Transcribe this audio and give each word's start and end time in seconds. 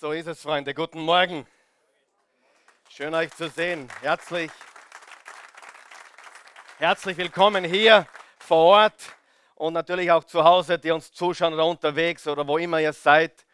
So 0.00 0.12
ist 0.12 0.28
es, 0.28 0.40
Freunde. 0.40 0.72
Guten 0.72 1.00
Morgen. 1.00 1.46
Schön 2.88 3.14
euch 3.14 3.30
zu 3.32 3.50
sehen. 3.50 3.86
Herzlich, 4.00 4.50
herzlich 6.78 7.18
willkommen 7.18 7.64
hier 7.64 8.06
vor 8.38 8.64
Ort 8.80 9.14
und 9.56 9.74
natürlich 9.74 10.10
auch 10.10 10.24
zu 10.24 10.42
Hause, 10.42 10.78
die 10.78 10.90
uns 10.90 11.12
zuschauen 11.12 11.52
oder 11.52 11.66
unterwegs 11.66 12.26
oder 12.26 12.48
wo 12.48 12.56
immer 12.56 12.80
ihr 12.80 12.94
seid, 12.94 13.44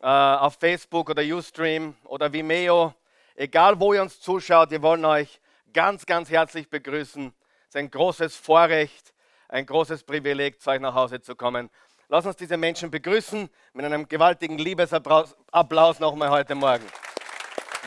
äh, 0.00 0.06
auf 0.06 0.54
Facebook 0.54 1.10
oder 1.10 1.22
Ustream 1.22 1.94
oder 2.04 2.32
Vimeo. 2.32 2.94
Egal, 3.34 3.78
wo 3.78 3.92
ihr 3.92 4.00
uns 4.00 4.22
zuschaut, 4.22 4.70
wir 4.70 4.80
wollen 4.80 5.04
euch 5.04 5.38
ganz, 5.74 6.06
ganz 6.06 6.30
herzlich 6.30 6.70
begrüßen. 6.70 7.26
Es 7.26 7.68
ist 7.68 7.76
ein 7.76 7.90
großes 7.90 8.34
Vorrecht, 8.36 9.12
ein 9.48 9.66
großes 9.66 10.04
Privileg, 10.04 10.62
zu 10.62 10.70
euch 10.70 10.80
nach 10.80 10.94
Hause 10.94 11.20
zu 11.20 11.36
kommen. 11.36 11.68
Lass 12.14 12.26
uns 12.26 12.36
diese 12.36 12.56
Menschen 12.56 12.92
begrüßen 12.92 13.50
mit 13.72 13.84
einem 13.84 14.06
gewaltigen 14.06 14.56
Liebesapplaus 14.56 15.98
nochmal 15.98 16.30
heute 16.30 16.54
Morgen. 16.54 16.86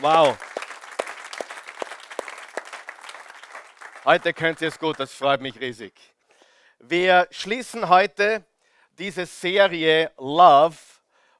Wow. 0.02 0.36
Heute 4.04 4.34
könnt 4.34 4.60
ihr 4.60 4.68
es 4.68 4.78
gut, 4.78 5.00
das 5.00 5.14
freut 5.14 5.40
mich 5.40 5.58
riesig. 5.58 5.94
Wir 6.78 7.26
schließen 7.30 7.88
heute 7.88 8.44
diese 8.98 9.24
Serie 9.24 10.10
Love, 10.18 10.76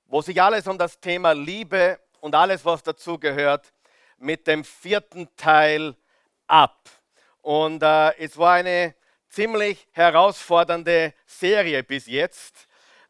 wo 0.06 0.22
sich 0.22 0.40
alles 0.40 0.66
um 0.66 0.78
das 0.78 0.98
Thema 0.98 1.32
Liebe 1.32 2.00
und 2.20 2.34
alles, 2.34 2.64
was 2.64 2.82
dazugehört, 2.82 3.70
mit 4.16 4.46
dem 4.46 4.64
vierten 4.64 5.28
Teil 5.36 5.94
ab. 6.46 6.88
Und 7.42 7.82
äh, 7.82 8.16
es 8.16 8.38
war 8.38 8.54
eine 8.54 8.94
ziemlich 9.28 9.86
herausfordernde 9.92 11.12
Serie 11.26 11.82
bis 11.82 12.06
jetzt. 12.06 12.67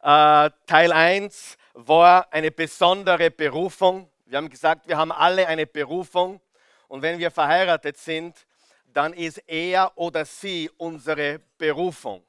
Äh, 0.09 0.51
Teil 0.65 0.91
1 0.91 1.59
war 1.75 2.33
eine 2.33 2.51
besondere 2.51 3.31
Berufung. 3.31 4.11
Wir 4.25 4.39
haben 4.39 4.49
gesagt, 4.49 4.89
wir 4.89 4.97
haben 4.97 5.13
alle 5.13 5.47
eine 5.47 5.67
Berufung. 5.67 6.41
Und 6.87 7.03
wenn 7.03 7.19
wir 7.19 7.31
verheiratet 7.31 7.99
sind, 7.99 8.47
dann 8.87 9.13
ist 9.13 9.37
er 9.47 9.93
oder 9.97 10.25
sie 10.25 10.71
unsere 10.79 11.43
Berufung. 11.59 12.25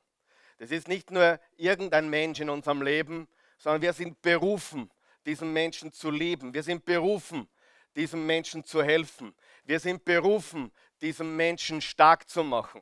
Das 0.57 0.71
ist 0.71 0.89
nicht 0.89 1.09
nur 1.09 1.39
irgendein 1.55 2.09
Mensch 2.09 2.41
in 2.41 2.49
unserem 2.49 2.81
Leben, 2.81 3.29
sondern 3.57 3.81
wir 3.81 3.93
sind 3.93 4.21
berufen, 4.21 4.91
diesen 5.25 5.53
Menschen 5.53 5.93
zu 5.93 6.11
lieben. 6.11 6.53
Wir 6.53 6.63
sind 6.63 6.83
berufen, 6.83 7.47
diesem 7.95 8.25
Menschen 8.25 8.65
zu 8.65 8.83
helfen. 8.83 9.33
Wir 9.63 9.79
sind 9.79 10.03
berufen, 10.03 10.69
diesen 10.99 11.33
Menschen 11.33 11.79
stark 11.79 12.27
zu 12.27 12.43
machen. 12.43 12.81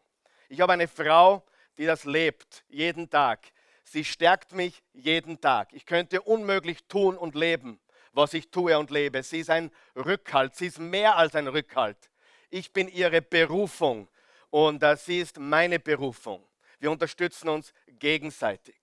Ich 0.49 0.59
habe 0.59 0.73
eine 0.73 0.87
Frau, 0.87 1.45
die 1.77 1.85
das 1.85 2.03
lebt, 2.03 2.63
jeden 2.67 3.07
Tag. 3.11 3.51
Sie 3.89 4.03
stärkt 4.03 4.51
mich 4.51 4.83
jeden 4.91 5.39
Tag. 5.39 5.69
Ich 5.71 5.85
könnte 5.85 6.21
unmöglich 6.21 6.83
tun 6.89 7.17
und 7.17 7.35
leben, 7.35 7.79
was 8.11 8.33
ich 8.33 8.49
tue 8.49 8.77
und 8.77 8.91
lebe. 8.91 9.23
Sie 9.23 9.39
ist 9.39 9.49
ein 9.49 9.71
Rückhalt. 9.95 10.55
Sie 10.55 10.67
ist 10.67 10.77
mehr 10.77 11.15
als 11.15 11.35
ein 11.35 11.47
Rückhalt. 11.47 11.97
Ich 12.49 12.73
bin 12.73 12.89
ihre 12.89 13.21
Berufung 13.21 14.09
und 14.49 14.83
uh, 14.83 14.95
sie 14.97 15.19
ist 15.19 15.39
meine 15.39 15.79
Berufung. 15.79 16.45
Wir 16.79 16.91
unterstützen 16.91 17.47
uns 17.47 17.73
gegenseitig. 17.87 18.75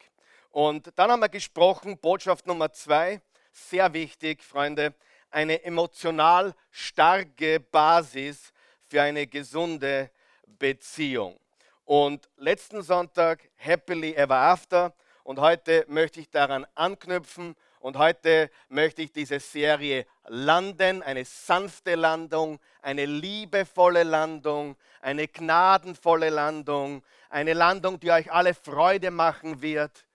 Und 0.51 0.91
dann 0.97 1.11
haben 1.11 1.21
wir 1.21 1.29
gesprochen, 1.29 1.99
Botschaft 1.99 2.47
Nummer 2.47 2.73
zwei, 2.73 3.21
sehr 3.53 3.93
wichtig, 3.93 4.43
Freunde, 4.43 4.95
eine 5.31 5.63
emotional 5.65 6.55
starke 6.71 7.61
Basis 7.61 8.55
für 8.87 9.03
eine 9.03 9.27
gesunde 9.27 10.11
Beziehung. 10.47 11.39
Und 11.85 12.31
letzten 12.39 12.83
Sonntag 12.83 13.51
Happily 13.57 14.15
Ever 14.15 14.37
After. 14.37 14.95
Und 15.23 15.39
heute 15.39 15.85
möchte 15.89 16.19
ich 16.19 16.31
daran 16.31 16.67
anknüpfen. 16.75 17.55
Und 17.79 17.99
heute 17.99 18.51
möchte 18.71 19.03
ich 19.03 19.13
diese 19.13 19.39
Serie 19.39 20.07
landen, 20.27 21.03
eine 21.03 21.27
sanfte 21.27 21.95
Landung, 21.95 22.59
eine 22.81 23.05
liebevolle 23.05 24.03
Landung, 24.03 24.77
eine 25.03 25.29
gnadenvolle 25.29 26.31
Landung, 26.31 27.03
eine 27.29 27.53
Landung, 27.53 28.01
die 28.01 28.11
euch 28.11 28.33
alle 28.33 28.55
Freude 28.55 29.11
machen 29.11 29.61
wird. 29.61 30.07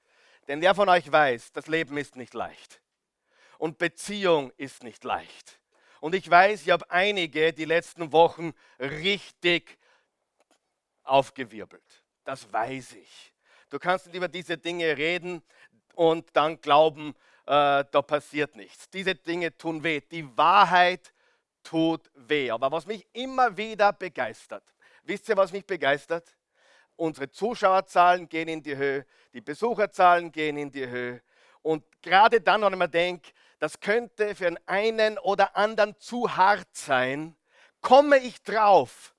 Denn 0.48 0.62
wer 0.62 0.74
von 0.74 0.90
euch 0.90 1.12
weiß, 1.12 1.52
das 1.52 1.68
Leben 1.68 1.96
ist 1.98 2.16
nicht 2.16 2.34
leicht. 2.34 2.82
Und 3.60 3.78
Beziehung 3.78 4.52
ist 4.58 4.84
nicht 4.84 5.04
leicht. 5.04 5.60
Und 6.00 6.16
ich 6.16 6.28
weiß, 6.28 6.64
ich 6.64 6.72
habe 6.72 6.90
einige 6.90 7.54
die 7.54 7.66
letzten 7.66 8.12
Wochen 8.12 8.54
richtig 8.80 9.78
aufgewirbelt. 11.10 12.04
Das 12.24 12.52
weiß 12.52 12.94
ich. 12.94 13.34
Du 13.70 13.80
kannst 13.80 14.08
über 14.14 14.28
diese 14.28 14.58
Dinge 14.58 14.98
reden 14.98 15.42
und 15.96 16.28
dann 16.34 16.60
glauben, 16.62 17.16
äh, 17.46 17.84
da 17.92 18.02
passiert 18.02 18.56
nichts. 18.56 18.90
Diese 18.90 19.16
Dinge 19.16 19.56
tun 19.58 19.84
weh. 19.84 20.02
Die 20.02 20.38
Wahrheit 20.38 21.14
tut 21.64 22.10
weh. 22.16 22.52
Aber 22.52 22.72
was 22.72 22.86
mich 22.86 23.08
immer 23.14 23.56
wieder 23.58 23.94
begeistert, 23.94 24.64
wisst 25.04 25.30
ihr, 25.30 25.38
was 25.38 25.52
mich 25.52 25.66
begeistert? 25.66 26.36
Unsere 26.96 27.30
Zuschauerzahlen 27.30 28.28
gehen 28.28 28.48
in 28.48 28.62
die 28.62 28.76
Höhe, 28.76 29.06
die 29.34 29.42
Besucherzahlen 29.42 30.32
gehen 30.32 30.58
in 30.58 30.72
die 30.72 30.88
Höhe. 30.88 31.22
Und 31.62 31.84
gerade 32.02 32.42
dann, 32.42 32.62
wenn 32.62 32.78
man 32.78 32.92
denkt, 32.92 33.34
das 33.60 33.80
könnte 33.80 34.36
für 34.36 34.56
einen 34.66 35.18
oder 35.20 35.56
anderen 35.56 35.98
zu 36.00 36.36
hart 36.36 36.68
sein, 36.74 37.36
komme 37.82 38.18
ich 38.18 38.42
drauf, 38.42 39.14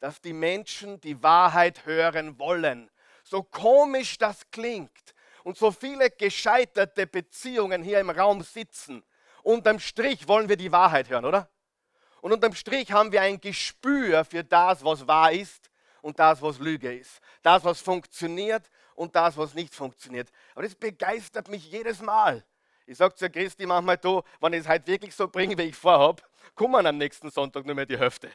dass 0.00 0.20
die 0.20 0.32
Menschen 0.32 1.00
die 1.00 1.22
Wahrheit 1.22 1.86
hören 1.86 2.38
wollen. 2.38 2.90
So 3.24 3.42
komisch 3.42 4.18
das 4.18 4.50
klingt 4.50 5.14
und 5.44 5.56
so 5.56 5.70
viele 5.70 6.10
gescheiterte 6.10 7.06
Beziehungen 7.06 7.82
hier 7.82 8.00
im 8.00 8.10
Raum 8.10 8.42
sitzen, 8.42 9.02
unterm 9.42 9.78
Strich 9.78 10.28
wollen 10.28 10.48
wir 10.48 10.56
die 10.56 10.72
Wahrheit 10.72 11.08
hören, 11.08 11.24
oder? 11.24 11.48
Und 12.20 12.32
unterm 12.32 12.54
Strich 12.54 12.92
haben 12.92 13.12
wir 13.12 13.22
ein 13.22 13.40
Gespür 13.40 14.24
für 14.24 14.44
das, 14.44 14.84
was 14.84 15.06
wahr 15.06 15.32
ist 15.32 15.70
und 16.02 16.18
das, 16.18 16.42
was 16.42 16.58
Lüge 16.58 16.92
ist. 16.92 17.20
Das, 17.42 17.64
was 17.64 17.80
funktioniert 17.80 18.68
und 18.94 19.14
das, 19.14 19.36
was 19.36 19.54
nicht 19.54 19.74
funktioniert. 19.74 20.28
Aber 20.54 20.64
das 20.64 20.74
begeistert 20.74 21.48
mich 21.48 21.70
jedes 21.70 22.00
Mal. 22.02 22.44
Ich 22.86 22.96
sage 22.96 23.14
zu 23.14 23.30
Christi 23.30 23.66
manchmal, 23.66 23.98
du, 23.98 24.22
wenn 24.40 24.54
ich 24.54 24.60
es 24.60 24.68
halt 24.68 24.86
wirklich 24.86 25.14
so 25.14 25.28
bringe, 25.28 25.56
wie 25.56 25.62
ich 25.62 25.76
vorhabe, 25.76 26.22
kommen 26.54 26.86
am 26.86 26.96
nächsten 26.96 27.30
Sonntag 27.30 27.64
nur 27.66 27.74
mehr 27.74 27.86
die 27.86 27.98
Hälfte. 27.98 28.30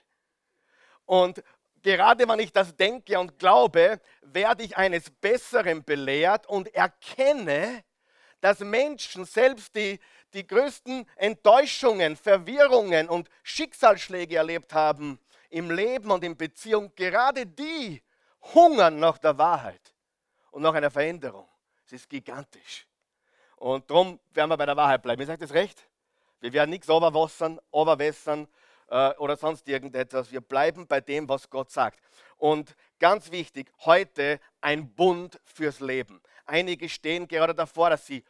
Und 1.05 1.43
gerade 1.81 2.27
wenn 2.27 2.39
ich 2.39 2.51
das 2.51 2.75
denke 2.75 3.19
und 3.19 3.37
glaube, 3.37 3.99
werde 4.21 4.63
ich 4.63 4.77
eines 4.77 5.09
Besseren 5.09 5.83
belehrt 5.83 6.47
und 6.47 6.73
erkenne, 6.73 7.83
dass 8.41 8.59
Menschen 8.59 9.25
selbst 9.25 9.75
die, 9.75 9.99
die 10.33 10.45
größten 10.45 11.05
Enttäuschungen, 11.15 12.15
Verwirrungen 12.15 13.07
und 13.07 13.29
Schicksalsschläge 13.43 14.37
erlebt 14.37 14.73
haben 14.73 15.19
im 15.49 15.71
Leben 15.71 16.11
und 16.11 16.23
in 16.23 16.35
Beziehung, 16.35 16.91
gerade 16.95 17.45
die 17.45 18.01
hungern 18.53 18.99
nach 18.99 19.17
der 19.17 19.37
Wahrheit 19.37 19.93
und 20.51 20.63
nach 20.63 20.73
einer 20.73 20.91
Veränderung. 20.91 21.47
Es 21.85 21.93
ist 21.93 22.09
gigantisch. 22.09 22.87
Und 23.57 23.89
darum 23.89 24.19
werden 24.33 24.49
wir 24.49 24.57
bei 24.57 24.65
der 24.65 24.75
Wahrheit 24.75 25.01
bleiben. 25.01 25.21
Ihr 25.21 25.27
sagt 25.27 25.41
das 25.41 25.53
recht? 25.53 25.87
Wir 26.41 26.51
werden 26.51 26.71
nichts 26.71 26.89
overwassern, 26.89 27.61
overwässern, 27.71 28.43
äh, 28.43 28.47
oder 29.17 29.35
sonst 29.37 29.67
irgendetwas. 29.67 30.31
Wir 30.31 30.41
bleiben 30.41 30.85
bei 30.85 31.01
dem, 31.01 31.27
was 31.27 31.49
Gott 31.49 31.71
sagt. 31.71 31.99
Und 32.37 32.75
ganz 32.99 33.31
wichtig, 33.31 33.71
heute 33.85 34.39
ein 34.61 34.93
Bund 34.93 35.39
fürs 35.45 35.79
Leben. 35.79 36.21
Einige 36.45 36.87
stehen 36.89 37.27
gerade 37.27 37.55
davor, 37.55 37.89
dass 37.89 38.05
sie 38.05 38.23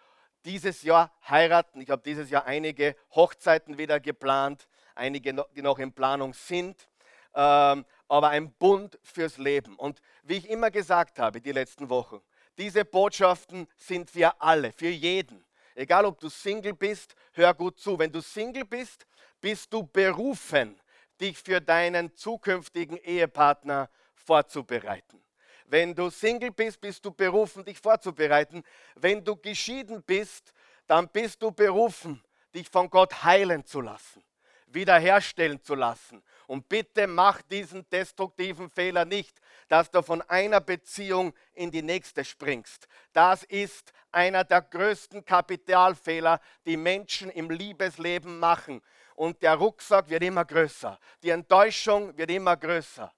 dieses 0.45 0.83
Jahr 0.83 1.11
heiraten. 1.27 1.81
Ich 1.81 1.89
habe 1.89 2.01
dieses 2.01 2.29
Jahr 2.29 2.45
einige 2.45 2.95
Hochzeiten 3.13 3.77
wieder 3.77 3.99
geplant, 3.99 4.67
einige, 4.95 5.33
die 5.55 5.61
noch 5.61 5.79
in 5.79 5.91
Planung 5.91 6.33
sind. 6.33 6.87
Ähm, 7.35 7.85
aber 8.07 8.29
ein 8.29 8.51
Bund 8.53 8.99
fürs 9.01 9.37
Leben. 9.37 9.75
Und 9.75 9.99
wie 10.21 10.37
ich 10.37 10.49
immer 10.49 10.69
gesagt 10.69 11.17
habe, 11.19 11.41
die 11.41 11.51
letzten 11.51 11.89
Wochen, 11.89 12.21
diese 12.57 12.85
Botschaften 12.85 13.67
sind 13.75 14.11
für 14.11 14.39
alle, 14.39 14.71
für 14.71 14.89
jeden. 14.89 15.43
Egal 15.75 16.05
ob 16.05 16.19
du 16.19 16.29
Single 16.29 16.73
bist, 16.73 17.15
hör 17.31 17.53
gut 17.55 17.79
zu. 17.79 17.97
Wenn 17.97 18.11
du 18.11 18.21
Single 18.21 18.65
bist, 18.65 19.07
bist 19.43 19.73
du 19.73 19.83
berufen, 19.83 20.79
dich 21.19 21.37
für 21.37 21.59
deinen 21.59 22.15
zukünftigen 22.15 22.95
Ehepartner 22.95 23.89
vorzubereiten. 24.15 25.21
Wenn 25.65 25.93
du 25.93 26.09
Single 26.09 26.51
bist, 26.51 26.79
bist 26.79 27.03
du 27.03 27.11
berufen, 27.11 27.65
dich 27.65 27.77
vorzubereiten. 27.77 28.63
Wenn 28.95 29.21
du 29.21 29.35
geschieden 29.35 30.01
bist, 30.01 30.53
dann 30.87 31.09
bist 31.09 31.41
du 31.41 31.51
berufen, 31.51 32.23
dich 32.55 32.69
von 32.69 32.89
Gott 32.89 33.21
heilen 33.25 33.65
zu 33.65 33.81
lassen, 33.81 34.23
wiederherstellen 34.67 35.61
zu 35.61 35.75
lassen. 35.75 36.23
Und 36.47 36.69
bitte 36.69 37.05
mach 37.05 37.41
diesen 37.41 37.85
destruktiven 37.89 38.69
Fehler 38.69 39.03
nicht, 39.03 39.41
dass 39.67 39.91
du 39.91 40.01
von 40.01 40.21
einer 40.21 40.61
Beziehung 40.61 41.33
in 41.51 41.69
die 41.69 41.81
nächste 41.81 42.23
springst. 42.23 42.87
Das 43.11 43.43
ist 43.43 43.91
einer 44.09 44.45
der 44.45 44.61
größten 44.61 45.25
Kapitalfehler, 45.25 46.39
die 46.65 46.77
Menschen 46.77 47.29
im 47.29 47.49
Liebesleben 47.49 48.39
machen 48.39 48.81
und 49.15 49.41
der 49.41 49.55
Rucksack 49.55 50.09
wird 50.09 50.23
immer 50.23 50.45
größer. 50.45 50.99
Die 51.21 51.29
Enttäuschung 51.29 52.17
wird 52.17 52.31
immer 52.31 52.57
größer. 52.57 53.11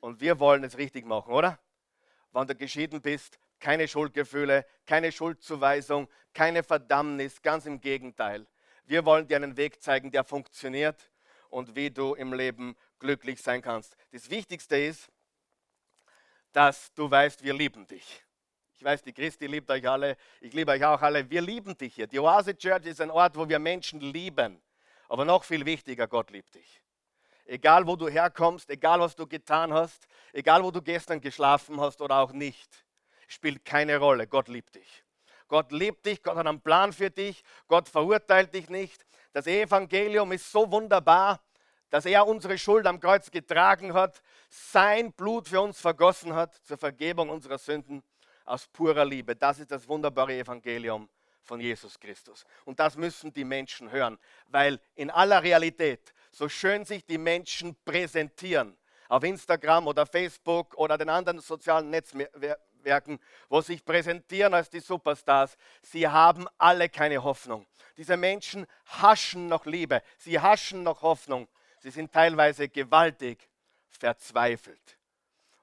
Und 0.00 0.20
wir 0.20 0.38
wollen 0.38 0.64
es 0.64 0.76
richtig 0.76 1.06
machen, 1.06 1.32
oder? 1.32 1.58
Wenn 2.32 2.46
du 2.46 2.54
geschieden 2.54 3.00
bist, 3.00 3.38
keine 3.58 3.88
Schuldgefühle, 3.88 4.66
keine 4.86 5.10
Schuldzuweisung, 5.12 6.08
keine 6.34 6.62
Verdammnis, 6.62 7.40
ganz 7.40 7.64
im 7.64 7.80
Gegenteil. 7.80 8.46
Wir 8.84 9.04
wollen 9.04 9.26
dir 9.26 9.36
einen 9.36 9.56
Weg 9.56 9.82
zeigen, 9.82 10.10
der 10.10 10.24
funktioniert 10.24 11.10
und 11.48 11.74
wie 11.74 11.90
du 11.90 12.14
im 12.14 12.34
Leben 12.34 12.76
glücklich 12.98 13.40
sein 13.40 13.62
kannst. 13.62 13.96
Das 14.12 14.28
Wichtigste 14.28 14.76
ist, 14.76 15.10
dass 16.52 16.92
du 16.94 17.10
weißt, 17.10 17.42
wir 17.42 17.54
lieben 17.54 17.86
dich. 17.86 18.24
Ich 18.76 18.84
weiß, 18.84 19.02
die 19.02 19.12
Christi 19.12 19.46
liebt 19.46 19.70
euch 19.70 19.88
alle, 19.88 20.16
ich 20.40 20.52
liebe 20.52 20.72
euch 20.72 20.84
auch 20.84 21.00
alle. 21.00 21.30
Wir 21.30 21.40
lieben 21.40 21.76
dich 21.78 21.94
hier. 21.94 22.06
Die 22.06 22.18
Oase 22.18 22.56
Church 22.56 22.84
ist 22.86 23.00
ein 23.00 23.10
Ort, 23.10 23.36
wo 23.36 23.48
wir 23.48 23.58
Menschen 23.58 24.00
lieben. 24.00 24.60
Aber 25.08 25.24
noch 25.24 25.44
viel 25.44 25.64
wichtiger, 25.64 26.06
Gott 26.06 26.30
liebt 26.30 26.54
dich. 26.54 26.82
Egal, 27.46 27.86
wo 27.86 27.96
du 27.96 28.08
herkommst, 28.08 28.70
egal, 28.70 29.00
was 29.00 29.14
du 29.14 29.26
getan 29.26 29.72
hast, 29.72 30.06
egal, 30.32 30.62
wo 30.62 30.70
du 30.70 30.80
gestern 30.80 31.20
geschlafen 31.20 31.80
hast 31.80 32.00
oder 32.00 32.16
auch 32.16 32.32
nicht, 32.32 32.84
spielt 33.28 33.64
keine 33.64 33.98
Rolle. 33.98 34.26
Gott 34.26 34.48
liebt 34.48 34.74
dich. 34.74 35.04
Gott 35.48 35.70
liebt 35.72 36.06
dich, 36.06 36.22
Gott 36.22 36.36
hat 36.36 36.46
einen 36.46 36.60
Plan 36.60 36.92
für 36.92 37.10
dich, 37.10 37.44
Gott 37.68 37.88
verurteilt 37.88 38.54
dich 38.54 38.70
nicht. 38.70 39.04
Das 39.32 39.46
Evangelium 39.46 40.32
ist 40.32 40.50
so 40.50 40.70
wunderbar, 40.70 41.40
dass 41.90 42.06
er 42.06 42.26
unsere 42.26 42.56
Schuld 42.56 42.86
am 42.86 42.98
Kreuz 42.98 43.30
getragen 43.30 43.92
hat, 43.92 44.22
sein 44.48 45.12
Blut 45.12 45.48
für 45.48 45.60
uns 45.60 45.80
vergossen 45.80 46.34
hat 46.34 46.54
zur 46.64 46.78
Vergebung 46.78 47.28
unserer 47.28 47.58
Sünden 47.58 48.02
aus 48.44 48.66
purer 48.68 49.04
Liebe. 49.04 49.36
Das 49.36 49.58
ist 49.58 49.70
das 49.70 49.86
wunderbare 49.86 50.34
Evangelium 50.34 51.08
von 51.44 51.60
Jesus 51.60 52.00
Christus. 52.00 52.44
Und 52.64 52.80
das 52.80 52.96
müssen 52.96 53.32
die 53.32 53.44
Menschen 53.44 53.90
hören, 53.90 54.18
weil 54.48 54.80
in 54.94 55.10
aller 55.10 55.42
Realität, 55.42 56.12
so 56.32 56.48
schön 56.48 56.84
sich 56.84 57.04
die 57.06 57.18
Menschen 57.18 57.76
präsentieren, 57.84 58.76
auf 59.08 59.22
Instagram 59.22 59.86
oder 59.86 60.06
Facebook 60.06 60.74
oder 60.76 60.98
den 60.98 61.08
anderen 61.08 61.38
sozialen 61.38 61.90
Netzwerken, 61.90 63.20
wo 63.48 63.60
sich 63.60 63.84
präsentieren 63.84 64.54
als 64.54 64.70
die 64.70 64.80
Superstars, 64.80 65.56
sie 65.82 66.08
haben 66.08 66.46
alle 66.58 66.88
keine 66.88 67.22
Hoffnung. 67.22 67.66
Diese 67.96 68.16
Menschen 68.16 68.66
haschen 68.86 69.46
noch 69.46 69.66
Liebe, 69.66 70.02
sie 70.18 70.40
haschen 70.40 70.82
noch 70.82 71.02
Hoffnung, 71.02 71.48
sie 71.78 71.90
sind 71.90 72.12
teilweise 72.12 72.68
gewaltig 72.68 73.48
verzweifelt. 73.88 74.98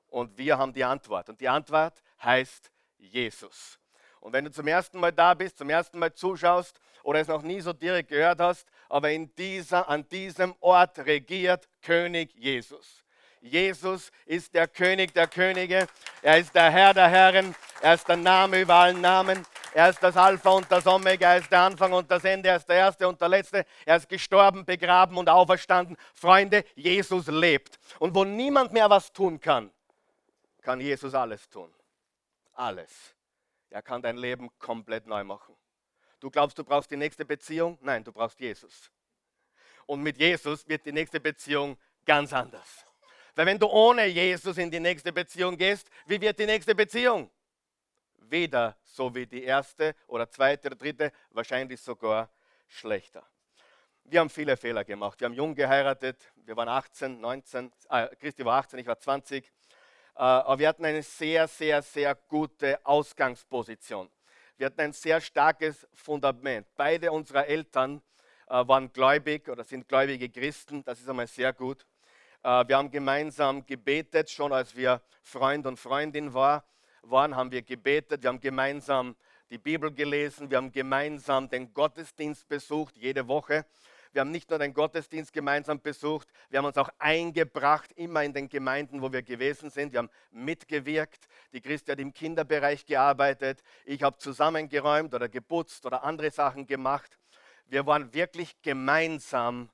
Und 0.08 0.38
wir 0.38 0.58
haben 0.58 0.74
die 0.74 0.84
Antwort. 0.84 1.30
Und 1.30 1.40
die 1.40 1.50
Antwort 1.50 2.02
heißt 2.22 2.72
Jesus. 2.98 3.80
Und 4.22 4.34
wenn 4.34 4.46
du 4.46 4.52
zum 4.52 4.68
ersten 4.68 5.00
Mal 5.00 5.12
da 5.12 5.34
bist, 5.34 5.58
zum 5.58 5.70
ersten 5.70 6.00
Mal 6.00 6.14
zuschaust 6.14 6.80
oder 7.04 7.20
es 7.20 7.28
noch 7.28 7.42
nie 7.42 7.60
so 7.60 7.74
direkt 7.74 8.10
gehört 8.10 8.40
hast, 8.40 8.68
aber 8.88 9.12
in 9.12 9.34
dieser, 9.36 9.90
an 9.90 10.08
diesem 10.08 10.56
Ort 10.62 11.00
regiert 11.00 11.68
König 11.82 12.34
Jesus. 12.36 13.04
Jesus 13.42 14.12
ist 14.28 14.54
der 14.54 14.68
König 14.68 15.14
der 15.14 15.26
Könige, 15.26 15.88
er 16.22 16.38
ist 16.38 16.54
der 16.54 16.70
Herr 16.70 16.94
der 16.94 17.10
Herren, 17.10 17.56
er 17.82 17.96
ist 17.96 18.08
der 18.08 18.18
Name 18.18 18.62
über 18.62 18.76
allen 18.76 19.02
Namen, 19.02 19.44
er 19.74 19.90
ist 19.90 20.04
das 20.04 20.16
Alpha 20.16 20.52
und 20.52 20.72
das 20.72 20.86
Omega, 20.86 21.34
er 21.34 21.40
ist 21.40 21.52
der 21.52 21.62
Anfang 21.62 21.92
und 21.92 22.12
das 22.12 22.24
Ende, 22.24 22.50
er 22.50 22.58
ist 22.58 22.70
der 22.70 22.76
Erste 22.76 23.08
und 23.08 23.20
der 23.20 23.30
Letzte, 23.30 23.66
er 23.86 23.96
ist 23.96 24.08
gestorben, 24.08 24.64
begraben 24.64 25.18
und 25.18 25.28
auferstanden. 25.28 25.98
Freunde, 26.14 26.64
Jesus 26.76 27.26
lebt. 27.26 27.80
Und 27.98 28.14
wo 28.14 28.24
niemand 28.24 28.74
mehr 28.74 28.90
was 28.92 29.12
tun 29.12 29.40
kann, 29.40 29.72
kann 30.62 30.80
Jesus 30.80 31.16
alles 31.16 31.50
tun. 31.50 31.74
Alles. 32.54 33.16
Er 33.72 33.82
kann 33.82 34.02
dein 34.02 34.18
Leben 34.18 34.50
komplett 34.60 35.08
neu 35.08 35.24
machen. 35.24 35.56
Du 36.20 36.30
glaubst, 36.30 36.58
du 36.58 36.64
brauchst 36.64 36.92
die 36.92 36.98
nächste 36.98 37.26
Beziehung? 37.26 37.78
Nein, 37.82 38.04
du 38.04 38.12
brauchst 38.12 38.40
Jesus. 38.40 38.92
Und 39.86 40.02
mit 40.02 40.18
Jesus 40.18 40.68
wird 40.68 40.86
die 40.86 40.92
nächste 40.92 41.20
Beziehung 41.20 41.78
ganz 42.06 42.32
anders. 42.34 42.86
Weil 43.36 43.46
wenn 43.46 43.58
du 43.58 43.68
ohne 43.68 44.06
Jesus 44.06 44.58
in 44.58 44.70
die 44.70 44.80
nächste 44.80 45.12
Beziehung 45.12 45.58
gehst, 45.58 45.90
wie 46.06 46.20
wird 46.20 46.38
die 46.38 46.46
nächste 46.46 46.76
Beziehung? 46.76 47.32
Weder 48.18 48.78
so 48.84 49.14
wie 49.16 49.26
die 49.26 49.44
erste 49.44 49.96
oder 50.08 50.30
zweite 50.30 50.68
oder 50.68 50.76
dritte, 50.76 51.12
wahrscheinlich 51.32 51.82
sogar 51.82 52.30
schlechter. 52.68 53.26
Wir 54.04 54.20
haben 54.20 54.30
viele 54.30 54.58
Fehler 54.58 54.84
gemacht. 54.84 55.20
Wir 55.20 55.26
haben 55.26 55.34
jung 55.34 55.56
geheiratet, 55.56 56.32
wir 56.36 56.56
waren 56.58 56.70
18, 56.70 57.20
19, 57.20 57.72
äh, 57.90 58.16
Christi 58.18 58.44
war 58.44 58.60
18, 58.60 58.80
ich 58.80 58.88
war 58.88 59.00
20. 59.00 59.50
Äh, 60.16 60.22
aber 60.22 60.60
wir 60.60 60.68
hatten 60.68 60.86
eine 60.86 61.04
sehr, 61.04 61.48
sehr, 61.48 61.82
sehr 61.82 62.16
gute 62.16 62.80
Ausgangsposition. 62.86 64.10
Wir 64.58 64.68
hatten 64.68 64.82
ein 64.82 64.94
sehr 64.94 65.20
starkes 65.22 65.88
Fundament. 65.94 66.68
Beide 66.76 67.12
unserer 67.12 67.48
Eltern 67.48 68.02
äh, 68.48 68.68
waren 68.68 68.92
gläubig 68.94 69.50
oder 69.50 69.64
sind 69.64 69.88
gläubige 69.88 70.30
Christen. 70.30 70.84
Das 70.84 71.00
ist 71.00 71.10
einmal 71.10 71.28
sehr 71.28 71.54
gut. 71.54 71.86
Äh, 72.44 72.68
wir 72.68 72.78
haben 72.78 72.92
gemeinsam 72.92 73.66
gebetet, 73.66 74.30
schon 74.30 74.54
als 74.54 74.76
wir 74.76 75.02
Freund 75.24 75.66
und 75.66 75.78
Freundin 75.78 76.34
war, 76.34 76.64
waren, 77.04 77.36
haben 77.36 77.52
wir 77.52 77.62
gebetet. 77.62 78.24
Wir 78.24 78.30
haben 78.30 78.40
gemeinsam 78.40 79.16
die 79.50 79.58
Bibel 79.58 79.92
gelesen. 79.92 80.50
Wir 80.50 80.58
haben 80.58 80.72
gemeinsam 80.72 81.50
den 81.50 81.74
Gottesdienst 81.74 82.48
besucht, 82.48 82.98
jede 82.98 83.28
Woche. 83.28 83.66
Wir 84.12 84.22
haben 84.22 84.32
nicht 84.32 84.50
nur 84.50 84.60
den 84.60 84.74
Gottesdienst 84.74 85.32
gemeinsam 85.32 85.80
besucht, 85.80 86.28
wir 86.50 86.60
haben 86.60 86.66
uns 86.66 86.78
auch 86.78 86.90
eingebracht, 87.00 87.92
immer 87.96 88.24
in 88.24 88.34
den 88.34 88.50
Gemeinden, 88.50 89.02
wo 89.02 89.12
wir 89.12 89.22
gewesen 89.22 89.70
sind. 89.70 89.94
Wir 89.94 90.00
haben 90.00 90.10
mitgewirkt. 90.32 91.28
Die 91.54 91.62
Christi 91.62 91.92
hat 91.92 92.00
im 92.00 92.14
Kinderbereich 92.14 92.86
gearbeitet. 92.86 93.64
Ich 93.86 94.04
habe 94.04 94.18
zusammengeräumt 94.18 95.14
oder 95.14 95.30
geputzt 95.30 95.86
oder 95.86 96.04
andere 96.04 96.30
Sachen 96.32 96.66
gemacht. 96.66 97.18
Wir 97.68 97.86
waren 97.86 98.14
wirklich 98.14 98.62
gemeinsam 98.62 99.70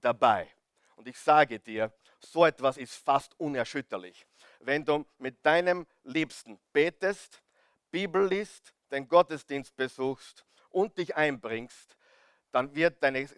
dabei. 0.00 0.48
Und 0.96 1.06
ich 1.06 1.18
sage 1.18 1.60
dir, 1.60 1.92
so 2.18 2.44
etwas 2.44 2.76
ist 2.76 2.94
fast 2.94 3.38
unerschütterlich. 3.38 4.26
Wenn 4.60 4.84
du 4.84 5.06
mit 5.18 5.44
deinem 5.46 5.86
Liebsten 6.02 6.58
betest, 6.72 7.40
Bibel 7.90 8.26
liest, 8.26 8.74
den 8.90 9.06
Gottesdienst 9.06 9.76
besuchst 9.76 10.44
und 10.70 10.98
dich 10.98 11.14
einbringst, 11.14 11.95
dann 12.56 12.74
wird 12.74 13.02
deine 13.02 13.28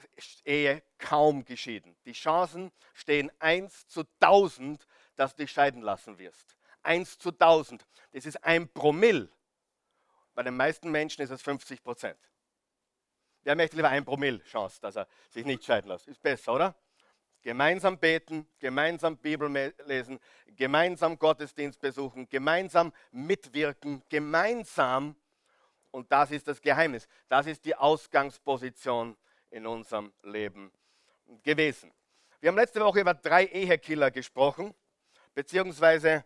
Ehe 0.45 0.81
kaum 0.97 1.45
geschieden. 1.45 1.97
Die 2.05 2.13
Chancen 2.13 2.71
stehen 2.95 3.33
1 3.41 3.89
zu 3.89 4.05
1000, 4.21 4.87
dass 5.17 5.35
du 5.35 5.43
dich 5.43 5.51
scheiden 5.51 5.83
lassen 5.83 6.21
wirst. 6.21 6.57
1 6.85 7.19
zu 7.19 7.31
1000. 7.31 7.85
Das 8.13 8.27
ist 8.27 8.45
ein 8.45 8.69
Promille. 8.73 9.29
Bei 10.37 10.45
den 10.45 10.57
meisten 10.57 10.93
Menschen 10.93 11.23
ist 11.23 11.31
es 11.31 11.43
50 11.43 11.83
Prozent. 11.83 12.21
Wer 13.43 13.57
möchte 13.57 13.75
lieber 13.75 13.89
ein 13.89 14.05
Promille 14.05 14.39
Chance, 14.45 14.81
dass 14.81 14.95
er 14.95 15.09
sich 15.31 15.45
nicht 15.45 15.65
scheiden 15.65 15.91
lässt? 15.91 16.07
Ist 16.07 16.23
besser, 16.23 16.55
oder? 16.55 16.77
Gemeinsam 17.43 17.99
beten, 17.99 18.47
gemeinsam 18.61 19.17
Bibel 19.17 19.75
lesen, 19.87 20.21
gemeinsam 20.47 21.19
Gottesdienst 21.19 21.81
besuchen, 21.81 22.29
gemeinsam 22.29 22.93
mitwirken, 23.11 24.01
gemeinsam 24.11 25.17
und 25.91 26.11
das 26.13 26.31
ist 26.31 26.49
das 26.49 26.61
Geheimnis. 26.61 27.09
Das 27.29 27.47
ist 27.47 27.65
die 27.65 27.75
Ausgangsposition 27.75 29.17
in 29.51 29.67
unserem 29.67 30.13
Leben 30.23 30.73
gewesen. 31.43 31.93
Wir 32.41 32.49
haben 32.49 32.57
letzte 32.57 32.81
Woche 32.81 33.01
über 33.01 33.15
drei 33.15 33.47
Ehekiller 33.47 34.11
gesprochen, 34.11 34.75
beziehungsweise 35.35 36.25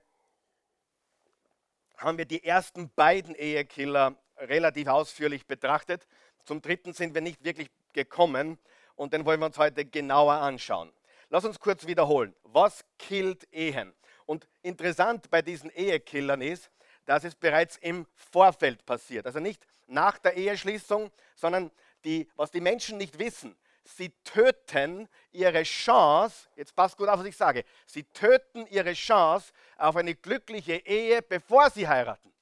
haben 1.97 2.19
wir 2.19 2.25
die 2.25 2.45
ersten 2.45 2.91
beiden 2.91 3.35
Ehekiller 3.35 4.17
relativ 4.37 4.89
ausführlich 4.89 5.47
betrachtet. 5.47 6.07
Zum 6.45 6.61
dritten 6.61 6.93
sind 6.93 7.15
wir 7.15 7.21
nicht 7.21 7.45
wirklich 7.45 7.71
gekommen 7.93 8.59
und 8.97 9.13
den 9.13 9.25
wollen 9.25 9.41
wir 9.41 9.47
uns 9.47 9.59
heute 9.59 9.85
genauer 9.85 10.35
anschauen. 10.35 10.93
Lass 11.31 11.45
uns 11.45 11.61
kurz 11.61 11.87
wiederholen. 11.87 12.35
Was 12.43 12.85
killt 12.99 13.51
Ehen? 13.53 13.95
Und 14.27 14.47
interessant 14.63 15.31
bei 15.31 15.43
diesen 15.43 15.71
Ehekillern 15.71 16.43
ist, 16.43 16.71
dass 17.05 17.25
es 17.25 17.35
bereits 17.35 17.77
im 17.79 18.07
Vorfeld 18.15 18.85
passiert. 18.87 19.27
Also 19.27 19.41
nicht 19.41 19.67
nach 19.87 20.19
der 20.19 20.37
Eheschließung, 20.37 21.11
sondern 21.35 21.71
die, 22.05 22.29
was 22.37 22.51
die 22.51 22.61
Menschen 22.61 22.99
nicht 22.99 23.19
wissen. 23.19 23.57
Sie 23.85 24.11
töten 24.25 25.09
ihre 25.33 25.65
Chance, 25.65 26.49
jetzt 26.55 26.75
passt 26.75 26.97
gut 26.97 27.09
auf, 27.09 27.19
was 27.19 27.27
ich 27.27 27.37
sage, 27.37 27.65
sie 27.87 28.05
töten 28.05 28.67
ihre 28.69 28.93
Chance 28.93 29.53
auf 29.77 29.97
eine 29.97 30.15
glückliche 30.15 30.75
Ehe, 30.87 31.21
bevor 31.21 31.69
sie 31.71 31.89
heiraten. 31.89 32.33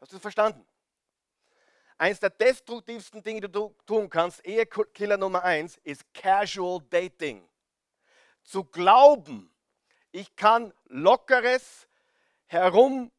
Hast 0.00 0.10
du 0.10 0.16
das 0.16 0.22
verstanden? 0.22 0.66
Eines 1.96 2.18
der 2.18 2.30
destruktivsten 2.30 3.22
Dinge, 3.22 3.42
die 3.42 3.52
du 3.52 3.74
tun 3.86 4.10
kannst, 4.10 4.44
Ehekiller 4.44 5.16
Nummer 5.16 5.44
eins, 5.44 5.78
ist 5.84 6.12
Casual 6.12 6.80
Dating. 6.90 7.48
Zu 8.42 8.64
glauben, 8.64 9.54
ich 10.10 10.34
kann 10.34 10.74
lockeres, 10.86 11.86
herum 12.46 13.10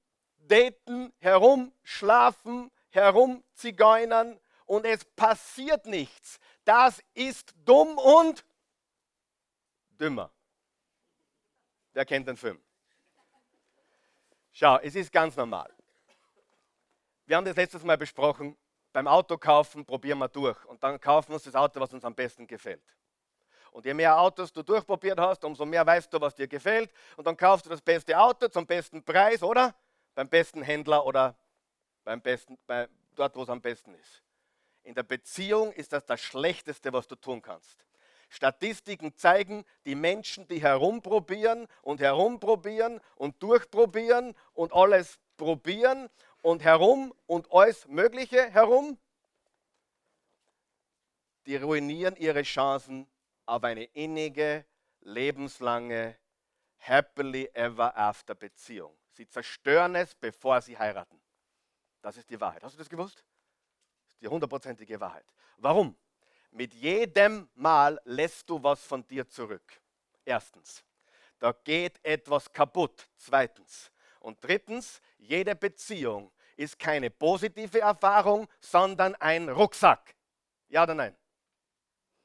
daten, 0.48 1.14
herumschlafen, 1.20 2.72
herumzigeunern 2.90 4.40
und 4.66 4.86
es 4.86 5.06
passiert 5.06 5.86
nichts. 5.86 6.40
Das 6.64 7.02
ist 7.14 7.54
dumm 7.66 7.98
und 7.98 8.46
dümmer. 10.00 10.32
Wer 11.94 12.06
kennt 12.06 12.28
den 12.28 12.38
Film? 12.38 12.62
Schau, 14.52 14.78
es 14.80 14.96
ist 14.96 15.12
ganz 15.12 15.36
normal. 15.36 15.72
Wir 17.25 17.38
haben 17.38 17.46
das 17.46 17.56
letztes 17.56 17.84
Mal 17.84 17.98
besprochen. 17.98 18.58
Beim 18.94 19.08
Autokaufen 19.08 19.86
probieren 19.86 20.20
wir 20.20 20.30
durch 20.30 20.64
und 20.66 20.82
dann 20.82 21.00
kaufen 21.02 21.30
wir 21.30 21.36
uns 21.36 21.44
das 21.44 21.56
Auto, 21.56 21.80
was 21.82 21.92
uns 21.94 22.06
am 22.06 22.16
besten 22.16 22.48
gefällt. 22.48 22.84
Und 23.72 23.84
je 23.84 23.94
mehr 23.94 24.18
Autos 24.18 24.54
du 24.54 24.64
durchprobiert 24.64 25.20
hast, 25.20 25.44
umso 25.44 25.66
mehr 25.66 25.86
weißt 25.86 26.14
du, 26.14 26.22
was 26.22 26.34
dir 26.34 26.48
gefällt. 26.48 26.94
Und 27.18 27.28
dann 27.28 27.36
kaufst 27.36 27.66
du 27.66 27.70
das 27.70 27.82
beste 27.82 28.18
Auto 28.18 28.48
zum 28.48 28.66
besten 28.66 29.04
Preis, 29.04 29.44
oder? 29.44 29.75
Beim 30.15 30.29
besten 30.29 30.63
Händler 30.63 31.05
oder 31.05 31.36
beim 32.03 32.22
besten, 32.22 32.57
bei, 32.65 32.88
dort, 33.15 33.36
wo 33.36 33.43
es 33.43 33.50
am 33.50 33.62
besten 33.62 33.93
ist. 33.93 34.24
In 34.84 34.95
der 34.95 35.03
Beziehung 35.03 35.72
ist 35.74 35.93
das 35.93 36.05
das 36.05 36.22
Schlechteste, 36.22 36.93
was 36.93 37.07
du 37.07 37.15
tun 37.15 37.41
kannst. 37.41 37.86
Statistiken 38.29 39.15
zeigen, 39.15 39.65
die 39.86 39.95
Menschen, 39.95 40.48
die 40.48 40.62
herumprobieren 40.62 41.67
und 41.81 42.00
herumprobieren 42.00 43.00
und 43.15 43.41
durchprobieren 43.41 44.36
und 44.53 44.74
alles 44.74 45.19
probieren 45.38 46.10
und 46.41 46.63
herum 46.63 47.13
und 47.27 47.51
alles 47.51 47.88
Mögliche 47.88 48.50
herum, 48.51 48.98
die 51.45 51.57
ruinieren 51.57 52.15
ihre 52.15 52.43
Chancen 52.43 53.07
auf 53.45 53.63
eine 53.63 53.84
innige, 53.84 54.65
lebenslange, 55.01 56.17
happily 56.77 57.50
ever 57.53 57.95
after 57.95 58.34
Beziehung. 58.36 58.95
Sie 59.15 59.27
zerstören 59.27 59.95
es, 59.95 60.13
bevor 60.13 60.62
sie 60.62 60.77
heiraten. 60.77 61.22
Das 62.01 62.17
ist 62.17 62.29
die 62.29 62.39
Wahrheit. 62.39 62.63
Hast 62.63 62.75
du 62.75 62.77
das 62.77 62.89
gewusst? 62.89 63.24
Das 64.03 64.13
ist 64.13 64.22
die 64.22 64.27
hundertprozentige 64.27 65.00
Wahrheit. 65.00 65.25
Warum? 65.57 65.95
Mit 66.51 66.74
jedem 66.74 67.50
Mal 67.55 68.00
lässt 68.03 68.50
du 68.50 68.62
was 68.62 68.84
von 68.84 69.07
dir 69.07 69.27
zurück. 69.27 69.81
Erstens, 70.25 70.84
da 71.39 71.53
geht 71.53 72.03
etwas 72.03 72.51
kaputt. 72.51 73.07
Zweitens. 73.15 73.89
Und 74.19 74.43
drittens, 74.43 75.01
jede 75.17 75.55
Beziehung 75.55 76.31
ist 76.57 76.77
keine 76.77 77.10
positive 77.10 77.79
Erfahrung, 77.79 78.48
sondern 78.60 79.15
ein 79.15 79.48
Rucksack. 79.50 80.15
Ja 80.67 80.84
oder 80.84 80.95
nein? 80.95 81.15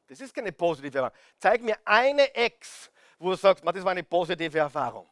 Das 0.08 0.20
ist 0.20 0.34
keine 0.34 0.50
positive 0.50 0.98
Erfahrung. 0.98 1.18
Zeig 1.38 1.62
mir 1.62 1.78
eine 1.84 2.34
Ex, 2.34 2.90
wo 3.18 3.30
du 3.30 3.36
sagst, 3.36 3.64
das 3.64 3.84
war 3.84 3.92
eine 3.92 4.02
positive 4.02 4.58
Erfahrung. 4.58 5.08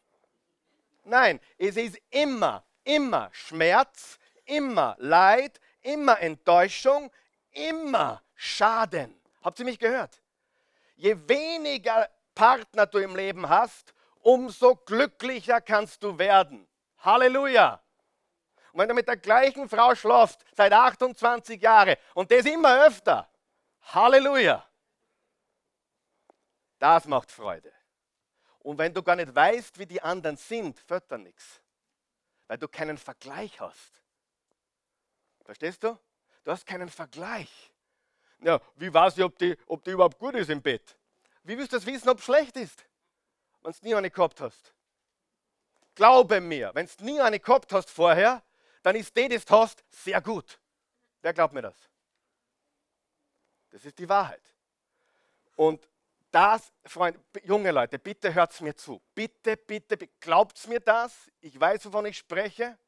Nein, 1.09 1.41
es 1.57 1.77
ist 1.77 1.99
immer, 2.11 2.65
immer 2.85 3.31
Schmerz, 3.33 4.19
immer 4.45 4.95
Leid, 4.99 5.59
immer 5.81 6.21
Enttäuschung, 6.21 7.11
immer 7.51 8.23
Schaden. 8.35 9.19
Habt 9.43 9.59
ihr 9.59 9.65
mich 9.65 9.79
gehört? 9.79 10.21
Je 10.97 11.17
weniger 11.27 12.11
Partner 12.35 12.87
du 12.87 12.99
im 12.99 13.17
Leben 13.17 13.49
hast, 13.49 13.95
umso 14.21 14.77
glücklicher 14.77 15.63
kannst 15.63 16.03
du 16.03 16.19
werden. 16.19 16.69
Halleluja! 16.99 17.81
Und 18.73 18.81
wenn 18.81 18.89
du 18.89 18.95
mit 18.95 19.09
der 19.09 19.17
gleichen 19.17 19.67
Frau 19.69 19.95
schlafst 19.95 20.45
seit 20.55 20.73
28 20.73 21.61
Jahren 21.63 21.97
und 22.15 22.31
das 22.31 22.45
immer 22.45 22.87
öfter, 22.87 23.29
Halleluja! 23.95 24.63
Das 26.79 27.07
macht 27.07 27.33
Freude. 27.33 27.73
Und 28.61 28.79
wenn 28.79 28.93
du 28.93 29.03
gar 29.03 29.17
nicht 29.17 29.35
weißt, 29.35 29.79
wie 29.79 29.87
die 29.87 30.03
anderen 30.03 30.37
sind, 30.37 30.79
fällt 30.81 31.11
da 31.11 31.19
nichts. 31.19 31.61
Weil 32.47 32.59
du 32.59 32.69
keinen 32.69 32.99
Vergleich 32.99 33.61
hast. 33.61 34.03
Verstehst 35.45 35.83
du? 35.83 35.99
Du 36.45 36.51
hast 36.51 36.67
keinen 36.67 36.89
Vergleich. 36.89 37.73
Ja, 38.41 38.61
wie 38.77 38.93
weiß 38.93 39.19
ich, 39.19 39.25
ob 39.25 39.37
die, 39.39 39.57
ob 39.67 39.83
die 39.85 39.91
überhaupt 39.91 40.19
gut 40.19 40.35
ist 40.35 40.51
im 40.51 40.63
Bett? 40.63 40.97
Wie 41.43 41.57
willst 41.57 41.73
du 41.73 41.77
das 41.77 41.87
wissen, 41.87 42.09
ob 42.09 42.19
es 42.19 42.25
schlecht 42.25 42.57
ist, 42.57 42.85
wenn 43.63 43.73
du 43.73 43.79
nie 43.87 43.95
eine 43.95 44.11
gehabt 44.11 44.41
hast? 44.41 44.75
Glaube 45.95 46.41
mir, 46.41 46.71
wenn 46.75 46.87
du 46.87 47.05
nie 47.05 47.21
eine 47.21 47.41
gehabt 47.41 47.73
hast 47.73 47.91
vorher, 47.91 48.43
dann 48.83 48.97
ist 48.97 49.17
die, 49.17 49.29
das 49.29 49.45
du 49.45 49.55
hast, 49.55 49.83
sehr 49.91 50.21
gut. 50.21 50.61
Wer 51.23 51.33
glaubt 51.33 51.53
mir 51.55 51.63
das? 51.63 51.77
Das 53.71 53.85
ist 53.85 53.99
die 53.99 54.09
Wahrheit. 54.09 54.43
Und 55.57 55.89
das, 56.31 56.73
Freunde, 56.85 57.21
junge 57.45 57.71
Leute, 57.71 57.99
bitte 57.99 58.33
hört 58.35 58.53
es 58.53 58.61
mir 58.61 58.77
zu. 58.77 59.01
Bitte, 59.15 59.57
bitte, 59.57 59.97
glaubt 60.21 60.67
mir 60.69 60.81
das. 60.81 61.31
Ich 61.41 61.59
weiß, 61.59 61.87
wovon 61.87 62.07
ich 62.07 62.19
spreche. 62.19 62.79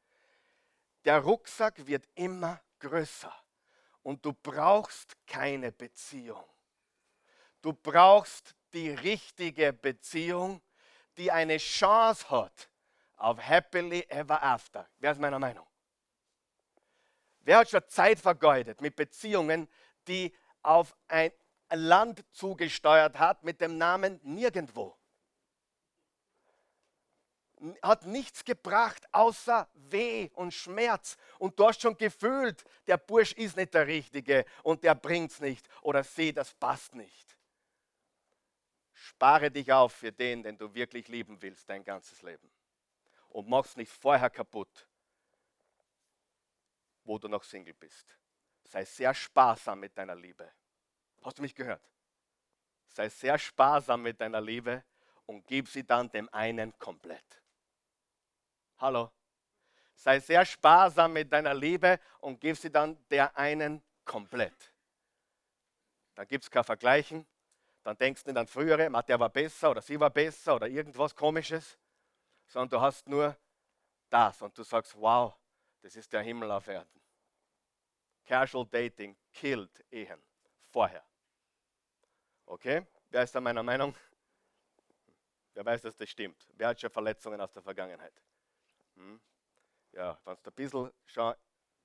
Der 1.05 1.19
Rucksack 1.19 1.85
wird 1.87 2.07
immer 2.15 2.61
größer. 2.79 3.33
Und 4.03 4.25
du 4.25 4.33
brauchst 4.33 5.15
keine 5.25 5.71
Beziehung. 5.71 6.43
Du 7.61 7.73
brauchst 7.73 8.55
die 8.73 8.91
richtige 8.91 9.73
Beziehung, 9.73 10.61
die 11.17 11.31
eine 11.31 11.57
Chance 11.57 12.29
hat 12.29 12.69
auf 13.17 13.39
Happily 13.39 14.05
Ever 14.09 14.41
After. 14.41 14.87
Wer 14.97 15.11
ist 15.11 15.21
meiner 15.21 15.39
Meinung? 15.39 15.67
Wer 17.41 17.57
hat 17.57 17.69
schon 17.69 17.87
Zeit 17.87 18.19
vergeudet 18.19 18.81
mit 18.81 18.95
Beziehungen, 18.95 19.67
die 20.07 20.35
auf 20.61 20.95
ein 21.07 21.31
Land 21.75 22.23
zugesteuert 22.31 23.17
hat 23.19 23.43
mit 23.43 23.61
dem 23.61 23.77
Namen 23.77 24.19
Nirgendwo. 24.23 24.97
Hat 27.81 28.05
nichts 28.05 28.43
gebracht 28.43 29.07
außer 29.11 29.69
Weh 29.75 30.29
und 30.33 30.53
Schmerz. 30.53 31.17
Und 31.37 31.59
du 31.59 31.67
hast 31.67 31.81
schon 31.81 31.95
gefühlt, 31.95 32.63
der 32.87 32.97
Bursch 32.97 33.33
ist 33.33 33.55
nicht 33.55 33.73
der 33.73 33.85
Richtige 33.85 34.45
und 34.63 34.83
der 34.83 34.95
bringt 34.95 35.31
es 35.31 35.39
nicht 35.39 35.67
oder 35.81 36.03
sie, 36.03 36.33
das 36.33 36.53
passt 36.55 36.95
nicht. 36.95 37.37
Spare 38.93 39.51
dich 39.51 39.71
auf 39.71 39.93
für 39.93 40.11
den, 40.11 40.43
den 40.43 40.57
du 40.57 40.73
wirklich 40.73 41.07
lieben 41.07 41.41
willst, 41.41 41.69
dein 41.69 41.83
ganzes 41.83 42.21
Leben. 42.21 42.51
Und 43.29 43.47
mach's 43.47 43.75
nicht 43.75 43.91
vorher 43.91 44.29
kaputt, 44.29 44.87
wo 47.03 47.17
du 47.17 47.27
noch 47.27 47.43
Single 47.43 47.73
bist. 47.73 48.17
Sei 48.63 48.85
sehr 48.85 49.13
sparsam 49.13 49.79
mit 49.79 49.97
deiner 49.97 50.15
Liebe. 50.15 50.51
Hast 51.21 51.37
du 51.37 51.41
mich 51.41 51.55
gehört? 51.55 51.81
Sei 52.87 53.07
sehr 53.09 53.37
sparsam 53.37 54.01
mit 54.01 54.19
deiner 54.19 54.41
Liebe 54.41 54.83
und 55.25 55.45
gib 55.47 55.67
sie 55.69 55.85
dann 55.85 56.09
dem 56.11 56.27
einen 56.33 56.77
komplett. 56.77 57.41
Hallo? 58.79 59.11
Sei 59.95 60.19
sehr 60.19 60.45
sparsam 60.45 61.13
mit 61.13 61.31
deiner 61.31 61.53
Liebe 61.53 61.99
und 62.19 62.39
gib 62.41 62.57
sie 62.57 62.71
dann 62.71 62.97
der 63.09 63.37
einen 63.37 63.83
komplett. 64.03 64.73
Dann 66.15 66.27
gibt 66.27 66.43
es 66.43 66.51
kein 66.51 66.63
Vergleichen. 66.63 67.27
Dann 67.83 67.97
denkst 67.97 68.23
du 68.23 68.31
nicht 68.31 68.37
an 68.37 68.47
frühere, 68.47 68.89
der 69.03 69.19
war 69.19 69.29
besser 69.29 69.71
oder 69.71 69.81
sie 69.81 69.99
war 69.99 70.09
besser 70.09 70.55
oder 70.55 70.67
irgendwas 70.67 71.15
komisches, 71.15 71.79
sondern 72.45 72.69
du 72.69 72.81
hast 72.81 73.07
nur 73.07 73.35
das 74.09 74.41
und 74.41 74.55
du 74.55 74.63
sagst, 74.63 74.95
wow, 74.99 75.35
das 75.81 75.95
ist 75.95 76.11
der 76.13 76.21
Himmel 76.21 76.51
auf 76.51 76.67
Erden. 76.67 77.01
Casual 78.25 78.67
Dating 78.67 79.17
killt 79.33 79.83
Ehen 79.89 80.21
vorher. 80.69 81.03
Okay? 82.51 82.85
Wer 83.09 83.23
ist 83.23 83.33
da 83.33 83.39
meiner 83.39 83.63
Meinung? 83.63 83.95
Wer 85.53 85.65
weiß, 85.65 85.83
dass 85.83 85.95
das 85.95 86.09
stimmt? 86.09 86.49
Wer 86.57 86.67
hat 86.67 86.81
schon 86.81 86.89
Verletzungen 86.89 87.39
aus 87.39 87.53
der 87.53 87.61
Vergangenheit? 87.61 88.13
Hm? 88.95 89.21
Ja, 89.93 90.19
wenn 90.25 90.35
du 90.43 90.49
ein 90.49 90.53
bisschen 90.53 90.91
schon 91.05 91.33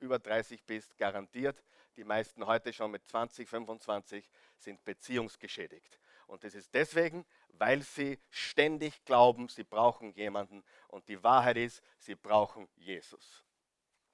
über 0.00 0.18
30 0.18 0.64
bist, 0.64 0.98
garantiert. 0.98 1.62
Die 1.94 2.02
meisten 2.02 2.44
heute 2.44 2.72
schon 2.72 2.90
mit 2.90 3.06
20, 3.06 3.48
25 3.48 4.28
sind 4.58 4.84
beziehungsgeschädigt. 4.84 6.00
Und 6.26 6.42
das 6.42 6.56
ist 6.56 6.74
deswegen, 6.74 7.24
weil 7.50 7.82
sie 7.82 8.18
ständig 8.28 9.04
glauben, 9.04 9.48
sie 9.48 9.62
brauchen 9.62 10.12
jemanden. 10.14 10.64
Und 10.88 11.08
die 11.08 11.22
Wahrheit 11.22 11.58
ist, 11.58 11.80
sie 11.98 12.16
brauchen 12.16 12.68
Jesus. 12.74 13.44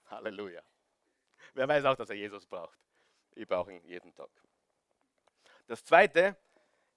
Halleluja. 0.05 0.63
Wer 1.55 1.67
weiß 1.67 1.87
auch, 1.87 1.97
dass 1.97 2.11
er 2.11 2.17
Jesus 2.17 2.45
braucht? 2.47 2.79
Ich 3.35 3.49
brauche 3.49 3.73
ihn 3.73 3.83
jeden 3.85 4.15
Tag. 4.15 4.29
Das 5.67 5.85
zweite 5.85 6.37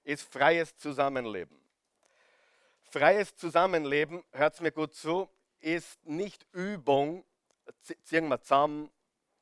ist 0.03 0.31
freies 0.31 0.75
Zusammenleben. 0.77 1.59
Freies 2.89 3.35
Zusammenleben, 3.35 4.23
hört 4.31 4.53
es 4.53 4.61
mir 4.61 4.71
gut 4.71 4.93
zu, 4.93 5.29
ist 5.59 6.05
nicht 6.05 6.45
Übung, 6.53 7.25
ziehen 8.03 8.27
wir 8.27 8.39
zusammen, 8.41 8.91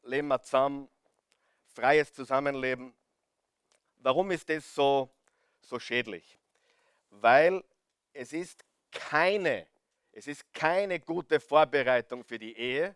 leben 0.04 0.28
wir 0.28 0.42
zusammen, 0.42 0.90
freies 1.68 2.14
Zusammenleben. 2.14 2.94
Warum 3.98 4.32
ist 4.32 4.50
das 4.50 4.74
so, 4.74 5.10
so 5.62 5.80
schädlich? 5.80 6.40
Weil 7.10 7.64
es 8.14 8.34
ist 8.34 8.64
keine, 8.92 9.68
es 10.12 10.28
ist 10.28 10.54
keine 10.54 11.00
gute 11.00 11.40
Vorbereitung 11.40 12.24
für 12.24 12.40
die 12.40 12.58
Ehe, 12.58 12.96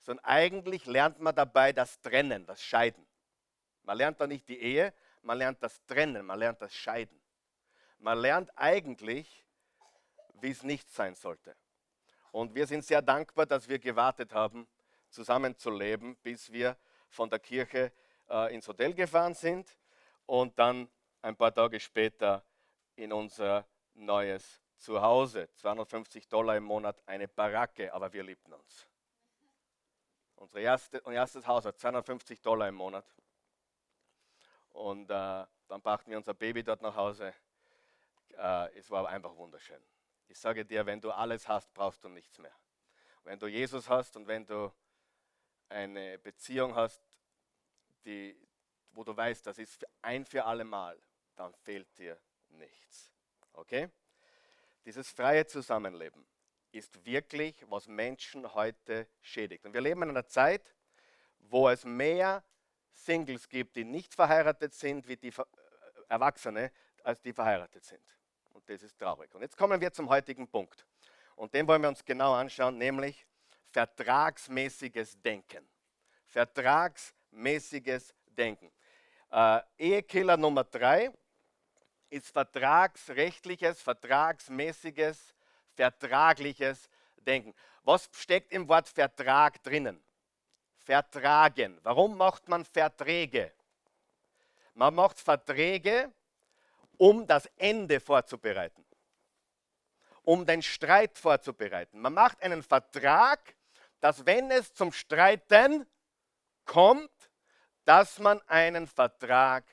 sondern 0.00 0.24
eigentlich 0.24 0.86
lernt 0.86 1.20
man 1.20 1.34
dabei 1.34 1.72
das 1.72 2.00
Trennen, 2.00 2.46
das 2.46 2.62
Scheiden. 2.62 3.06
Man 3.84 3.96
lernt 3.96 4.20
da 4.20 4.26
nicht 4.26 4.48
die 4.48 4.60
Ehe, 4.60 4.92
man 5.24 5.38
lernt 5.38 5.62
das 5.62 5.84
Trennen, 5.86 6.26
man 6.26 6.38
lernt 6.38 6.60
das 6.60 6.74
Scheiden. 6.74 7.20
Man 7.98 8.18
lernt 8.18 8.50
eigentlich, 8.56 9.44
wie 10.40 10.50
es 10.50 10.62
nicht 10.62 10.90
sein 10.90 11.14
sollte. 11.14 11.56
Und 12.32 12.54
wir 12.54 12.66
sind 12.66 12.84
sehr 12.84 13.00
dankbar, 13.00 13.46
dass 13.46 13.68
wir 13.68 13.78
gewartet 13.78 14.32
haben, 14.34 14.66
zusammenzuleben, 15.08 16.16
bis 16.16 16.52
wir 16.52 16.76
von 17.08 17.30
der 17.30 17.38
Kirche 17.38 17.92
äh, 18.28 18.54
ins 18.54 18.66
Hotel 18.68 18.92
gefahren 18.92 19.34
sind 19.34 19.78
und 20.26 20.58
dann 20.58 20.88
ein 21.22 21.36
paar 21.36 21.54
Tage 21.54 21.80
später 21.80 22.44
in 22.96 23.12
unser 23.12 23.66
neues 23.94 24.60
Zuhause. 24.76 25.48
250 25.54 26.28
Dollar 26.28 26.56
im 26.56 26.64
Monat, 26.64 27.00
eine 27.06 27.28
Baracke, 27.28 27.92
aber 27.94 28.12
wir 28.12 28.24
liebten 28.24 28.52
uns. 28.52 28.88
Unser 30.34 30.58
erste, 30.58 30.98
erstes 31.06 31.46
Haus 31.46 31.64
hat 31.64 31.78
250 31.78 32.42
Dollar 32.42 32.68
im 32.68 32.74
Monat. 32.74 33.06
Und 34.74 35.08
äh, 35.08 35.46
dann 35.68 35.80
brachten 35.82 36.10
wir 36.10 36.18
unser 36.18 36.34
Baby 36.34 36.64
dort 36.64 36.82
nach 36.82 36.96
Hause. 36.96 37.32
Äh, 38.36 38.76
es 38.76 38.90
war 38.90 39.08
einfach 39.08 39.34
wunderschön. 39.36 39.80
Ich 40.26 40.38
sage 40.38 40.64
dir, 40.64 40.84
wenn 40.84 41.00
du 41.00 41.12
alles 41.12 41.46
hast, 41.46 41.72
brauchst 41.72 42.02
du 42.02 42.08
nichts 42.08 42.38
mehr. 42.38 42.54
Wenn 43.22 43.38
du 43.38 43.46
Jesus 43.46 43.88
hast 43.88 44.16
und 44.16 44.26
wenn 44.26 44.44
du 44.44 44.72
eine 45.68 46.18
Beziehung 46.18 46.74
hast, 46.74 47.00
die, 48.04 48.36
wo 48.90 49.04
du 49.04 49.16
weißt, 49.16 49.46
das 49.46 49.58
ist 49.58 49.86
ein 50.02 50.24
für 50.24 50.44
alle 50.44 50.64
Mal, 50.64 51.00
dann 51.36 51.54
fehlt 51.54 51.96
dir 51.96 52.20
nichts. 52.48 53.12
Okay? 53.52 53.88
Dieses 54.84 55.08
freie 55.08 55.46
Zusammenleben 55.46 56.26
ist 56.72 57.06
wirklich, 57.06 57.64
was 57.70 57.86
Menschen 57.86 58.52
heute 58.54 59.08
schädigt. 59.20 59.64
Und 59.64 59.72
wir 59.72 59.80
leben 59.80 60.02
in 60.02 60.10
einer 60.10 60.26
Zeit, 60.26 60.74
wo 61.38 61.68
es 61.68 61.84
mehr 61.84 62.42
Singles 62.94 63.48
gibt, 63.48 63.76
die 63.76 63.84
nicht 63.84 64.14
verheiratet 64.14 64.72
sind, 64.74 65.06
wie 65.08 65.16
die 65.16 65.28
äh, 65.28 65.44
Erwachsene, 66.08 66.70
als 67.02 67.20
die 67.20 67.32
verheiratet 67.32 67.84
sind. 67.84 68.02
Und 68.52 68.68
das 68.68 68.82
ist 68.82 68.98
traurig. 68.98 69.34
Und 69.34 69.42
jetzt 69.42 69.56
kommen 69.56 69.80
wir 69.80 69.92
zum 69.92 70.08
heutigen 70.08 70.48
Punkt. 70.48 70.86
Und 71.36 71.52
den 71.52 71.66
wollen 71.66 71.82
wir 71.82 71.88
uns 71.88 72.04
genau 72.04 72.34
anschauen, 72.34 72.78
nämlich 72.78 73.26
vertragsmäßiges 73.72 75.20
Denken. 75.20 75.68
Vertragsmäßiges 76.26 78.14
Denken. 78.26 78.70
Äh, 79.30 79.60
Ehekiller 79.78 80.36
Nummer 80.36 80.64
drei 80.64 81.10
ist 82.10 82.30
vertragsrechtliches, 82.30 83.82
vertragsmäßiges, 83.82 85.34
vertragliches 85.74 86.88
Denken. 87.16 87.54
Was 87.82 88.08
steckt 88.12 88.52
im 88.52 88.68
Wort 88.68 88.88
Vertrag 88.88 89.60
drinnen? 89.64 90.03
Vertragen. 90.84 91.78
Warum 91.82 92.16
macht 92.16 92.48
man 92.48 92.64
Verträge? 92.64 93.52
Man 94.74 94.94
macht 94.94 95.18
Verträge, 95.18 96.12
um 96.96 97.26
das 97.26 97.46
Ende 97.56 98.00
vorzubereiten, 98.00 98.84
um 100.22 100.44
den 100.44 100.62
Streit 100.62 101.16
vorzubereiten. 101.18 102.00
Man 102.00 102.12
macht 102.12 102.42
einen 102.42 102.62
Vertrag, 102.62 103.54
dass 104.00 104.26
wenn 104.26 104.50
es 104.50 104.74
zum 104.74 104.92
Streiten 104.92 105.86
kommt, 106.64 107.10
dass 107.84 108.18
man 108.18 108.40
einen 108.48 108.86
Vertrag 108.86 109.64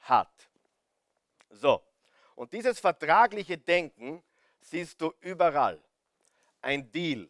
hat. 0.00 0.50
So, 1.50 1.82
und 2.34 2.52
dieses 2.52 2.78
vertragliche 2.78 3.58
Denken 3.58 4.22
siehst 4.60 5.00
du 5.00 5.12
überall. 5.20 5.82
Ein 6.60 6.90
Deal, 6.90 7.28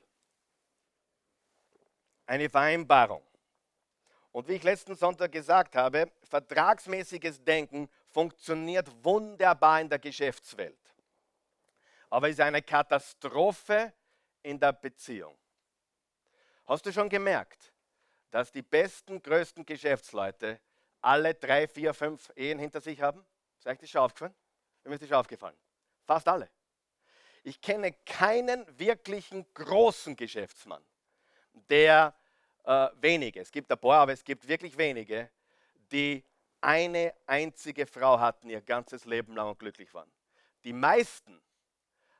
eine 2.26 2.48
Vereinbarung. 2.48 3.27
Und 4.38 4.46
wie 4.46 4.52
ich 4.52 4.62
letzten 4.62 4.94
Sonntag 4.94 5.32
gesagt 5.32 5.74
habe, 5.74 6.12
vertragsmäßiges 6.22 7.42
Denken 7.42 7.90
funktioniert 8.06 8.88
wunderbar 9.02 9.80
in 9.80 9.88
der 9.88 9.98
Geschäftswelt. 9.98 10.78
Aber 12.08 12.28
ist 12.28 12.38
eine 12.40 12.62
Katastrophe 12.62 13.92
in 14.44 14.60
der 14.60 14.74
Beziehung. 14.74 15.36
Hast 16.68 16.86
du 16.86 16.92
schon 16.92 17.08
gemerkt, 17.08 17.72
dass 18.30 18.52
die 18.52 18.62
besten, 18.62 19.20
größten 19.20 19.66
Geschäftsleute 19.66 20.60
alle 21.00 21.34
drei, 21.34 21.66
vier, 21.66 21.92
fünf 21.92 22.30
Ehen 22.36 22.60
hinter 22.60 22.80
sich 22.80 23.00
haben? 23.02 23.26
Ist 23.58 23.66
euch 23.66 23.78
das 23.78 23.90
schon 23.90 24.02
aufgefallen? 24.02 24.34
Mir 24.84 24.94
ist 24.94 25.02
das 25.02 25.08
schon 25.08 25.18
aufgefallen. 25.18 25.56
Fast 26.04 26.28
alle. 26.28 26.48
Ich 27.42 27.60
kenne 27.60 27.92
keinen 28.06 28.64
wirklichen 28.78 29.52
großen 29.54 30.14
Geschäftsmann, 30.14 30.84
der 31.68 32.14
äh, 32.68 32.90
wenige, 33.00 33.40
es 33.40 33.50
gibt 33.50 33.72
ein 33.72 33.78
paar, 33.78 34.00
aber 34.00 34.12
es 34.12 34.22
gibt 34.22 34.46
wirklich 34.46 34.76
wenige, 34.76 35.30
die 35.90 36.22
eine 36.60 37.14
einzige 37.26 37.86
Frau 37.86 38.20
hatten 38.20 38.50
ihr 38.50 38.60
ganzes 38.60 39.06
Leben 39.06 39.34
lang 39.34 39.48
und 39.48 39.58
glücklich 39.58 39.92
waren. 39.94 40.12
Die 40.64 40.74
meisten 40.74 41.40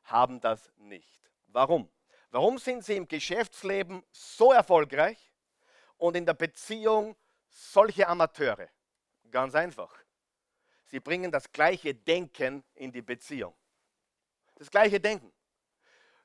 haben 0.04 0.40
das 0.40 0.72
nicht. 0.78 1.20
Warum? 1.48 1.90
Warum 2.30 2.56
sind 2.56 2.82
sie 2.82 2.96
im 2.96 3.06
Geschäftsleben 3.06 4.02
so 4.10 4.52
erfolgreich 4.52 5.18
und 5.98 6.16
in 6.16 6.24
der 6.24 6.34
Beziehung 6.34 7.14
solche 7.50 8.08
Amateure? 8.08 8.68
Ganz 9.30 9.54
einfach. 9.54 9.94
Sie 10.86 11.00
bringen 11.00 11.30
das 11.30 11.52
gleiche 11.52 11.94
Denken 11.94 12.64
in 12.74 12.90
die 12.90 13.02
Beziehung. 13.02 13.54
Das 14.54 14.70
gleiche 14.70 14.98
Denken. 14.98 15.30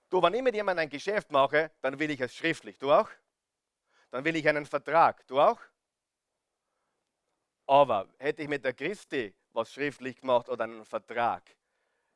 Du, 0.09 0.21
wenn 0.21 0.33
ich 0.33 0.41
mit 0.41 0.55
jemandem 0.55 0.83
ein 0.83 0.89
Geschäft 0.89 1.29
mache, 1.29 1.71
dann 1.81 1.99
will 1.99 2.09
ich 2.11 2.21
es 2.21 2.33
schriftlich. 2.33 2.77
Du 2.77 2.89
auch? 2.89 3.09
Dann 4.13 4.23
will 4.25 4.35
ich 4.35 4.47
einen 4.47 4.67
Vertrag. 4.67 5.25
Du 5.25 5.39
auch? 5.39 5.59
Aber 7.65 8.07
hätte 8.19 8.43
ich 8.43 8.47
mit 8.47 8.63
der 8.63 8.73
Christi 8.73 9.33
was 9.53 9.73
schriftlich 9.73 10.21
gemacht 10.21 10.49
oder 10.49 10.65
einen 10.65 10.85
Vertrag, 10.85 11.41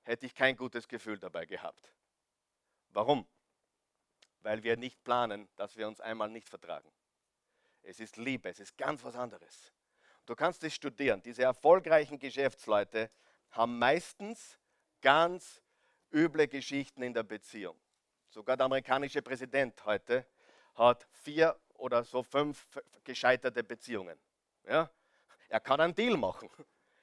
hätte 0.04 0.28
ich 0.28 0.36
kein 0.36 0.56
gutes 0.56 0.88
Gefühl 0.88 1.18
dabei 1.18 1.48
gehabt. 1.48 1.92
Warum? 2.90 3.28
Weil 4.42 4.62
wir 4.62 4.78
nicht 4.78 5.04
planen, 5.04 5.50
dass 5.56 5.76
wir 5.76 5.88
uns 5.88 6.00
einmal 6.00 6.30
nicht 6.30 6.48
vertragen. 6.48 6.88
Es 7.82 8.00
ist 8.00 8.18
Liebe, 8.18 8.50
es 8.50 8.60
ist 8.60 8.78
ganz 8.78 9.04
was 9.04 9.16
anderes. 9.16 9.74
Du 10.28 10.36
kannst 10.36 10.64
es 10.66 10.76
studieren. 10.76 11.24
Diese 11.24 11.42
erfolgreichen 11.42 12.20
Geschäftsleute 12.20 13.10
haben 13.50 13.80
meistens 13.80 14.60
ganz 15.02 15.64
üble 16.14 16.48
Geschichten 16.48 17.02
in 17.02 17.16
der 17.16 17.24
Beziehung. 17.24 17.82
Sogar 18.30 18.56
der 18.56 18.68
amerikanische 18.68 19.24
Präsident 19.24 19.84
heute 19.84 20.28
hat 20.76 21.08
vier 21.12 21.60
oder 21.78 22.04
so 22.04 22.24
fünf 22.24 22.68
gescheiterte 23.04 23.64
Beziehungen. 23.64 24.18
Ja? 24.68 24.90
Er 25.50 25.60
kann 25.60 25.80
einen 25.80 25.96
Deal 25.96 26.18
machen. 26.18 26.50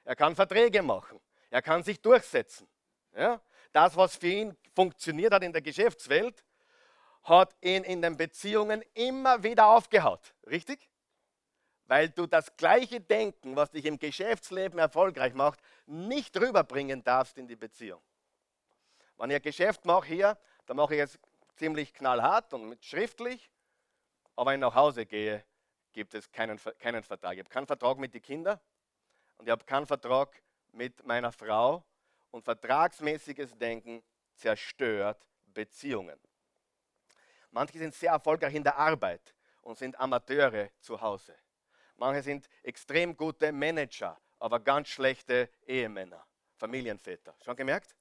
Er 0.03 0.15
kann 0.15 0.35
Verträge 0.35 0.81
machen. 0.81 1.19
Er 1.49 1.61
kann 1.61 1.83
sich 1.83 2.01
durchsetzen. 2.01 2.67
Ja? 3.15 3.41
Das, 3.71 3.95
was 3.95 4.15
für 4.15 4.27
ihn 4.27 4.57
funktioniert 4.73 5.33
hat 5.33 5.43
in 5.43 5.51
der 5.51 5.61
Geschäftswelt, 5.61 6.43
hat 7.23 7.55
ihn 7.61 7.83
in 7.83 8.01
den 8.01 8.17
Beziehungen 8.17 8.83
immer 8.93 9.41
wieder 9.41 9.67
aufgehaut. 9.67 10.35
Richtig? 10.47 10.89
Weil 11.85 12.09
du 12.09 12.27
das 12.27 12.55
gleiche 12.55 13.01
Denken, 13.01 13.55
was 13.55 13.71
dich 13.71 13.85
im 13.85 13.97
Geschäftsleben 13.97 14.79
erfolgreich 14.79 15.33
macht, 15.33 15.59
nicht 15.85 16.35
rüberbringen 16.39 17.03
darfst 17.03 17.37
in 17.37 17.47
die 17.47 17.55
Beziehung. 17.55 18.01
Wenn 19.17 19.29
ich 19.29 19.37
ein 19.37 19.41
Geschäft 19.41 19.85
mache 19.85 20.07
hier, 20.07 20.37
dann 20.65 20.77
mache 20.77 20.95
ich 20.95 21.01
es 21.01 21.19
ziemlich 21.55 21.93
knallhart 21.93 22.53
und 22.53 22.83
schriftlich. 22.83 23.49
Aber 24.35 24.51
wenn 24.51 24.59
ich 24.59 24.61
nach 24.61 24.75
Hause 24.75 25.05
gehe, 25.05 25.43
gibt 25.93 26.13
es 26.13 26.29
keinen, 26.31 26.59
keinen 26.77 27.03
Vertrag. 27.03 27.33
Ich 27.33 27.39
habe 27.39 27.49
keinen 27.49 27.67
Vertrag 27.67 27.97
mit 27.97 28.13
den 28.13 28.21
Kindern 28.21 28.59
und 29.37 29.45
ich 29.45 29.51
habe 29.51 29.63
keinen 29.63 29.85
Vertrag 29.85 30.41
mit 30.71 31.05
meiner 31.05 31.31
Frau. 31.31 31.83
Und 32.31 32.43
vertragsmäßiges 32.43 33.57
Denken 33.57 34.03
zerstört 34.33 35.25
Beziehungen. 35.45 36.19
Manche 37.51 37.77
sind 37.77 37.95
sehr 37.95 38.11
erfolgreich 38.11 38.53
in 38.53 38.63
der 38.63 38.77
Arbeit 38.77 39.33
und 39.61 39.77
sind 39.77 39.97
Amateure 39.97 40.69
zu 40.81 40.99
Hause. 40.99 41.33
Manche 41.95 42.21
sind 42.21 42.49
extrem 42.61 43.15
gute 43.15 43.53
Manager, 43.53 44.19
aber 44.39 44.59
ganz 44.59 44.89
schlechte 44.89 45.49
Ehemänner, 45.65 46.25
Familienväter. 46.57 47.33
Schon 47.41 47.55
gemerkt? 47.55 47.95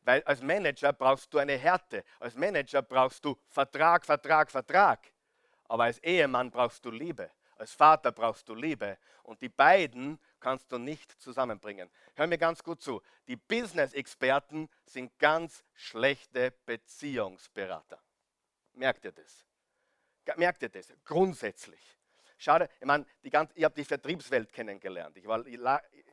Weil 0.00 0.22
als 0.22 0.40
Manager 0.40 0.94
brauchst 0.94 1.32
du 1.34 1.38
eine 1.38 1.58
Härte. 1.58 2.02
Als 2.18 2.34
Manager 2.34 2.80
brauchst 2.80 3.22
du 3.22 3.36
Vertrag, 3.48 4.06
Vertrag, 4.06 4.50
Vertrag. 4.50 5.12
Aber 5.70 5.84
als 5.84 6.00
Ehemann 6.00 6.50
brauchst 6.50 6.84
du 6.84 6.90
Liebe. 6.90 7.30
Als 7.54 7.72
Vater 7.72 8.10
brauchst 8.10 8.48
du 8.48 8.56
Liebe. 8.56 8.98
Und 9.22 9.40
die 9.40 9.48
beiden 9.48 10.18
kannst 10.40 10.72
du 10.72 10.78
nicht 10.78 11.12
zusammenbringen. 11.22 11.88
Hör 12.16 12.26
mir 12.26 12.38
ganz 12.38 12.64
gut 12.64 12.82
zu. 12.82 13.00
Die 13.28 13.36
Business-Experten 13.36 14.68
sind 14.84 15.16
ganz 15.20 15.62
schlechte 15.74 16.52
Beziehungsberater. 16.66 18.02
Merkt 18.72 19.04
ihr 19.04 19.12
das? 19.12 19.46
Merkt 20.36 20.62
ihr 20.62 20.70
das? 20.70 20.92
Grundsätzlich. 21.04 21.80
Schade, 22.36 22.68
ich 22.80 22.86
meine, 22.86 23.06
die 23.22 23.30
ganze, 23.30 23.56
ich 23.56 23.62
habe 23.62 23.74
die 23.76 23.84
Vertriebswelt 23.84 24.52
kennengelernt. 24.52 25.16
Ich 25.18 25.26
war 25.28 25.44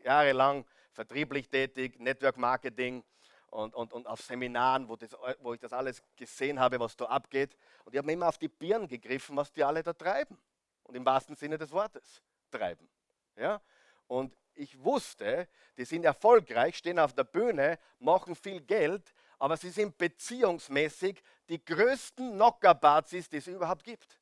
jahrelang 0.04 0.66
vertrieblich 0.92 1.50
tätig, 1.50 2.00
Network 2.00 2.38
Marketing 2.38 3.04
und, 3.50 3.74
und, 3.74 3.94
und 3.94 4.08
auf 4.08 4.22
Seminaren, 4.22 4.88
wo, 4.88 4.96
das, 4.96 5.16
wo 5.40 5.54
ich 5.54 5.60
das 5.60 5.74
alles 5.74 6.02
gesehen 6.16 6.60
habe, 6.60 6.80
was 6.80 6.96
da 6.96 7.06
abgeht. 7.06 7.56
Und 7.86 7.94
ich 7.94 7.98
habe 7.98 8.06
mir 8.06 8.14
immer 8.14 8.28
auf 8.28 8.38
die 8.38 8.48
Birnen 8.48 8.88
gegriffen, 8.88 9.36
was 9.36 9.52
die 9.52 9.64
alle 9.64 9.84
da 9.84 9.94
treiben. 9.94 10.38
Und 10.84 10.96
im 10.96 11.06
wahrsten 11.06 11.36
Sinne 11.36 11.58
des 11.58 11.72
Wortes 11.72 12.22
treiben. 12.52 12.90
Ja? 13.36 13.62
Und 14.08 14.36
ich 14.54 14.82
wusste, 14.84 15.48
die 15.78 15.86
sind 15.86 16.04
erfolgreich, 16.04 16.78
stehen 16.78 17.00
auf 17.00 17.14
der 17.14 17.24
Bühne, 17.24 17.80
machen 18.00 18.36
viel 18.36 18.62
Geld, 18.62 19.14
aber 19.38 19.56
sie 19.56 19.70
sind 19.70 19.98
beziehungsmäßig 19.98 21.22
die 21.50 21.64
größten 21.64 22.34
Knockerbazis, 22.34 23.30
die 23.30 23.38
es 23.38 23.48
überhaupt 23.48 23.84
gibt. 23.84 24.20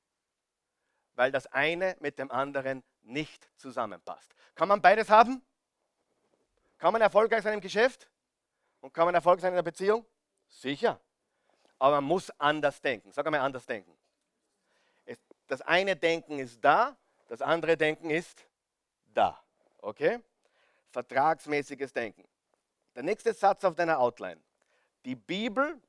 Weil 1.14 1.32
das 1.32 1.48
eine 1.48 1.96
mit 2.02 2.20
dem 2.20 2.30
anderen 2.32 2.84
nicht 3.04 3.50
zusammenpasst. 3.56 4.36
Kann 4.56 4.68
man 4.68 4.82
beides 4.82 5.10
haben? 5.10 5.42
Kann 6.78 6.92
man 6.92 7.02
erfolgreich 7.02 7.44
sein 7.44 7.54
im 7.54 7.62
Geschäft? 7.62 8.10
Und 8.86 8.94
kann 8.94 9.06
man 9.06 9.16
Erfolg 9.16 9.40
sein 9.40 9.50
in 9.50 9.56
der 9.56 9.64
Beziehung? 9.64 10.06
Sicher. 10.48 11.02
Aber 11.80 11.96
man 11.96 12.04
muss 12.04 12.30
anders 12.40 12.80
denken. 12.80 13.12
Sag 13.12 13.26
einmal 13.26 13.42
anders 13.42 13.66
denken. 13.66 13.92
Das 15.48 15.62
eine 15.62 15.96
Denken 15.96 16.38
ist 16.38 16.64
da, 16.64 16.96
das 17.28 17.42
andere 17.42 17.78
Denken 17.78 18.12
ist 18.12 18.46
da. 19.12 19.42
Okay? 19.82 20.20
Vertragsmäßiges 20.92 21.94
Denken. 21.94 22.24
Der 22.94 23.02
nächste 23.02 23.34
Satz 23.34 23.64
auf 23.64 23.74
deiner 23.74 23.98
Outline. 23.98 24.40
Die 25.04 25.16
Bibel, 25.16 25.82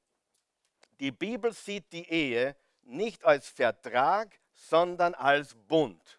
die 0.98 1.12
Bibel 1.12 1.52
sieht 1.52 1.92
die 1.92 2.08
Ehe 2.08 2.56
nicht 2.80 3.22
als 3.26 3.46
Vertrag, 3.50 4.40
sondern 4.54 5.12
als 5.12 5.54
Bund. 5.54 6.18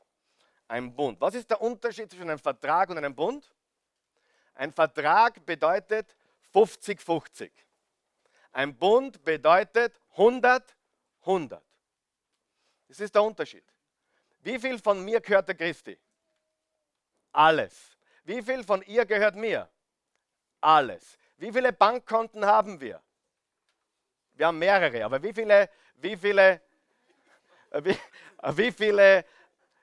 Ein 0.67 0.95
Bund. 0.95 1.19
Was 1.19 1.33
ist 1.33 1.49
der 1.49 1.59
Unterschied 1.59 2.11
zwischen 2.11 2.29
einem 2.29 2.37
Vertrag 2.37 2.91
und 2.91 2.99
einem 2.99 3.15
Bund? 3.15 3.51
Ein 4.53 4.71
Vertrag 4.71 5.43
bedeutet 5.43 6.15
50-50. 6.57 7.51
Ein 8.51 8.75
Bund 8.75 9.23
bedeutet 9.23 10.01
100, 10.11 10.75
100. 11.21 11.63
Das 12.87 12.99
ist 12.99 13.13
der 13.13 13.21
Unterschied. 13.21 13.63
Wie 14.39 14.57
viel 14.57 14.79
von 14.79 15.03
mir 15.03 15.21
gehört 15.21 15.47
der 15.47 15.55
Christi? 15.55 15.99
Alles. 17.31 17.97
Wie 18.23 18.41
viel 18.41 18.63
von 18.63 18.81
ihr 18.83 19.05
gehört 19.05 19.35
mir? 19.35 19.69
Alles. 20.59 21.17
Wie 21.37 21.51
viele 21.51 21.71
Bankkonten 21.71 22.45
haben 22.45 22.81
wir? 22.81 23.01
Wir 24.33 24.47
haben 24.47 24.57
mehrere, 24.57 25.05
aber 25.05 25.21
wie 25.21 25.33
viele, 25.33 25.69
wie 25.95 26.17
viele, 26.17 26.61
wie, 27.81 27.97
wie 28.53 28.71
viele, 28.71 29.25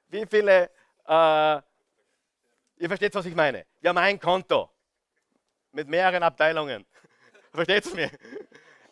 wie 0.08 0.26
viele, 0.26 0.70
äh, 1.06 1.62
ihr 2.76 2.88
versteht, 2.88 3.14
was 3.14 3.26
ich 3.26 3.34
meine. 3.34 3.66
Wir 3.80 3.90
haben 3.90 3.98
ein 3.98 4.18
Konto 4.18 4.73
mit 5.74 5.88
mehreren 5.88 6.22
Abteilungen. 6.22 6.87
Versteht 7.52 7.87
ihr 7.87 7.94
mir? 7.94 8.10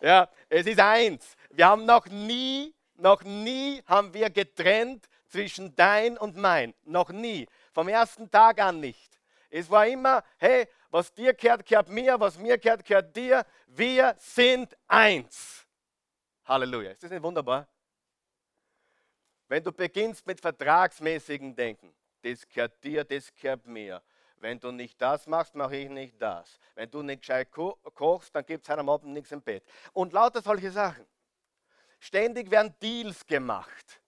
Ja, 0.00 0.28
es 0.48 0.66
ist 0.66 0.80
eins. 0.80 1.36
Wir 1.50 1.66
haben 1.66 1.84
noch 1.84 2.06
nie, 2.06 2.74
noch 2.96 3.22
nie 3.22 3.82
haben 3.86 4.12
wir 4.12 4.30
getrennt 4.30 5.08
zwischen 5.28 5.74
dein 5.76 6.18
und 6.18 6.36
mein. 6.36 6.74
Noch 6.84 7.10
nie. 7.10 7.46
Vom 7.72 7.88
ersten 7.88 8.30
Tag 8.30 8.60
an 8.60 8.80
nicht. 8.80 9.18
Es 9.48 9.70
war 9.70 9.86
immer, 9.86 10.24
hey, 10.38 10.66
was 10.90 11.12
dir 11.12 11.34
gehört, 11.34 11.66
gehört 11.66 11.88
mir, 11.88 12.18
was 12.18 12.38
mir 12.38 12.58
gehört, 12.58 12.84
gehört 12.84 13.14
dir. 13.16 13.46
Wir 13.66 14.14
sind 14.18 14.76
eins. 14.88 15.66
Halleluja. 16.44 16.90
Ist 16.90 17.02
das 17.02 17.10
nicht 17.10 17.22
wunderbar? 17.22 17.68
Wenn 19.48 19.62
du 19.62 19.72
beginnst 19.72 20.26
mit 20.26 20.40
vertragsmäßigen 20.40 21.54
Denken, 21.54 21.94
das 22.22 22.48
gehört 22.48 22.82
dir, 22.82 23.04
das 23.04 23.32
gehört 23.34 23.66
mir. 23.66 24.02
Wenn 24.42 24.58
du 24.58 24.72
nicht 24.72 25.00
das 25.00 25.28
machst, 25.28 25.54
mache 25.54 25.76
ich 25.76 25.88
nicht 25.88 26.20
das. 26.20 26.58
Wenn 26.74 26.90
du 26.90 27.00
nicht 27.02 27.20
gescheit 27.20 27.48
ko 27.52 27.78
kochst, 27.94 28.34
dann 28.34 28.44
gibt 28.44 28.64
es 28.64 28.70
am 28.70 28.88
Abend 28.88 29.12
nichts 29.12 29.30
im 29.30 29.40
Bett. 29.40 29.62
Und 29.92 30.12
lauter 30.12 30.42
solche 30.42 30.72
Sachen. 30.72 31.06
Ständig 32.00 32.50
werden 32.50 32.74
Deals 32.82 33.24
gemacht. 33.24 34.00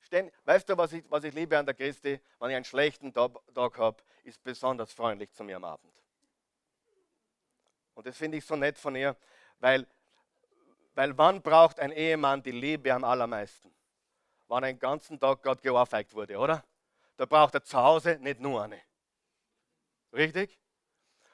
Ständig, 0.00 0.34
weißt 0.44 0.68
du, 0.68 0.76
was 0.76 0.94
ich, 0.94 1.04
was 1.08 1.22
ich 1.22 1.32
liebe 1.32 1.56
an 1.56 1.64
der 1.64 1.76
Christi? 1.76 2.20
Wenn 2.40 2.50
ich 2.50 2.56
einen 2.56 2.64
schlechten 2.64 3.12
Tag, 3.12 3.78
habe, 3.78 4.02
ist 4.24 4.42
besonders 4.42 4.92
freundlich 4.92 5.32
zu 5.32 5.44
mir 5.44 5.58
am 5.58 5.64
Abend. 5.64 5.94
Und 7.94 8.04
das 8.08 8.16
finde 8.16 8.38
ich 8.38 8.44
so 8.44 8.56
nett 8.56 8.76
von 8.76 8.96
ihr, 8.96 9.16
weil, 9.60 9.86
weil 10.96 11.16
wann 11.16 11.40
braucht 11.40 11.78
ein 11.78 11.92
Ehemann 11.92 12.42
die 12.42 12.50
Liebe 12.50 12.92
am 12.92 13.04
allermeisten? 13.04 13.72
Wann 14.48 14.64
den 14.64 14.80
ganzen 14.80 15.20
Tag 15.20 15.40
gerade 15.40 15.62
geohrfeigt 15.62 16.12
wurde, 16.14 16.36
oder? 16.36 16.64
Da 17.16 17.26
braucht 17.26 17.54
er 17.54 17.62
zu 17.62 17.78
Hause 17.78 18.18
nicht 18.20 18.40
nur 18.40 18.64
eine. 18.64 18.82
Richtig? 20.14 20.58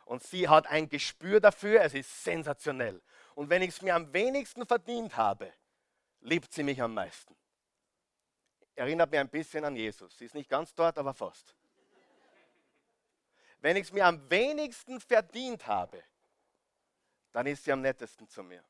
Und 0.04 0.22
sie 0.22 0.48
hat 0.48 0.66
ein 0.66 0.88
Gespür 0.88 1.38
dafür, 1.38 1.82
es 1.82 1.94
ist 1.94 2.24
sensationell. 2.24 3.00
Und 3.34 3.48
wenn 3.48 3.62
ich 3.62 3.70
es 3.70 3.82
mir 3.82 3.94
am 3.94 4.12
wenigsten 4.12 4.66
verdient 4.66 5.16
habe, 5.16 5.52
liebt 6.20 6.52
sie 6.52 6.62
mich 6.62 6.82
am 6.82 6.94
meisten. 6.94 7.36
Erinnert 8.74 9.10
mir 9.10 9.20
ein 9.20 9.28
bisschen 9.28 9.64
an 9.64 9.76
Jesus. 9.76 10.16
Sie 10.18 10.24
ist 10.24 10.34
nicht 10.34 10.48
ganz 10.48 10.74
dort, 10.74 10.98
aber 10.98 11.14
fast. 11.14 11.54
Wenn 13.60 13.76
ich 13.76 13.84
es 13.84 13.92
mir 13.92 14.06
am 14.06 14.28
wenigsten 14.30 15.00
verdient 15.00 15.66
habe, 15.66 16.02
dann 17.32 17.46
ist 17.46 17.64
sie 17.64 17.72
am 17.72 17.82
nettesten 17.82 18.26
zu 18.28 18.42
mir. 18.42 18.64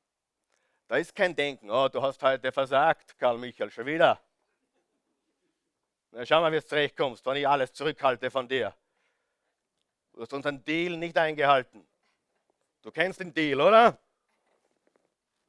Da 0.89 0.97
ist 0.97 1.15
kein 1.15 1.35
Denken, 1.35 1.71
oh, 1.71 1.89
du 1.89 2.03
hast 2.03 2.21
heute 2.23 2.51
versagt, 2.51 3.17
Karl 3.17 3.39
Michael, 3.39 3.71
schon 3.71 3.87
wieder. 3.87 4.21
Na, 6.11 6.27
schau 6.27 6.41
mal, 6.41 6.51
wie 6.51 6.57
du 6.57 6.67
zurechtkommst, 6.67 7.25
wenn 7.25 7.37
ich 7.37 7.47
alles 7.47 7.73
zurückhalte 7.73 8.31
von 8.31 8.49
dir. 8.49 8.75
Du 10.21 10.25
hast 10.25 10.35
unseren 10.35 10.63
Deal 10.63 10.99
nicht 10.99 11.17
eingehalten. 11.17 11.83
Du 12.83 12.91
kennst 12.91 13.21
den 13.21 13.33
Deal, 13.33 13.59
oder? 13.59 13.99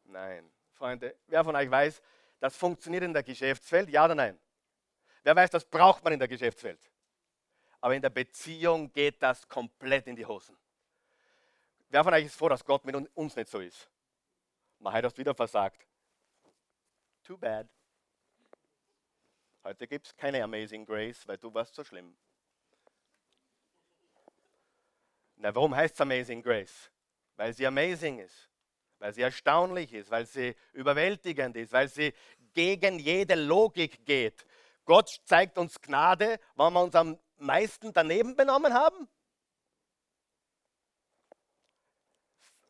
Nein. 0.05 0.49
Freunde, 0.71 1.13
wer 1.27 1.43
von 1.43 1.53
euch 1.57 1.69
weiß, 1.69 2.01
das 2.39 2.55
funktioniert 2.55 3.03
in 3.03 3.11
der 3.11 3.21
Geschäftswelt? 3.21 3.89
Ja 3.89 4.05
oder 4.05 4.15
nein? 4.15 4.39
Wer 5.23 5.35
weiß, 5.35 5.49
das 5.49 5.65
braucht 5.65 6.05
man 6.05 6.13
in 6.13 6.19
der 6.19 6.29
Geschäftswelt? 6.29 6.89
Aber 7.81 7.93
in 7.95 8.01
der 8.01 8.11
Beziehung 8.11 8.93
geht 8.93 9.21
das 9.21 9.45
komplett 9.45 10.07
in 10.07 10.15
die 10.15 10.25
Hosen. 10.25 10.55
Wer 11.89 12.05
von 12.05 12.13
euch 12.13 12.27
ist 12.27 12.35
froh, 12.35 12.47
dass 12.47 12.63
Gott 12.63 12.85
mit 12.85 12.95
uns 12.95 13.35
nicht 13.35 13.49
so 13.49 13.59
ist? 13.59 13.89
Man 14.79 14.93
hat 14.93 15.03
das 15.03 15.17
wieder 15.17 15.35
versagt. 15.35 15.85
Too 17.25 17.37
bad. 17.37 17.67
Heute 19.65 19.85
gibt 19.85 20.07
es 20.07 20.15
keine 20.15 20.41
Amazing 20.41 20.85
Grace, 20.85 21.27
weil 21.27 21.37
du 21.37 21.53
warst 21.53 21.75
so 21.75 21.83
schlimm. 21.83 22.15
Na, 25.41 25.55
warum 25.55 25.75
heißt 25.75 25.95
es 25.95 26.01
Amazing 26.01 26.43
Grace? 26.43 26.91
Weil 27.35 27.51
sie 27.53 27.65
amazing 27.65 28.19
ist, 28.19 28.47
weil 28.99 29.11
sie 29.11 29.23
erstaunlich 29.23 29.91
ist, 29.91 30.11
weil 30.11 30.27
sie 30.27 30.55
überwältigend 30.73 31.57
ist, 31.57 31.73
weil 31.73 31.87
sie 31.87 32.13
gegen 32.53 32.99
jede 32.99 33.33
Logik 33.33 34.05
geht. 34.05 34.45
Gott 34.85 35.09
zeigt 35.25 35.57
uns 35.57 35.81
Gnade, 35.81 36.39
wann 36.53 36.73
wir 36.73 36.83
uns 36.83 36.93
am 36.93 37.17
meisten 37.37 37.91
daneben 37.91 38.35
benommen 38.35 38.71
haben. 38.71 39.07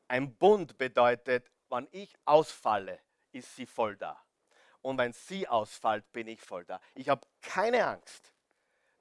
Ein 0.07 0.33
Bund 0.37 0.77
bedeutet, 0.77 1.51
wenn 1.69 1.89
ich 1.91 2.15
ausfalle, 2.23 3.01
ist 3.33 3.53
sie 3.53 3.65
voll 3.65 3.97
da. 3.97 4.23
Und 4.81 4.97
wenn 4.97 5.11
sie 5.11 5.45
ausfällt, 5.45 6.09
bin 6.13 6.29
ich 6.29 6.39
voll 6.39 6.63
da. 6.63 6.79
Ich 6.95 7.09
habe 7.09 7.27
keine 7.41 7.85
Angst, 7.85 8.33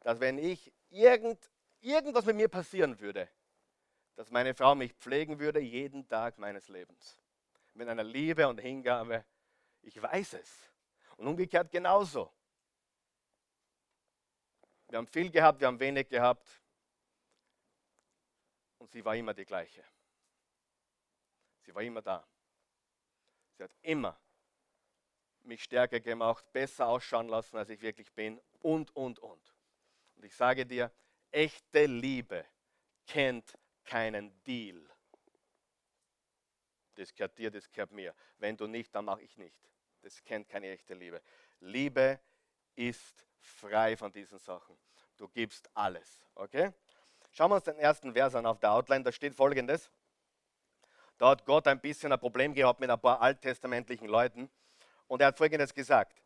dass 0.00 0.18
wenn 0.18 0.38
ich 0.38 0.72
irgend, 0.88 1.38
irgendwas 1.80 2.24
mit 2.24 2.34
mir 2.34 2.48
passieren 2.48 2.98
würde, 2.98 3.28
dass 4.20 4.30
meine 4.30 4.52
Frau 4.52 4.74
mich 4.74 4.92
pflegen 4.92 5.38
würde 5.38 5.60
jeden 5.60 6.06
Tag 6.06 6.36
meines 6.36 6.68
Lebens. 6.68 7.18
Mit 7.72 7.88
einer 7.88 8.04
Liebe 8.04 8.46
und 8.46 8.58
Hingabe. 8.58 9.24
Ich 9.80 10.02
weiß 10.02 10.34
es. 10.34 10.70
Und 11.16 11.26
umgekehrt 11.26 11.70
genauso. 11.70 12.30
Wir 14.90 14.98
haben 14.98 15.06
viel 15.06 15.30
gehabt, 15.30 15.58
wir 15.58 15.68
haben 15.68 15.80
wenig 15.80 16.06
gehabt. 16.06 16.46
Und 18.76 18.92
sie 18.92 19.02
war 19.02 19.16
immer 19.16 19.32
die 19.32 19.46
gleiche. 19.46 19.82
Sie 21.64 21.74
war 21.74 21.80
immer 21.80 22.02
da. 22.02 22.22
Sie 23.56 23.62
hat 23.62 23.72
immer 23.80 24.20
mich 25.44 25.64
stärker 25.64 25.98
gemacht, 25.98 26.44
besser 26.52 26.88
ausschauen 26.88 27.28
lassen, 27.28 27.56
als 27.56 27.70
ich 27.70 27.80
wirklich 27.80 28.12
bin 28.12 28.38
und, 28.60 28.94
und, 28.94 29.18
und. 29.18 29.54
Und 30.16 30.24
ich 30.26 30.36
sage 30.36 30.66
dir, 30.66 30.92
echte 31.30 31.86
Liebe 31.86 32.44
kennt 33.06 33.56
keinen 33.84 34.42
Deal. 34.44 34.88
Das 36.94 37.14
gehört 37.14 37.38
dir, 37.38 37.50
das 37.50 37.70
gehört 37.70 37.92
mir. 37.92 38.14
Wenn 38.38 38.56
du 38.56 38.66
nicht, 38.66 38.94
dann 38.94 39.04
mache 39.04 39.22
ich 39.22 39.36
nicht. 39.38 39.58
Das 40.02 40.22
kennt 40.24 40.48
keine 40.48 40.70
echte 40.70 40.94
Liebe. 40.94 41.22
Liebe 41.60 42.20
ist 42.74 43.26
frei 43.38 43.96
von 43.96 44.12
diesen 44.12 44.38
Sachen. 44.38 44.76
Du 45.16 45.28
gibst 45.28 45.70
alles. 45.74 46.24
Okay? 46.34 46.72
Schauen 47.30 47.50
wir 47.50 47.56
uns 47.56 47.64
den 47.64 47.78
ersten 47.78 48.12
Vers 48.12 48.34
an 48.34 48.46
auf 48.46 48.58
der 48.58 48.72
Outline. 48.72 49.04
Da 49.04 49.12
steht 49.12 49.34
folgendes. 49.34 49.90
Da 51.18 51.30
hat 51.30 51.44
Gott 51.44 51.66
ein 51.68 51.80
bisschen 51.80 52.12
ein 52.12 52.18
Problem 52.18 52.54
gehabt 52.54 52.80
mit 52.80 52.88
ein 52.88 53.00
paar 53.00 53.20
alttestamentlichen 53.20 54.08
Leuten. 54.08 54.50
Und 55.06 55.20
er 55.20 55.28
hat 55.28 55.36
folgendes 55.36 55.74
gesagt. 55.74 56.22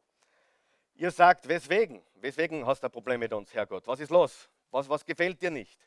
Ihr 0.94 1.10
sagt, 1.10 1.48
weswegen? 1.48 2.02
Weswegen 2.14 2.64
hast 2.64 2.82
du 2.82 2.86
ein 2.86 2.92
Problem 2.92 3.18
mit 3.18 3.32
uns, 3.32 3.52
Herrgott? 3.52 3.86
Was 3.86 3.98
ist 3.98 4.10
los? 4.10 4.48
Was, 4.70 4.88
was 4.88 5.04
gefällt 5.04 5.42
dir 5.42 5.50
nicht? 5.50 5.80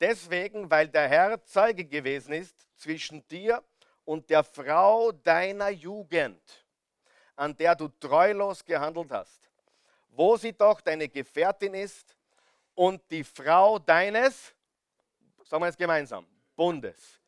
Deswegen, 0.00 0.70
weil 0.70 0.88
der 0.88 1.08
Herr 1.08 1.44
Zeuge 1.44 1.84
gewesen 1.84 2.32
ist 2.32 2.66
zwischen 2.76 3.26
dir 3.28 3.62
und 4.04 4.30
der 4.30 4.44
Frau 4.44 5.12
deiner 5.12 5.68
Jugend, 5.68 6.42
an 7.36 7.56
der 7.56 7.74
du 7.74 7.88
treulos 7.88 8.64
gehandelt 8.64 9.10
hast, 9.10 9.50
wo 10.08 10.36
sie 10.36 10.52
doch 10.52 10.80
deine 10.80 11.08
Gefährtin 11.08 11.74
ist 11.74 12.16
und 12.74 13.02
die 13.10 13.24
Frau 13.24 13.78
deines, 13.78 14.54
sagen 15.44 15.62
wir 15.62 15.66
jetzt 15.66 15.78
gemeinsam, 15.78 16.26
Bundes. 16.56 17.20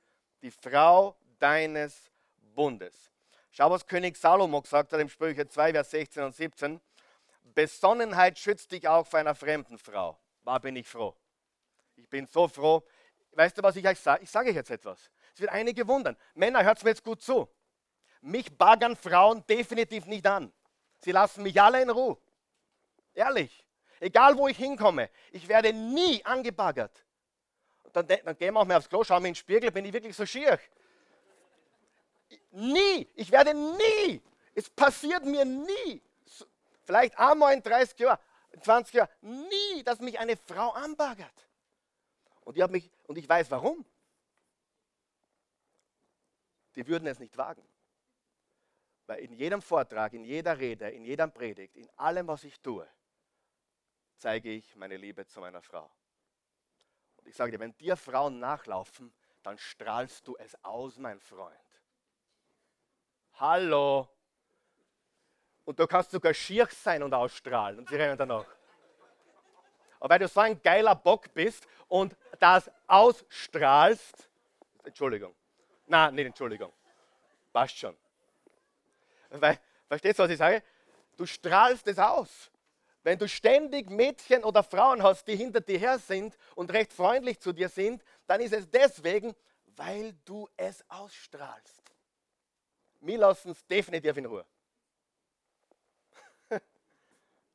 Die 0.42 0.50
Frau 0.50 1.16
deines 1.38 2.10
Bundes. 2.54 3.10
Schau, 3.50 3.70
was 3.70 3.86
König 3.86 4.16
Salomo 4.16 4.62
gesagt 4.62 4.92
hat 4.92 5.00
im 5.00 5.08
Sprüche 5.08 5.46
2, 5.46 5.72
Vers 5.72 5.90
16 5.90 6.22
und 6.22 6.34
17. 6.34 6.80
Besonnenheit 7.42 8.38
schützt 8.38 8.72
dich 8.72 8.86
auch 8.88 9.06
vor 9.06 9.20
einer 9.20 9.34
fremden 9.34 9.76
Frau. 9.76 10.18
War 10.44 10.60
bin 10.60 10.76
ich 10.76 10.86
froh. 10.86 11.14
Ich 12.00 12.08
bin 12.08 12.26
so 12.26 12.48
froh. 12.48 12.82
Weißt 13.32 13.56
du, 13.56 13.62
was 13.62 13.76
ich 13.76 13.86
euch 13.86 13.98
sage? 13.98 14.24
Ich 14.24 14.30
sage 14.30 14.50
euch 14.50 14.56
jetzt 14.56 14.70
etwas. 14.70 15.10
Es 15.34 15.40
wird 15.40 15.50
einige 15.50 15.86
wundern. 15.86 16.16
Männer, 16.34 16.64
hört 16.64 16.82
mir 16.82 16.90
jetzt 16.90 17.04
gut 17.04 17.22
zu. 17.22 17.48
Mich 18.20 18.56
baggern 18.56 18.96
Frauen 18.96 19.44
definitiv 19.46 20.06
nicht 20.06 20.26
an. 20.26 20.52
Sie 20.98 21.12
lassen 21.12 21.42
mich 21.42 21.60
alle 21.60 21.80
in 21.82 21.90
Ruhe. 21.90 22.18
Ehrlich. 23.14 23.64
Egal, 24.00 24.36
wo 24.36 24.48
ich 24.48 24.56
hinkomme. 24.56 25.10
Ich 25.30 25.46
werde 25.48 25.72
nie 25.72 26.24
angebaggert. 26.24 27.04
Dann, 27.92 28.06
dann 28.06 28.36
gehen 28.36 28.54
wir 28.54 28.60
auch 28.60 28.64
mal 28.64 28.76
aufs 28.76 28.88
Klo, 28.88 29.04
schauen 29.04 29.22
wir 29.22 29.28
in 29.28 29.34
den 29.34 29.38
Spiegel, 29.38 29.70
bin 29.70 29.84
ich 29.84 29.92
wirklich 29.92 30.16
so 30.16 30.26
schier. 30.26 30.58
Nie. 32.50 33.08
Ich 33.14 33.30
werde 33.30 33.54
nie. 33.54 34.22
Es 34.54 34.68
passiert 34.68 35.24
mir 35.24 35.44
nie. 35.44 36.02
Vielleicht 36.84 37.18
einmal 37.18 37.54
in 37.54 37.62
30 37.62 37.98
Jahren. 37.98 38.18
in 38.52 38.62
20 38.62 38.94
Jahren, 38.94 39.08
nie, 39.20 39.82
dass 39.84 40.00
mich 40.00 40.18
eine 40.18 40.36
Frau 40.36 40.70
anbaggert. 40.70 41.49
Und 42.44 42.56
ich, 42.56 42.66
mich, 42.68 42.90
und 43.06 43.18
ich 43.18 43.28
weiß 43.28 43.50
warum. 43.50 43.84
Die 46.74 46.86
würden 46.86 47.06
es 47.06 47.18
nicht 47.18 47.36
wagen. 47.36 47.62
Weil 49.06 49.20
in 49.20 49.32
jedem 49.32 49.60
Vortrag, 49.60 50.12
in 50.12 50.24
jeder 50.24 50.58
Rede, 50.58 50.88
in 50.90 51.04
jeder 51.04 51.26
Predigt, 51.26 51.76
in 51.76 51.88
allem, 51.96 52.28
was 52.28 52.44
ich 52.44 52.60
tue, 52.60 52.88
zeige 54.16 54.50
ich 54.50 54.76
meine 54.76 54.96
Liebe 54.96 55.26
zu 55.26 55.40
meiner 55.40 55.62
Frau. 55.62 55.90
Und 57.16 57.26
ich 57.26 57.34
sage 57.34 57.52
dir, 57.52 57.60
wenn 57.60 57.76
dir 57.76 57.96
Frauen 57.96 58.38
nachlaufen, 58.38 59.12
dann 59.42 59.58
strahlst 59.58 60.26
du 60.28 60.36
es 60.36 60.56
aus, 60.64 60.98
mein 60.98 61.20
Freund. 61.20 61.56
Hallo. 63.34 64.08
Und 65.64 65.78
du 65.78 65.86
kannst 65.86 66.10
sogar 66.10 66.34
schier 66.34 66.66
sein 66.66 67.02
und 67.02 67.12
ausstrahlen 67.14 67.78
und 67.78 67.88
sie 67.88 67.96
rennen 67.96 68.16
danach. 68.16 68.46
Aber 70.00 70.14
weil 70.14 70.18
du 70.18 70.28
so 70.28 70.40
ein 70.40 70.60
geiler 70.62 70.96
Bock 70.96 71.32
bist 71.34 71.66
und 71.86 72.16
das 72.38 72.70
ausstrahlst, 72.86 74.28
Entschuldigung. 74.84 75.34
Nein, 75.86 76.14
nicht 76.14 76.26
Entschuldigung. 76.26 76.72
Passt 77.52 77.78
schon. 77.78 77.96
Weil, 79.28 79.60
verstehst 79.86 80.18
du, 80.18 80.22
was 80.22 80.30
ich 80.30 80.38
sage? 80.38 80.62
Du 81.16 81.26
strahlst 81.26 81.86
es 81.86 81.98
aus. 81.98 82.50
Wenn 83.02 83.18
du 83.18 83.28
ständig 83.28 83.90
Mädchen 83.90 84.42
oder 84.44 84.62
Frauen 84.62 85.02
hast, 85.02 85.26
die 85.26 85.36
hinter 85.36 85.60
dir 85.60 85.78
her 85.78 85.98
sind 85.98 86.36
und 86.54 86.72
recht 86.72 86.92
freundlich 86.92 87.38
zu 87.38 87.52
dir 87.52 87.68
sind, 87.68 88.02
dann 88.26 88.40
ist 88.40 88.52
es 88.52 88.68
deswegen, 88.70 89.34
weil 89.76 90.14
du 90.24 90.48
es 90.56 90.84
ausstrahlst. 90.88 91.82
Wir 93.00 93.18
lassen 93.18 93.50
es 93.50 93.66
definitiv 93.66 94.16
in 94.16 94.26
Ruhe. 94.26 94.46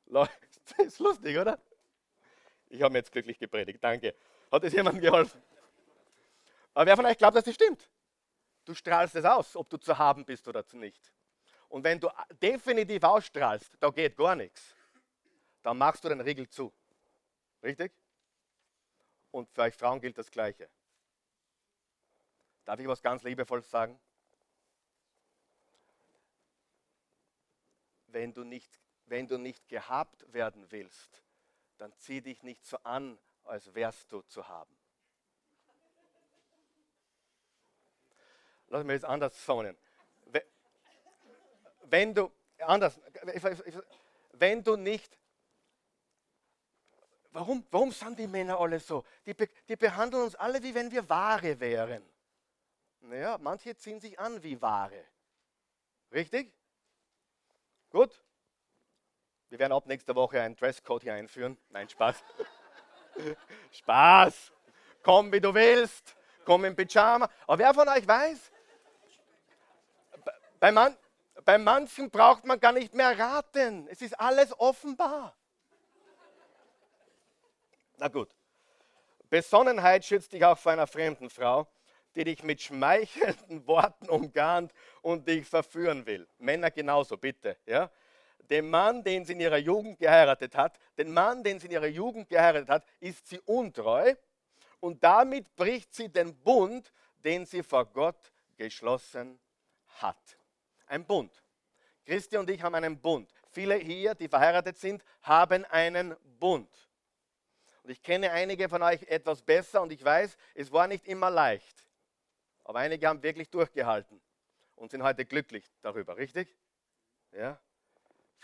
Das 0.78 0.88
ist 0.88 1.00
lustig, 1.00 1.38
oder? 1.38 1.60
Ich 2.70 2.82
habe 2.82 2.92
mir 2.92 3.00
jetzt 3.00 3.12
glücklich 3.12 3.38
gepredigt, 3.38 3.84
danke. 3.84 4.16
Hat 4.52 4.64
es 4.64 4.74
jemandem 4.74 5.02
geholfen? 5.02 5.42
Aber 6.74 6.86
wer 6.86 6.96
von 6.96 7.06
euch 7.06 7.18
glaubt, 7.18 7.38
dass 7.38 7.44
das 7.44 7.56
stimmt? 7.56 7.90
Du 8.66 8.74
strahlst 8.74 9.16
es 9.16 9.26
aus, 9.26 9.56
ob 9.56 9.70
du 9.70 9.78
zu 9.78 9.98
haben 9.98 10.26
bist 10.26 10.48
oder 10.48 10.66
nicht. 10.74 11.14
Und 11.70 11.84
wenn 11.84 12.00
du 12.00 12.10
definitiv 12.42 13.04
ausstrahlst, 13.04 13.72
da 13.80 13.90
geht 13.90 14.18
gar 14.18 14.36
nichts 14.36 14.76
dann 15.66 15.80
machst 15.80 16.04
du 16.04 16.10
den 16.10 16.22
Riegel 16.22 16.48
zu. 16.48 16.72
Richtig? 17.64 17.92
Und 19.32 19.50
für 19.50 19.64
euch 19.64 19.74
Frauen 19.74 20.00
gilt 20.00 20.16
das 20.16 20.30
Gleiche. 20.30 20.70
Darf 22.66 22.80
ich 22.80 22.88
was 22.88 23.02
ganz 23.02 23.24
liebevolles 23.24 23.68
sagen? 23.68 24.00
Wenn 28.06 28.32
du 28.32 28.44
nicht, 28.44 28.80
wenn 29.06 29.28
du 29.28 29.40
nicht 29.40 29.68
gehabt 29.68 30.32
werden 30.32 30.72
willst, 30.72 31.25
dann 31.78 31.94
zieh 31.98 32.22
dich 32.22 32.44
nicht 32.44 32.66
so 32.66 32.78
an, 32.84 33.18
als 33.44 33.74
wärst 33.74 34.12
du 34.12 34.22
zu 34.22 34.48
haben. 34.48 34.76
Lass 38.68 38.84
mich 38.84 38.94
jetzt 38.94 39.06
anders 39.06 39.46
sagen. 39.46 39.78
Wenn 41.84 42.14
du, 42.14 42.32
anders, 42.60 43.00
wenn 44.34 44.64
du 44.64 44.76
nicht 44.76 45.18
Warum, 47.36 47.66
warum 47.70 47.92
sind 47.92 48.18
die 48.18 48.28
Männer 48.28 48.58
alle 48.58 48.80
so? 48.80 49.04
Die, 49.26 49.36
die 49.68 49.76
behandeln 49.76 50.24
uns 50.24 50.36
alle, 50.36 50.64
wie 50.64 50.74
wenn 50.74 50.90
wir 50.90 51.10
Ware 51.10 51.60
wären. 51.60 52.02
Naja, 53.02 53.38
manche 53.38 53.76
ziehen 53.76 54.00
sich 54.00 54.18
an 54.18 54.42
wie 54.42 54.62
Ware. 54.62 55.04
Richtig? 56.14 56.54
Gut? 57.90 58.24
Wir 59.50 59.60
werden 59.60 59.74
ab 59.74 59.86
nächster 59.86 60.16
Woche 60.16 60.42
einen 60.42 60.56
Dresscode 60.56 61.04
hier 61.04 61.14
einführen. 61.14 61.58
Nein, 61.70 61.88
Spaß. 61.88 62.24
Spaß. 63.72 64.52
Komm, 65.04 65.32
wie 65.32 65.40
du 65.40 65.54
willst. 65.54 66.16
Komm 66.44 66.66
im 66.66 66.76
Pyjama. 66.76 67.30
Aber 67.48 67.60
wer 67.60 67.74
von 67.74 67.88
euch 67.88 68.08
weiß, 68.08 68.52
bei, 70.60 70.72
man, 70.72 70.98
bei 71.44 71.58
manchen 71.58 72.10
braucht 72.10 72.46
man 72.46 72.60
gar 72.60 72.72
nicht 72.72 72.94
mehr 72.94 73.18
raten. 73.18 73.88
Es 73.88 74.02
ist 74.02 74.20
alles 74.20 74.58
offenbar. 74.60 75.36
Na 77.98 78.08
gut. 78.08 78.30
Besonnenheit 79.30 80.06
schützt 80.06 80.34
dich 80.34 80.44
auch 80.44 80.58
vor 80.58 80.72
einer 80.72 80.88
fremden 80.88 81.30
Frau, 81.30 81.68
die 82.16 82.24
dich 82.24 82.44
mit 82.44 82.62
schmeichelnden 82.62 83.66
Worten 83.68 84.10
umgarnt 84.10 84.72
und 85.02 85.28
dich 85.28 85.48
verführen 85.48 86.06
will. 86.06 86.28
Männer 86.38 86.72
genauso, 86.72 87.18
bitte. 87.18 87.58
Ja? 87.66 87.92
Den 88.50 88.70
Mann, 88.70 89.04
den 89.04 89.26
sie 89.26 89.34
in 89.34 89.40
ihrer 89.40 89.58
Jugend 89.58 90.00
geheiratet 90.00 90.56
hat, 90.56 90.78
den 90.98 91.14
Mann, 91.14 91.44
den 91.44 91.60
sie 91.60 91.68
in 91.68 91.74
ihrer 91.74 91.88
Jugend 91.88 92.30
geheiratet 92.30 92.70
hat, 92.70 92.86
ist 93.00 93.28
sie 93.28 93.40
untreu 93.42 94.16
und 94.80 95.04
damit 95.04 95.56
bricht 95.56 95.94
sie 95.94 96.10
den 96.10 96.36
Bund, 96.36 96.92
den 97.24 97.46
sie 97.46 97.64
vor 97.64 97.86
Gott 97.86 98.32
geschlossen 98.58 99.40
hat. 99.88 100.38
Ein 100.86 101.06
Bund. 101.06 101.44
Christi 102.06 102.38
und 102.38 102.50
ich 102.50 102.62
haben 102.62 102.76
einen 102.76 103.00
Bund. 103.00 103.32
Viele 103.50 103.76
hier, 103.76 104.14
die 104.14 104.28
verheiratet 104.28 104.78
sind, 104.78 105.04
haben 105.24 105.66
einen 105.66 106.16
Bund. 106.40 106.70
Und 107.84 107.90
ich 107.90 108.02
kenne 108.02 108.32
einige 108.32 108.70
von 108.70 108.82
euch 108.84 109.02
etwas 109.04 109.42
besser 109.42 109.82
und 109.82 109.92
ich 109.92 110.04
weiß, 110.04 110.38
es 110.54 110.72
war 110.72 110.88
nicht 110.88 111.08
immer 111.08 111.30
leicht. 111.30 111.88
Aber 112.64 112.80
einige 112.80 113.08
haben 113.08 113.22
wirklich 113.22 113.50
durchgehalten 113.50 114.22
und 114.76 114.92
sind 114.92 115.04
heute 115.04 115.26
glücklich 115.26 115.72
darüber, 115.82 116.18
richtig? 116.18 116.56
Ja? 117.32 117.60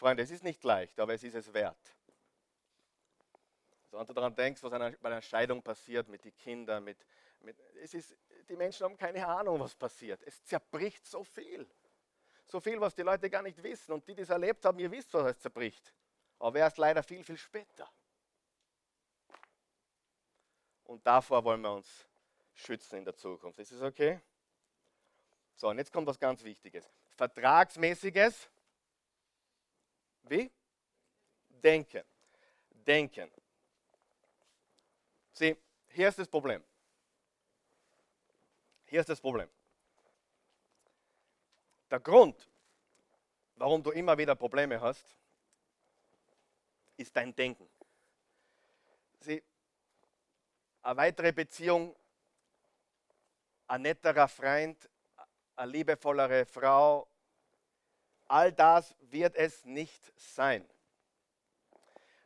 Freunde, 0.02 0.24
es 0.24 0.32
ist 0.32 0.44
nicht 0.44 0.64
leicht, 0.64 1.00
aber 1.00 1.14
es 1.14 1.24
ist 1.24 1.36
es 1.36 1.54
wert. 1.54 1.96
So, 3.86 4.00
wenn 4.00 4.06
du 4.08 4.14
daran 4.14 4.36
denkst, 4.36 4.64
was 4.64 4.72
bei 4.72 5.10
einer 5.10 5.22
Scheidung 5.22 5.62
passiert 5.62 6.08
mit 6.08 6.26
den 6.26 6.36
Kindern, 6.36 6.84
mit, 6.84 7.06
mit, 7.42 7.60
es 7.76 7.94
ist, 7.94 8.18
die 8.50 8.56
Menschen 8.56 8.84
haben 8.84 8.98
keine 8.98 9.28
Ahnung, 9.28 9.60
was 9.60 9.76
passiert. 9.76 10.24
Es 10.24 10.44
zerbricht 10.44 11.06
so 11.06 11.24
viel. 11.24 11.70
So 12.48 12.60
viel, 12.60 12.82
was 12.82 12.96
die 12.96 13.04
Leute 13.04 13.30
gar 13.30 13.44
nicht 13.44 13.62
wissen. 13.62 13.92
Und 13.92 14.08
die, 14.08 14.16
die 14.16 14.24
es 14.24 14.32
erlebt 14.32 14.66
haben, 14.66 14.80
ihr 14.80 14.90
wisst, 14.90 15.14
was 15.14 15.36
es 15.36 15.40
zerbricht. 15.40 15.94
Aber 16.40 16.58
erst 16.58 16.80
leider 16.80 17.04
viel, 17.04 17.24
viel 17.24 17.38
später. 17.38 17.88
Und 20.86 21.06
davor 21.06 21.44
wollen 21.44 21.62
wir 21.62 21.74
uns 21.74 22.08
schützen 22.56 22.98
in 22.98 23.06
der 23.06 23.16
Zukunft. 23.16 23.60
Ist 23.60 23.72
es 23.72 23.84
okay? 23.84 24.20
So, 25.56 25.70
und 25.70 25.78
jetzt 25.78 25.94
kommt 25.94 26.08
was 26.08 26.18
ganz 26.18 26.44
Wichtiges. 26.44 26.90
Vertragsmäßiges, 27.18 28.50
wie? 30.23 30.51
Denken. 31.49 32.03
Denken. 32.71 33.31
Sieh, 35.34 35.55
hier 35.89 36.10
ist 36.10 36.19
das 36.19 36.27
Problem. 36.27 36.63
Hier 38.86 38.99
ist 38.99 39.10
das 39.10 39.21
Problem. 39.21 39.49
Der 41.89 41.99
Grund, 41.99 42.49
warum 43.55 43.84
du 43.84 43.91
immer 43.91 44.17
wieder 44.17 44.36
Probleme 44.36 44.79
hast, 44.79 45.15
ist 46.97 47.15
dein 47.15 47.36
Denken. 47.36 47.69
Sieh, 49.19 49.43
eine 50.81 50.97
weitere 50.97 51.31
Beziehung, 51.31 51.95
ein 53.67 53.81
netterer 53.81 54.27
Freund, 54.27 54.89
eine 55.55 55.71
liebevollere 55.71 56.45
Frau, 56.45 57.11
all 58.32 58.52
das 58.54 58.96
wird 59.02 59.36
es 59.36 59.65
nicht 59.65 60.13
sein. 60.15 60.65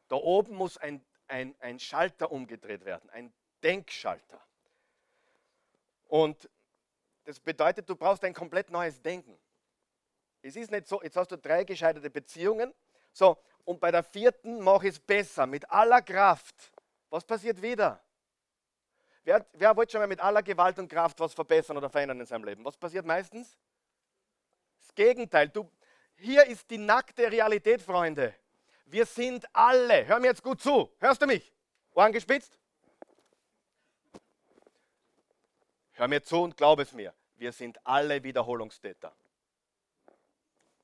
Da 0.08 0.16
oben 0.18 0.56
muss 0.56 0.78
ein, 0.78 1.04
ein, 1.28 1.56
ein 1.60 1.80
Schalter 1.80 2.32
umgedreht 2.32 2.86
werden, 2.86 3.10
ein 3.10 3.34
Denkschalter. 3.64 4.40
Und 6.08 6.48
das 7.24 7.40
bedeutet, 7.40 7.90
du 7.90 7.96
brauchst 7.96 8.24
ein 8.24 8.36
komplett 8.36 8.70
neues 8.70 9.02
Denken. 9.02 9.36
Es 10.44 10.56
ist 10.56 10.70
nicht 10.70 10.88
so, 10.88 11.02
jetzt 11.02 11.18
hast 11.18 11.32
du 11.32 11.38
drei 11.38 11.64
gescheiterte 11.64 12.12
Beziehungen, 12.12 12.72
so, 13.12 13.38
und 13.64 13.80
bei 13.80 13.90
der 13.90 14.04
vierten 14.04 14.60
mache 14.60 14.88
ich 14.88 14.94
es 14.94 15.00
besser, 15.00 15.48
mit 15.48 15.68
aller 15.72 16.04
Kraft. 16.04 16.72
Was 17.10 17.24
passiert 17.24 17.60
wieder? 17.62 18.00
Wer, 19.24 19.44
wer 19.54 19.76
wollte 19.76 19.94
schon 19.94 20.02
mal 20.02 20.08
mit 20.08 20.20
aller 20.20 20.44
Gewalt 20.44 20.78
und 20.78 20.88
Kraft 20.88 21.20
was 21.20 21.34
verbessern 21.34 21.78
oder 21.78 21.90
verändern 21.90 22.20
in 22.20 22.28
seinem 22.28 22.44
Leben? 22.44 22.64
Was 22.64 22.78
passiert 22.78 23.08
meistens? 23.08 23.58
Das 24.82 24.94
Gegenteil. 24.94 25.50
Du, 25.50 25.68
hier 26.18 26.46
ist 26.46 26.70
die 26.70 26.78
nackte 26.78 27.32
Realität, 27.32 27.82
Freunde. 27.82 28.34
Wir 28.86 29.06
sind 29.06 29.46
alle, 29.54 30.06
hör 30.06 30.20
mir 30.20 30.28
jetzt 30.28 30.44
gut 30.44 30.62
zu, 30.62 30.92
hörst 31.00 31.22
du 31.22 31.26
mich? 31.26 31.54
Ohren 31.94 32.12
gespitzt? 32.12 32.58
Hör 35.94 36.08
mir 36.08 36.22
zu 36.22 36.42
und 36.42 36.58
glaub 36.58 36.80
es 36.80 36.92
mir, 36.92 37.14
wir 37.36 37.52
sind 37.52 37.80
alle 37.86 38.22
Wiederholungstäter. 38.24 39.16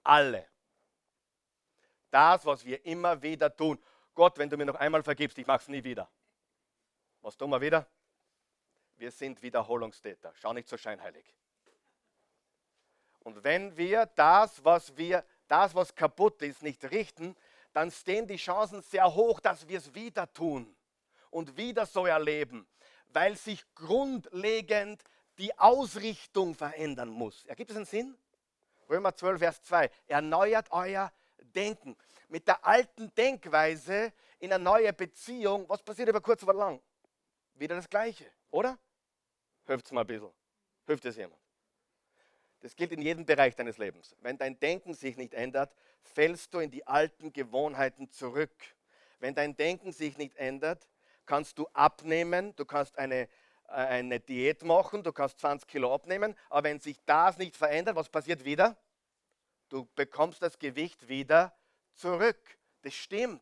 Alle. 0.04 0.48
Das, 2.10 2.46
was 2.46 2.66
wir 2.66 2.84
immer 2.86 3.22
wieder 3.22 3.56
tun. 3.56 3.78
Gott, 4.16 4.38
wenn 4.38 4.50
du 4.50 4.58
mir 4.58 4.66
noch 4.66 4.76
einmal 4.76 5.04
vergibst, 5.04 5.38
ich 5.38 5.48
mache 5.48 5.62
es 5.62 5.68
nie 5.68 5.84
wieder. 5.84 6.10
Was 7.22 7.38
tun 7.38 7.50
wir 7.50 7.62
wieder? 7.62 7.88
wir 9.02 9.12
sind 9.12 9.42
Wiederholungstäter. 9.42 10.32
Schau 10.36 10.54
nicht 10.54 10.70
so 10.70 10.78
scheinheilig. 10.78 11.26
Und 13.24 13.44
wenn 13.44 13.76
wir 13.78 14.08
das, 14.16 14.64
was 14.64 14.96
wir, 14.98 15.24
das, 15.48 15.76
was 15.76 15.94
kaputt 15.94 16.42
ist, 16.42 16.64
nicht 16.64 16.84
richten, 16.92 17.36
dann 17.74 17.92
stehen 17.92 18.28
die 18.28 18.38
Chancen 18.38 18.82
sehr 18.82 19.14
hoch, 19.14 19.40
dass 19.40 19.68
wir 19.68 19.78
es 19.78 19.94
wieder 19.94 20.32
tun 20.34 20.76
und 21.30 21.56
wieder 21.56 21.86
so 21.86 22.06
erleben, 22.06 22.68
weil 23.08 23.36
sich 23.36 23.64
grundlegend 23.76 25.04
die 25.38 25.58
Ausrichtung 25.58 26.56
verändern 26.56 27.10
muss. 27.10 27.46
Ergibt 27.46 27.72
es 27.72 27.78
einen 27.78 27.86
Sinn? 27.86 28.18
Römer 28.90 29.16
12, 29.16 29.40
Vers 29.40 29.64
2. 29.64 29.90
Erneuert 30.08 30.68
euer 30.72 31.12
Denken. 31.56 31.96
Mit 32.28 32.48
der 32.48 32.66
alten 32.66 33.14
Denkweise 33.16 34.12
in 34.40 34.52
eine 34.52 34.64
neue 34.64 34.92
Beziehung, 34.94 35.68
was 35.70 35.82
passiert 35.82 36.10
über 36.10 36.22
kurz 36.22 36.44
oder 36.44 36.54
lang? 36.54 36.82
Wieder 37.56 37.76
das 37.76 37.90
Gleiche, 37.90 38.30
oder? 38.50 38.78
Hüft 39.66 39.86
es 39.86 39.92
mal 39.92 40.02
ein 40.02 40.08
bisschen. 40.08 40.32
Hüft 40.88 41.06
es 41.06 41.16
jemand? 41.16 41.40
Das 42.62 42.76
gilt 42.76 42.92
in 42.92 43.02
jedem 43.02 43.26
Bereich 43.26 43.56
deines 43.56 43.78
Lebens. 43.78 44.16
Wenn 44.22 44.38
dein 44.38 44.60
Denken 44.60 44.94
sich 44.94 45.18
nicht 45.18 45.34
ändert, 45.34 45.74
fällst 46.04 46.54
du 46.54 46.60
in 46.60 46.72
die 46.72 46.86
alten 46.88 47.34
Gewohnheiten 47.34 48.10
zurück. 48.12 48.54
Wenn 49.20 49.36
dein 49.36 49.56
Denken 49.56 49.92
sich 49.92 50.18
nicht 50.18 50.36
ändert, 50.38 50.88
kannst 51.26 51.58
du 51.58 51.68
abnehmen, 51.74 52.56
du 52.56 52.66
kannst 52.66 52.98
eine, 52.98 53.28
äh, 53.68 53.72
eine 53.72 54.20
Diät 54.20 54.64
machen, 54.64 55.04
du 55.04 55.12
kannst 55.12 55.40
20 55.40 55.68
Kilo 55.68 55.94
abnehmen, 55.94 56.36
aber 56.50 56.70
wenn 56.70 56.80
sich 56.80 57.00
das 57.06 57.38
nicht 57.38 57.56
verändert, 57.56 57.96
was 57.96 58.10
passiert 58.10 58.44
wieder? 58.46 58.78
Du 59.70 59.88
bekommst 59.96 60.42
das 60.42 60.60
Gewicht 60.60 61.08
wieder 61.08 61.56
zurück. 61.94 62.58
Das 62.82 62.94
stimmt. 62.94 63.42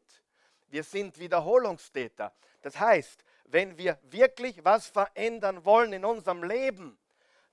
Wir 0.68 0.84
sind 0.84 1.18
Wiederholungstäter. 1.18 2.32
Das 2.62 2.80
heißt, 2.80 3.24
wenn 3.46 3.78
wir 3.78 3.98
wirklich 4.04 4.64
was 4.64 4.88
verändern 4.88 5.66
wollen 5.66 5.92
in 5.92 6.06
unserem 6.06 6.44
Leben, 6.44 6.99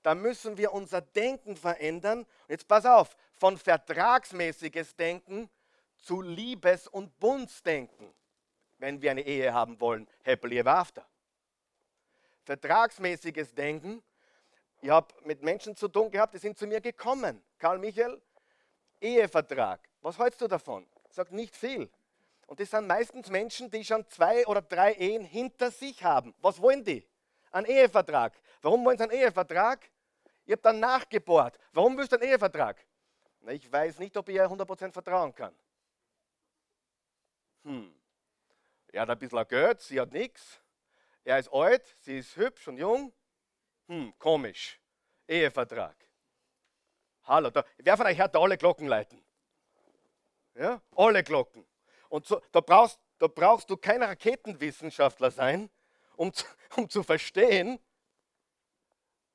dann 0.07 0.21
müssen 0.21 0.57
wir 0.57 0.71
unser 0.71 1.01
Denken 1.01 1.57
verändern. 1.57 2.25
Jetzt 2.47 2.65
pass 2.65 2.85
auf, 2.85 3.17
von 3.33 3.57
vertragsmäßiges 3.57 4.95
Denken 4.95 5.49
zu 5.97 6.21
Liebes- 6.21 6.87
und 6.87 7.19
Bundsdenken, 7.19 8.13
wenn 8.77 9.01
wir 9.01 9.11
eine 9.11 9.23
Ehe 9.23 9.53
haben 9.53 9.81
wollen. 9.81 10.07
Happily 10.25 10.59
ever 10.59 10.77
after. 10.77 11.05
Vertragsmäßiges 12.45 13.53
Denken. 13.53 14.01
Ich 14.79 14.89
habe 14.89 15.13
mit 15.25 15.43
Menschen 15.43 15.75
zu 15.75 15.89
tun 15.89 16.09
gehabt, 16.09 16.33
die 16.35 16.37
sind 16.37 16.57
zu 16.57 16.67
mir 16.67 16.79
gekommen. 16.79 17.43
Karl 17.59 17.77
Michael, 17.77 18.21
Ehevertrag. 19.01 19.89
Was 19.99 20.17
hältst 20.17 20.39
du 20.39 20.47
davon? 20.47 20.87
Sagt 21.09 21.33
nicht 21.33 21.53
viel. 21.53 21.91
Und 22.45 22.61
das 22.61 22.71
sind 22.71 22.87
meistens 22.87 23.29
Menschen, 23.29 23.69
die 23.69 23.83
schon 23.83 24.07
zwei 24.07 24.47
oder 24.47 24.61
drei 24.61 24.93
Ehen 24.93 25.25
hinter 25.25 25.69
sich 25.69 26.01
haben. 26.01 26.33
Was 26.41 26.61
wollen 26.61 26.85
die? 26.85 27.05
Ein 27.51 27.65
Ehevertrag. 27.65 28.39
Warum 28.61 28.85
wollen 28.85 28.97
sie 28.97 29.03
einen 29.03 29.11
Ehevertrag? 29.11 29.81
Ich 30.47 30.53
habe 30.53 30.61
dann 30.61 30.79
nachgebohrt. 30.79 31.59
Warum 31.73 31.97
willst 31.97 32.13
du 32.13 32.15
einen 32.15 32.29
Ehevertrag? 32.29 32.81
Na, 33.41 33.51
ich 33.51 33.69
weiß 33.69 33.99
nicht, 33.99 34.15
ob 34.15 34.29
ich 34.29 34.35
ihr 34.35 34.49
100% 34.49 34.93
vertrauen 34.93 35.35
kann. 35.35 35.53
Hm. 37.65 37.93
Er 38.93 39.01
hat 39.01 39.09
ein 39.09 39.19
bisschen 39.19 39.45
Geld, 39.49 39.81
sie 39.81 39.99
hat 39.99 40.13
nichts. 40.13 40.61
Er 41.25 41.37
ist 41.37 41.51
alt, 41.51 41.85
sie 41.99 42.19
ist 42.19 42.37
hübsch 42.37 42.65
und 42.69 42.77
jung. 42.77 43.11
Hm, 43.89 44.13
komisch. 44.17 44.79
Ehevertrag. 45.27 45.97
Hallo, 47.25 47.49
da, 47.49 47.65
wer 47.79 47.97
von 47.97 48.05
euch 48.05 48.17
hat 48.17 48.33
da 48.33 48.39
alle 48.39 48.57
Glocken 48.57 48.87
leiten? 48.87 49.21
Ja, 50.55 50.81
alle 50.95 51.23
Glocken. 51.23 51.67
Und 52.07 52.25
so, 52.25 52.41
da, 52.53 52.61
brauchst, 52.61 53.01
da 53.17 53.27
brauchst 53.27 53.69
du 53.69 53.75
kein 53.75 54.01
Raketenwissenschaftler 54.01 55.29
sein, 55.29 55.69
um, 56.15 56.31
um 56.77 56.89
zu 56.89 57.03
verstehen, 57.03 57.81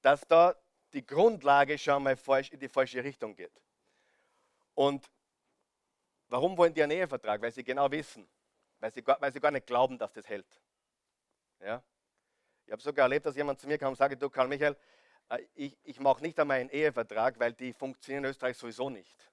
dass 0.01 0.27
da 0.27 0.57
die 0.93 1.07
Grundlage 1.07 1.79
schon 1.79 2.03
mal 2.03 2.17
in 2.51 2.61
die 2.61 2.69
falsche 2.69 3.03
Richtung 3.03 3.35
geht. 3.35 3.53
Und 4.75 5.11
warum 6.29 6.57
wollen 6.57 6.75
die 6.75 6.83
einen 6.83 6.93
Ehevertrag? 6.93 7.41
Weil 7.41 7.53
sie 7.53 7.65
genau 7.65 7.91
wissen, 7.91 8.29
weil 8.79 8.93
sie, 8.93 9.07
weil 9.07 9.33
sie 9.33 9.41
gar 9.41 9.51
nicht 9.51 9.67
glauben, 9.67 9.99
dass 9.99 10.13
das 10.13 10.29
hält. 10.29 10.61
Ja? 11.61 11.83
Ich 12.67 12.73
habe 12.73 12.83
sogar 12.83 13.05
erlebt, 13.05 13.27
dass 13.27 13.37
jemand 13.37 13.61
zu 13.61 13.67
mir 13.67 13.79
kam 13.79 13.91
und 13.91 13.97
sagte, 13.97 14.17
du 14.17 14.31
Karl 14.31 14.49
Michael, 14.49 14.77
äh, 15.29 15.43
ich, 15.55 15.77
ich 15.83 16.01
mache 16.01 16.23
nicht 16.23 16.39
einmal 16.39 16.61
einen 16.61 16.71
Ehevertrag, 16.71 17.39
weil 17.39 17.53
die 17.53 17.73
funktionieren 17.73 18.25
in 18.25 18.31
Österreich 18.31 18.57
sowieso 18.57 18.89
nicht. 18.89 19.31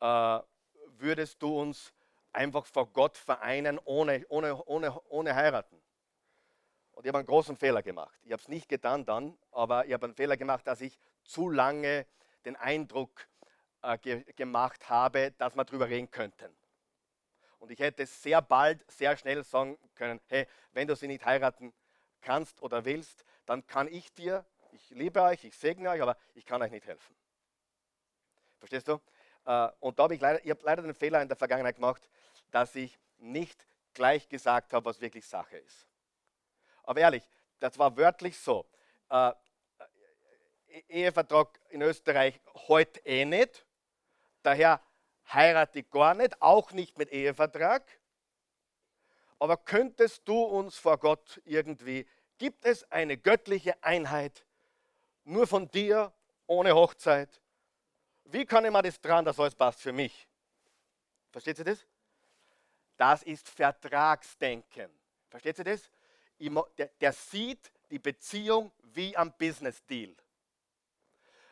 Äh, 0.00 0.40
würdest 0.98 1.42
du 1.42 1.60
uns 1.60 1.92
einfach 2.32 2.66
vor 2.66 2.92
Gott 2.92 3.16
vereinen 3.18 3.78
ohne, 3.84 4.24
ohne, 4.28 4.62
ohne, 4.64 5.00
ohne 5.08 5.34
heiraten? 5.34 5.81
Und 6.92 7.04
ich 7.04 7.08
habe 7.08 7.18
einen 7.18 7.26
großen 7.26 7.56
Fehler 7.56 7.82
gemacht. 7.82 8.18
Ich 8.24 8.32
habe 8.32 8.40
es 8.40 8.48
nicht 8.48 8.68
getan 8.68 9.04
dann, 9.04 9.36
aber 9.50 9.86
ich 9.86 9.92
habe 9.92 10.06
einen 10.06 10.14
Fehler 10.14 10.36
gemacht, 10.36 10.66
dass 10.66 10.80
ich 10.80 10.98
zu 11.24 11.50
lange 11.50 12.06
den 12.44 12.56
Eindruck 12.56 13.28
äh, 13.82 13.98
ge 13.98 14.24
gemacht 14.34 14.88
habe, 14.88 15.32
dass 15.38 15.54
wir 15.54 15.64
darüber 15.64 15.88
reden 15.88 16.10
könnten. 16.10 16.54
Und 17.58 17.70
ich 17.70 17.78
hätte 17.78 18.04
sehr 18.06 18.42
bald, 18.42 18.84
sehr 18.90 19.16
schnell 19.16 19.44
sagen 19.44 19.78
können, 19.94 20.20
hey, 20.26 20.46
wenn 20.72 20.88
du 20.88 20.96
sie 20.96 21.06
nicht 21.06 21.24
heiraten 21.24 21.72
kannst 22.20 22.60
oder 22.62 22.84
willst, 22.84 23.24
dann 23.46 23.66
kann 23.66 23.88
ich 23.88 24.12
dir, 24.12 24.44
ich 24.72 24.90
liebe 24.90 25.22
euch, 25.22 25.44
ich 25.44 25.56
segne 25.56 25.90
euch, 25.90 26.02
aber 26.02 26.16
ich 26.34 26.44
kann 26.44 26.60
euch 26.62 26.70
nicht 26.70 26.86
helfen. 26.86 27.14
Verstehst 28.58 28.88
du? 28.88 29.00
Äh, 29.44 29.68
und 29.80 29.98
da 29.98 30.04
habe 30.04 30.14
ich 30.14 30.20
leider, 30.20 30.44
ich 30.44 30.50
habe 30.50 30.60
leider 30.64 30.82
den 30.82 30.94
Fehler 30.94 31.22
in 31.22 31.28
der 31.28 31.36
Vergangenheit 31.36 31.76
gemacht, 31.76 32.08
dass 32.50 32.74
ich 32.74 32.98
nicht 33.18 33.66
gleich 33.94 34.28
gesagt 34.28 34.72
habe, 34.72 34.84
was 34.84 35.00
wirklich 35.00 35.26
Sache 35.26 35.58
ist. 35.58 35.86
Aber 36.82 37.00
ehrlich, 37.00 37.28
das 37.60 37.78
war 37.78 37.96
wörtlich 37.96 38.38
so. 38.38 38.66
Äh, 39.10 39.30
äh 39.30 40.82
Ehevertrag 40.88 41.60
in 41.70 41.82
Österreich 41.82 42.40
heute 42.68 43.00
eh 43.04 43.24
nicht. 43.24 43.66
Daher 44.42 44.80
heirate 45.32 45.80
ich 45.80 45.90
gar 45.90 46.14
nicht, 46.14 46.40
auch 46.40 46.72
nicht 46.72 46.98
mit 46.98 47.10
Ehevertrag. 47.10 47.82
Aber 49.38 49.56
könntest 49.56 50.26
du 50.26 50.40
uns 50.40 50.76
vor 50.76 50.98
Gott 50.98 51.40
irgendwie, 51.44 52.06
gibt 52.38 52.64
es 52.64 52.90
eine 52.90 53.16
göttliche 53.16 53.82
Einheit, 53.82 54.44
nur 55.24 55.46
von 55.46 55.68
dir, 55.70 56.12
ohne 56.46 56.74
Hochzeit? 56.74 57.40
Wie 58.24 58.46
kann 58.46 58.64
ich 58.64 58.70
mir 58.70 58.82
das 58.82 59.00
dran, 59.00 59.24
dass 59.24 59.38
alles 59.38 59.54
passt 59.54 59.80
für 59.80 59.92
mich? 59.92 60.28
Versteht 61.30 61.58
ihr 61.58 61.64
das? 61.64 61.86
Das 62.96 63.22
ist 63.22 63.48
Vertragsdenken. 63.48 64.90
Versteht 65.28 65.58
ihr 65.58 65.64
das? 65.64 65.90
Der, 67.00 67.12
sieht 67.12 67.72
die 67.90 67.98
Beziehung 67.98 68.72
wie 68.82 69.16
am 69.16 69.32
Business 69.36 69.84
Deal. 69.86 70.14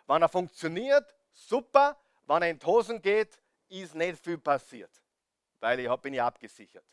Wenn 0.06 0.22
er 0.22 0.28
funktioniert, 0.28 1.14
super. 1.32 1.96
Wenn 2.26 2.42
er 2.42 2.50
in 2.50 2.58
die 2.58 2.66
Hosen 2.66 3.00
geht, 3.00 3.40
ist 3.68 3.94
nicht 3.94 4.22
viel 4.22 4.38
passiert, 4.38 4.90
weil 5.60 5.80
ich 5.80 5.96
bin 5.96 6.14
ja 6.14 6.26
abgesichert. 6.26 6.84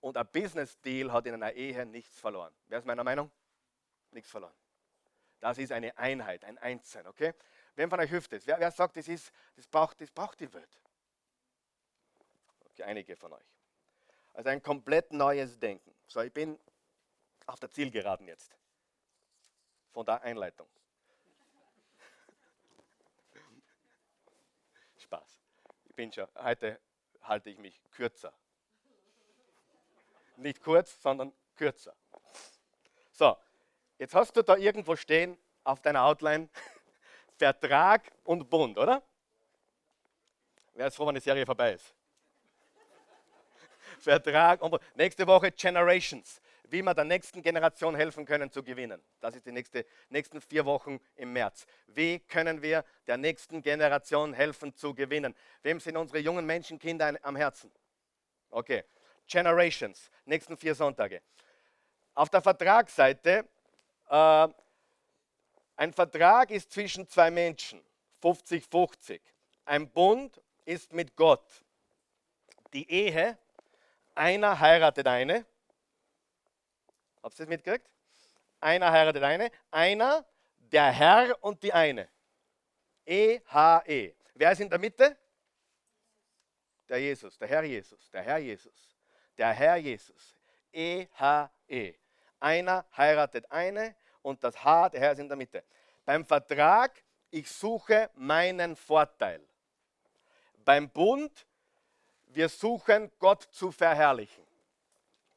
Und 0.00 0.16
ein 0.16 0.26
Business 0.30 0.78
Deal 0.80 1.12
hat 1.12 1.26
in 1.26 1.34
einer 1.34 1.52
Ehe 1.52 1.84
nichts 1.86 2.20
verloren. 2.20 2.54
Wer 2.66 2.78
ist 2.78 2.84
meiner 2.84 3.04
Meinung? 3.04 3.30
Nichts 4.10 4.30
verloren. 4.30 4.54
Das 5.40 5.58
ist 5.58 5.72
eine 5.72 5.96
Einheit, 5.96 6.44
ein 6.44 6.58
Einssein, 6.58 7.06
okay? 7.06 7.32
Wem 7.76 7.88
von 7.90 8.00
euch 8.00 8.10
hilft 8.10 8.32
es? 8.32 8.46
Wer, 8.46 8.58
wer, 8.58 8.70
sagt, 8.70 8.96
das, 8.96 9.08
ist, 9.08 9.32
das, 9.56 9.66
braucht, 9.66 10.00
das 10.00 10.10
braucht 10.10 10.40
die 10.40 10.52
Welt? 10.52 10.80
Okay, 12.66 12.82
einige 12.82 13.16
von 13.16 13.32
euch. 13.32 13.46
Also 14.34 14.50
ein 14.50 14.62
komplett 14.62 15.12
neues 15.12 15.58
Denken. 15.58 15.94
So, 16.06 16.20
ich 16.20 16.32
bin 16.32 16.58
auf 17.48 17.58
der 17.58 17.70
Zielgeraden 17.70 18.28
jetzt. 18.28 18.54
Von 19.92 20.04
der 20.04 20.20
Einleitung. 20.22 20.68
Spaß. 24.98 25.40
Ich 25.86 25.94
bin 25.94 26.12
schon, 26.12 26.28
heute 26.36 26.78
halte 27.22 27.48
ich 27.50 27.58
mich 27.58 27.80
kürzer. 27.90 28.34
Nicht 30.36 30.62
kurz, 30.62 31.00
sondern 31.00 31.32
kürzer. 31.56 31.96
So, 33.10 33.36
jetzt 33.98 34.14
hast 34.14 34.36
du 34.36 34.42
da 34.42 34.56
irgendwo 34.56 34.94
stehen 34.94 35.36
auf 35.64 35.80
deiner 35.80 36.04
Outline 36.04 36.48
Vertrag 37.38 38.12
und 38.24 38.48
Bund, 38.48 38.78
oder? 38.78 39.02
Wer 40.74 40.86
ist 40.86 40.96
froh, 40.96 41.06
wenn 41.06 41.14
die 41.14 41.20
Serie 41.20 41.46
vorbei 41.46 41.72
ist? 41.72 41.94
Vertrag 43.98 44.60
und 44.62 44.70
Bund. 44.70 44.82
Nächste 44.96 45.26
Woche 45.26 45.50
Generations 45.50 46.40
wie 46.70 46.82
wir 46.82 46.94
der 46.94 47.04
nächsten 47.04 47.42
Generation 47.42 47.94
helfen 47.94 48.24
können 48.24 48.50
zu 48.50 48.62
gewinnen. 48.62 49.02
Das 49.20 49.34
ist 49.34 49.46
die 49.46 49.52
nächste, 49.52 49.86
nächsten 50.08 50.40
vier 50.40 50.64
Wochen 50.64 51.00
im 51.16 51.32
März. 51.32 51.66
Wie 51.86 52.20
können 52.20 52.62
wir 52.62 52.84
der 53.06 53.16
nächsten 53.16 53.62
Generation 53.62 54.32
helfen 54.32 54.74
zu 54.74 54.94
gewinnen? 54.94 55.34
Wem 55.62 55.80
sind 55.80 55.96
unsere 55.96 56.18
jungen 56.18 56.46
Menschenkinder 56.46 57.18
am 57.22 57.36
Herzen? 57.36 57.72
Okay, 58.50 58.84
Generations, 59.26 60.10
nächsten 60.24 60.56
vier 60.56 60.74
Sonntage. 60.74 61.22
Auf 62.14 62.30
der 62.30 62.42
Vertragsseite, 62.42 63.48
äh, 64.08 64.48
ein 65.76 65.92
Vertrag 65.92 66.50
ist 66.50 66.72
zwischen 66.72 67.06
zwei 67.08 67.30
Menschen, 67.30 67.80
50-50. 68.22 69.20
Ein 69.64 69.88
Bund 69.90 70.42
ist 70.64 70.92
mit 70.92 71.14
Gott. 71.14 71.64
Die 72.72 72.90
Ehe, 72.90 73.38
einer 74.14 74.58
heiratet 74.58 75.06
eine, 75.06 75.46
Habt 77.22 77.34
ihr 77.34 77.44
das 77.44 77.48
mitgekriegt? 77.48 77.88
Einer 78.60 78.90
heiratet 78.90 79.22
eine, 79.22 79.50
einer, 79.70 80.24
der 80.58 80.90
Herr 80.90 81.42
und 81.42 81.62
die 81.62 81.72
eine. 81.72 82.08
E-H-E. 83.06 84.08
-E. 84.08 84.14
Wer 84.34 84.52
ist 84.52 84.60
in 84.60 84.68
der 84.68 84.78
Mitte? 84.78 85.16
der 86.88 86.98
Jesus, 86.98 87.36
der 87.38 87.48
Herr 87.48 87.62
Jesus, 87.64 88.10
der 88.10 88.22
Herr 88.22 88.38
Jesus, 88.38 88.96
der 89.36 89.52
Herr 89.52 89.76
Jesus. 89.76 90.34
E-H-E. 90.72 91.94
Einer 92.40 92.84
heiratet 92.96 93.50
eine 93.50 93.94
und 94.22 94.42
das 94.42 94.62
H, 94.62 94.88
der 94.90 95.00
Herr 95.00 95.12
ist 95.12 95.18
in 95.18 95.28
der 95.28 95.36
Mitte. 95.36 95.64
Beim 96.04 96.24
Vertrag, 96.24 97.02
ich 97.30 97.50
suche 97.50 98.10
meinen 98.14 98.76
Vorteil. 98.76 99.42
Beim 100.64 100.88
Bund, 100.90 101.46
wir 102.26 102.48
suchen 102.48 103.10
Gott 103.18 103.42
zu 103.50 103.70
verherrlichen. 103.70 104.44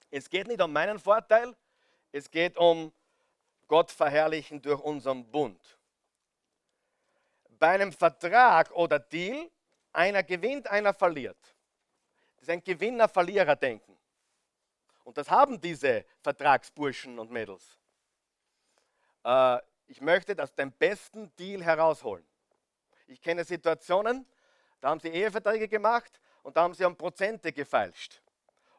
Es 0.10 0.30
geht 0.30 0.48
nicht 0.48 0.62
um 0.62 0.72
meinen 0.72 1.00
Vorteil, 1.00 1.56
es 2.12 2.30
geht 2.30 2.58
um 2.58 2.92
Gott 3.68 3.92
verherrlichen 3.92 4.62
durch 4.62 4.82
unseren 4.82 5.26
Bund. 5.30 5.78
Bei 7.60 7.70
einem 7.70 7.94
Vertrag 7.94 8.72
oder 8.72 9.00
Deal, 9.00 9.50
einer 9.94 10.24
gewinnt, 10.24 10.68
einer 10.68 10.94
verliert. 10.94 11.38
Das 12.36 12.44
ist 12.44 12.50
ein 12.50 12.64
Gewinner-Verlierer-Denken. 12.64 13.98
Und 15.04 15.18
das 15.18 15.30
haben 15.30 15.60
diese 15.60 16.06
Vertragsburschen 16.22 17.20
und 17.20 17.32
Mädels. 17.32 17.78
Äh, 19.24 19.60
ich 19.88 20.02
möchte 20.02 20.36
das 20.36 20.54
den 20.54 20.72
besten 20.72 21.34
Deal 21.36 21.64
herausholen. 21.64 22.26
Ich 23.08 23.22
kenne 23.22 23.44
Situationen, 23.44 24.26
da 24.80 24.90
haben 24.90 25.00
sie 25.00 25.10
Eheverträge 25.10 25.68
gemacht 25.68 26.20
und 26.44 26.58
da 26.58 26.64
haben 26.64 26.74
sie 26.74 26.86
um 26.86 26.96
Prozente 26.96 27.52
gefeilscht. 27.52 28.22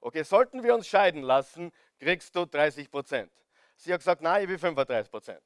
Okay, 0.01 0.25
sollten 0.25 0.63
wir 0.63 0.75
uns 0.75 0.89
scheiden 0.89 1.23
lassen, 1.23 1.71
kriegst 2.03 2.35
du 2.35 2.45
30 2.45 2.91
Prozent. 2.91 3.33
Sie 3.77 3.93
hat 3.93 4.01
gesagt, 4.01 4.23
nein, 4.23 4.43
ich 4.43 4.49
will 4.49 4.59
35 4.59 5.11
Prozent. 5.11 5.43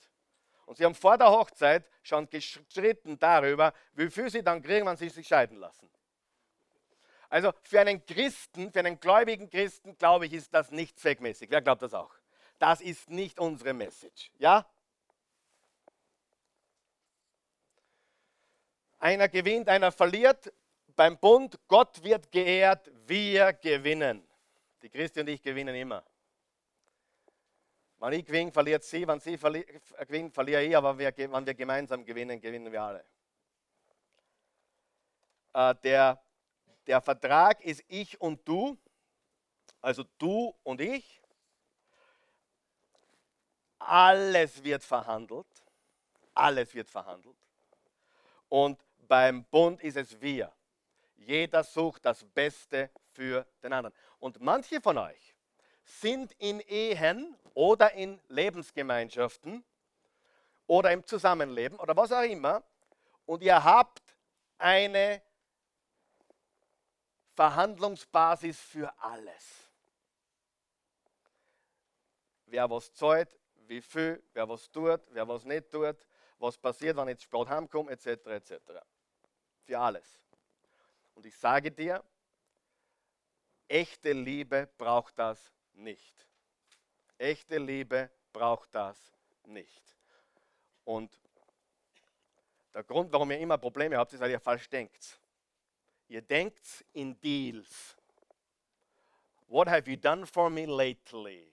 Und 0.64 0.78
sie 0.78 0.84
haben 0.84 0.94
vor 0.94 1.18
der 1.18 1.30
Hochzeit 1.30 1.84
schon 2.02 2.28
gestritten 2.28 3.18
darüber, 3.18 3.72
wie 3.92 4.10
viel 4.10 4.30
sie 4.30 4.42
dann 4.42 4.62
kriegen, 4.62 4.86
wenn 4.86 4.96
sie 4.96 5.10
sich 5.10 5.28
scheiden 5.28 5.58
lassen. 5.58 5.88
Also 7.28 7.52
für 7.62 7.80
einen 7.80 8.04
Christen, 8.06 8.72
für 8.72 8.78
einen 8.78 8.98
gläubigen 8.98 9.50
Christen, 9.50 9.98
glaube 9.98 10.26
ich, 10.26 10.32
ist 10.32 10.54
das 10.54 10.70
nicht 10.70 10.98
zweckmäßig. 10.98 11.50
Wer 11.50 11.60
glaubt 11.60 11.82
das 11.82 11.92
auch? 11.92 12.14
Das 12.58 12.80
ist 12.80 13.10
nicht 13.10 13.38
unsere 13.38 13.74
Message. 13.74 14.30
Ja? 14.38 14.66
Einer 18.98 19.28
gewinnt, 19.28 19.68
einer 19.68 19.92
verliert. 19.92 20.52
Beim 20.94 21.18
Bund, 21.18 21.58
Gott 21.68 22.02
wird 22.02 22.32
geehrt, 22.32 22.90
wir 23.06 23.52
gewinnen. 23.52 24.26
Die 24.80 24.88
Christi 24.88 25.20
und 25.20 25.28
ich 25.28 25.42
gewinnen 25.42 25.74
immer. 25.74 26.02
Wenn 27.98 28.12
ich 28.12 28.24
gewinne, 28.26 28.52
verliert 28.52 28.84
sie, 28.84 29.06
wenn 29.06 29.20
sie 29.20 29.38
verli 29.38 29.64
gewinnt, 30.06 30.34
verliere 30.34 30.62
ich, 30.62 30.76
aber 30.76 30.98
wenn 30.98 31.46
wir 31.46 31.54
gemeinsam 31.54 32.04
gewinnen, 32.04 32.40
gewinnen 32.40 32.70
wir 32.70 32.82
alle. 32.82 33.04
Äh, 35.54 35.74
der, 35.82 36.22
der 36.86 37.00
Vertrag 37.00 37.64
ist 37.64 37.82
ich 37.88 38.20
und 38.20 38.46
du, 38.46 38.76
also 39.80 40.04
du 40.18 40.54
und 40.62 40.80
ich. 40.80 41.22
Alles 43.78 44.62
wird 44.64 44.82
verhandelt. 44.82 45.46
Alles 46.34 46.74
wird 46.74 46.90
verhandelt. 46.90 47.36
Und 48.48 48.82
beim 48.98 49.44
Bund 49.44 49.80
ist 49.80 49.96
es 49.96 50.20
wir. 50.20 50.52
Jeder 51.14 51.64
sucht 51.64 52.04
das 52.04 52.24
Beste 52.24 52.90
für 53.12 53.46
den 53.62 53.72
anderen. 53.72 53.94
Und 54.18 54.40
manche 54.40 54.80
von 54.80 54.98
euch 54.98 55.35
sind 55.86 56.32
in 56.32 56.60
Ehen 56.60 57.36
oder 57.54 57.92
in 57.92 58.20
Lebensgemeinschaften 58.28 59.64
oder 60.66 60.92
im 60.92 61.06
Zusammenleben 61.06 61.78
oder 61.78 61.96
was 61.96 62.12
auch 62.12 62.22
immer 62.22 62.62
und 63.24 63.42
ihr 63.42 63.62
habt 63.62 64.02
eine 64.58 65.22
Verhandlungsbasis 67.34 68.58
für 68.58 68.92
alles. 68.98 69.70
Wer 72.46 72.68
was 72.68 72.92
zahlt, 72.92 73.28
wie 73.66 73.80
viel, 73.80 74.22
wer 74.32 74.48
was 74.48 74.70
tut, 74.70 75.00
wer 75.10 75.26
was 75.26 75.44
nicht 75.44 75.70
tut, 75.70 75.96
was 76.38 76.58
passiert, 76.58 76.96
wenn 76.96 77.08
ich 77.08 77.22
spät 77.22 77.48
heimkomme, 77.48 77.92
etc. 77.92 78.06
etc. 78.26 78.52
Für 79.64 79.78
alles. 79.78 80.20
Und 81.14 81.26
ich 81.26 81.36
sage 81.36 81.70
dir, 81.70 82.02
echte 83.68 84.12
Liebe 84.12 84.68
braucht 84.78 85.18
das 85.18 85.52
nicht. 85.76 86.26
Echte 87.18 87.58
Liebe 87.58 88.10
braucht 88.32 88.74
das 88.74 89.12
nicht. 89.44 89.82
Und 90.84 91.18
der 92.74 92.84
Grund, 92.84 93.12
warum 93.12 93.30
ihr 93.30 93.38
immer 93.38 93.58
Probleme 93.58 93.96
habt, 93.96 94.12
ist, 94.12 94.20
weil 94.20 94.30
ihr 94.30 94.40
falsch 94.40 94.68
denkt. 94.68 95.18
Ihr 96.08 96.22
denkt 96.22 96.84
in 96.92 97.18
Deals. 97.20 97.96
What 99.48 99.68
have 99.68 99.90
you 99.90 99.96
done 99.96 100.26
for 100.26 100.50
me 100.50 100.66
lately? 100.66 101.52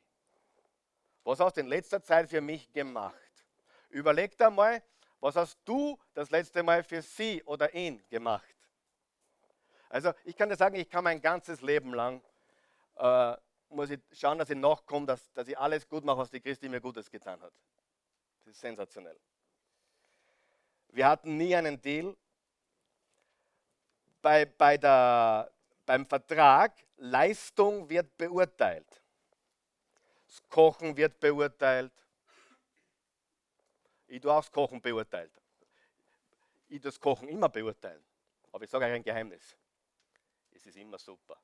Was 1.23 1.39
hast 1.39 1.57
du 1.57 1.61
in 1.61 1.67
letzter 1.67 2.03
Zeit 2.03 2.29
für 2.29 2.41
mich 2.41 2.71
gemacht? 2.73 3.15
Überlegt 3.89 4.41
einmal, 4.41 4.83
was 5.19 5.35
hast 5.35 5.57
du 5.63 5.97
das 6.13 6.29
letzte 6.31 6.63
Mal 6.63 6.83
für 6.83 7.01
sie 7.01 7.41
oder 7.43 7.73
ihn 7.73 8.03
gemacht? 8.09 8.43
Also 9.87 10.11
ich 10.25 10.35
kann 10.35 10.49
dir 10.49 10.57
sagen, 10.57 10.75
ich 10.75 10.89
kann 10.89 11.03
mein 11.03 11.21
ganzes 11.21 11.61
Leben 11.61 11.93
lang 11.93 12.21
äh, 12.97 13.35
muss 13.73 13.89
ich 13.89 13.99
schauen, 14.13 14.37
dass 14.37 14.49
ich 14.49 14.57
nachkomme, 14.57 15.05
dass, 15.05 15.31
dass 15.33 15.47
ich 15.47 15.57
alles 15.57 15.87
gut 15.87 16.03
mache, 16.03 16.19
was 16.19 16.31
die 16.31 16.39
Christi 16.39 16.69
mir 16.69 16.81
Gutes 16.81 17.09
getan 17.09 17.41
hat. 17.41 17.53
Das 18.43 18.55
ist 18.55 18.61
sensationell. 18.61 19.19
Wir 20.89 21.07
hatten 21.07 21.37
nie 21.37 21.55
einen 21.55 21.81
Deal. 21.81 22.15
Bei, 24.21 24.45
bei 24.45 24.77
der, 24.77 25.51
beim 25.85 26.05
Vertrag, 26.05 26.73
Leistung 26.97 27.89
wird 27.89 28.15
beurteilt. 28.17 29.01
Das 30.27 30.41
Kochen 30.49 30.95
wird 30.95 31.19
beurteilt. 31.19 31.91
Ich 34.07 34.21
tue 34.21 34.31
auch 34.31 34.41
das 34.41 34.51
Kochen 34.51 34.81
beurteilt. 34.81 35.31
Ich 36.69 36.79
tue 36.81 36.89
das 36.89 36.99
Kochen 36.99 37.27
immer 37.27 37.49
beurteilen. 37.49 38.03
Aber 38.51 38.63
ich 38.63 38.69
sage 38.69 38.85
euch 38.85 38.93
ein 38.93 39.03
Geheimnis. 39.03 39.57
Es 40.51 40.65
ist 40.65 40.77
immer 40.77 40.99
super. 40.99 41.37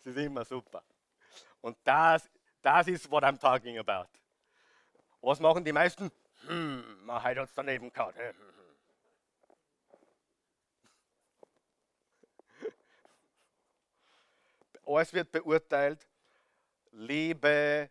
Es 0.00 0.06
ist 0.06 0.16
immer 0.16 0.44
super. 0.44 0.82
Und 1.60 1.76
das, 1.84 2.30
das 2.62 2.88
ist 2.88 3.10
what 3.10 3.22
I'm 3.22 3.38
talking 3.38 3.78
about. 3.78 4.08
Was 5.20 5.38
machen 5.38 5.62
die 5.62 5.72
meisten? 5.72 6.10
Hm, 6.46 7.04
man 7.04 7.22
hat 7.22 7.36
uns 7.36 7.52
daneben 7.54 7.92
gehauen. 7.92 8.14
Hm, 8.14 8.24
hm, 8.24 8.34
hm. 12.60 12.72
Alles 14.86 15.12
wird 15.12 15.30
beurteilt. 15.30 16.08
Liebe, 16.92 17.90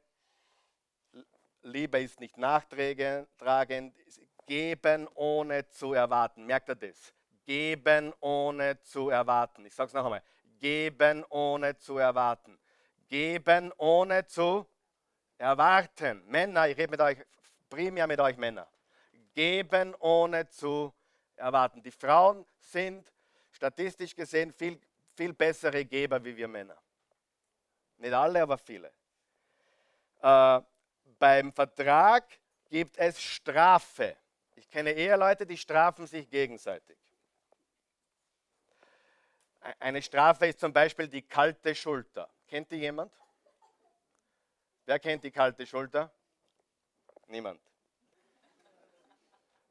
Liebe 1.62 2.01
ist 2.01 2.20
nicht 2.20 2.38
nachtragend, 2.38 3.95
geben 4.47 5.07
ohne 5.14 5.68
zu 5.70 5.93
erwarten. 5.93 6.45
Merkt 6.45 6.70
ihr 6.70 6.76
das? 6.76 7.14
Geben 7.45 8.14
ohne 8.20 8.82
zu 8.82 9.10
erwarten. 9.10 9.66
Ich 9.66 9.76
sage 9.76 9.88
es 9.88 9.93
noch 9.93 10.05
einmal. 10.05 10.24
Geben 10.60 11.26
ohne 11.30 11.78
zu 11.78 11.97
erwarten. 11.97 12.60
Geben 13.07 13.72
ohne 13.78 14.26
zu 14.26 14.68
erwarten. 15.38 16.24
Männer, 16.28 16.68
ich 16.68 16.78
rede 16.78 16.91
mit 16.91 17.01
euch, 17.01 17.18
primär 17.70 18.05
mit 18.07 18.20
euch 18.20 18.38
Männer. 18.38 18.68
Geben 19.34 19.95
ohne 19.99 20.47
zu 20.49 20.93
erwarten. 21.36 21.82
Die 21.82 21.91
Frauen 21.91 22.45
sind 22.60 23.12
statistisch 23.51 24.16
gesehen 24.16 24.53
viel, 24.53 24.80
viel 25.16 25.34
bessere 25.34 25.86
Geber 25.86 26.24
wie 26.24 26.36
wir 26.36 26.47
Männer. 26.47 26.78
Nicht 27.97 28.14
alle, 28.14 28.41
aber 28.41 28.57
viele. 28.57 28.91
Äh, 30.22 30.62
beim 31.18 31.51
Vertrag 31.53 32.26
gibt 32.70 32.97
es 32.97 33.22
Strafe. 33.22 34.16
Ich 34.55 34.70
kenne 34.70 34.91
Eheleute, 34.91 35.45
die 35.45 35.57
strafen 35.57 36.05
sich 36.05 36.30
gegenseitig. 36.30 36.99
Eine 39.80 40.01
Strafe 40.01 40.47
ist 40.47 40.60
zum 40.60 40.72
Beispiel 40.72 41.07
die 41.07 41.22
kalte 41.22 41.76
Schulter. 41.76 42.30
Kennt 42.47 42.72
die 42.72 42.78
jemand? 42.78 43.14
Wer 44.86 44.99
kennt 44.99 45.24
die 45.24 45.32
kalte 45.32 45.66
Schulter? 45.66 46.12
Niemand. 47.28 47.62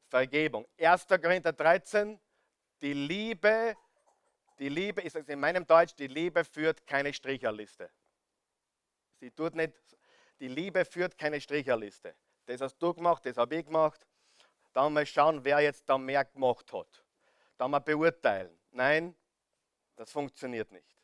Vergebung. 0.07 0.65
1. 0.77 1.07
Korinther 1.07 1.53
13, 1.53 2.19
die 2.81 2.93
Liebe, 2.93 3.75
die 4.57 4.69
Liebe 4.69 5.01
ist 5.01 5.15
in 5.15 5.39
meinem 5.39 5.65
Deutsch, 5.67 5.93
die 5.95 6.07
Liebe 6.07 6.43
führt 6.43 6.85
keine 6.87 7.13
Stricherliste. 7.13 7.89
Sie 9.19 9.31
tut 9.31 9.55
nicht, 9.55 9.73
die 10.39 10.47
Liebe 10.47 10.85
führt 10.85 11.17
keine 11.17 11.41
Stricherliste. 11.41 12.15
Das 12.45 12.61
hast 12.61 12.77
du 12.77 12.93
gemacht, 12.93 13.25
das 13.25 13.37
habe 13.37 13.57
ich 13.57 13.65
gemacht. 13.65 14.07
Dann 14.73 14.93
mal 14.93 15.05
schauen, 15.05 15.43
wer 15.43 15.59
jetzt 15.59 15.87
da 15.89 15.97
mehr 15.97 16.23
gemacht 16.25 16.71
hat. 16.71 17.03
Dann 17.57 17.71
mal 17.71 17.79
beurteilen. 17.79 18.57
Nein, 18.71 19.15
das 19.99 20.13
funktioniert 20.13 20.71
nicht. 20.71 20.95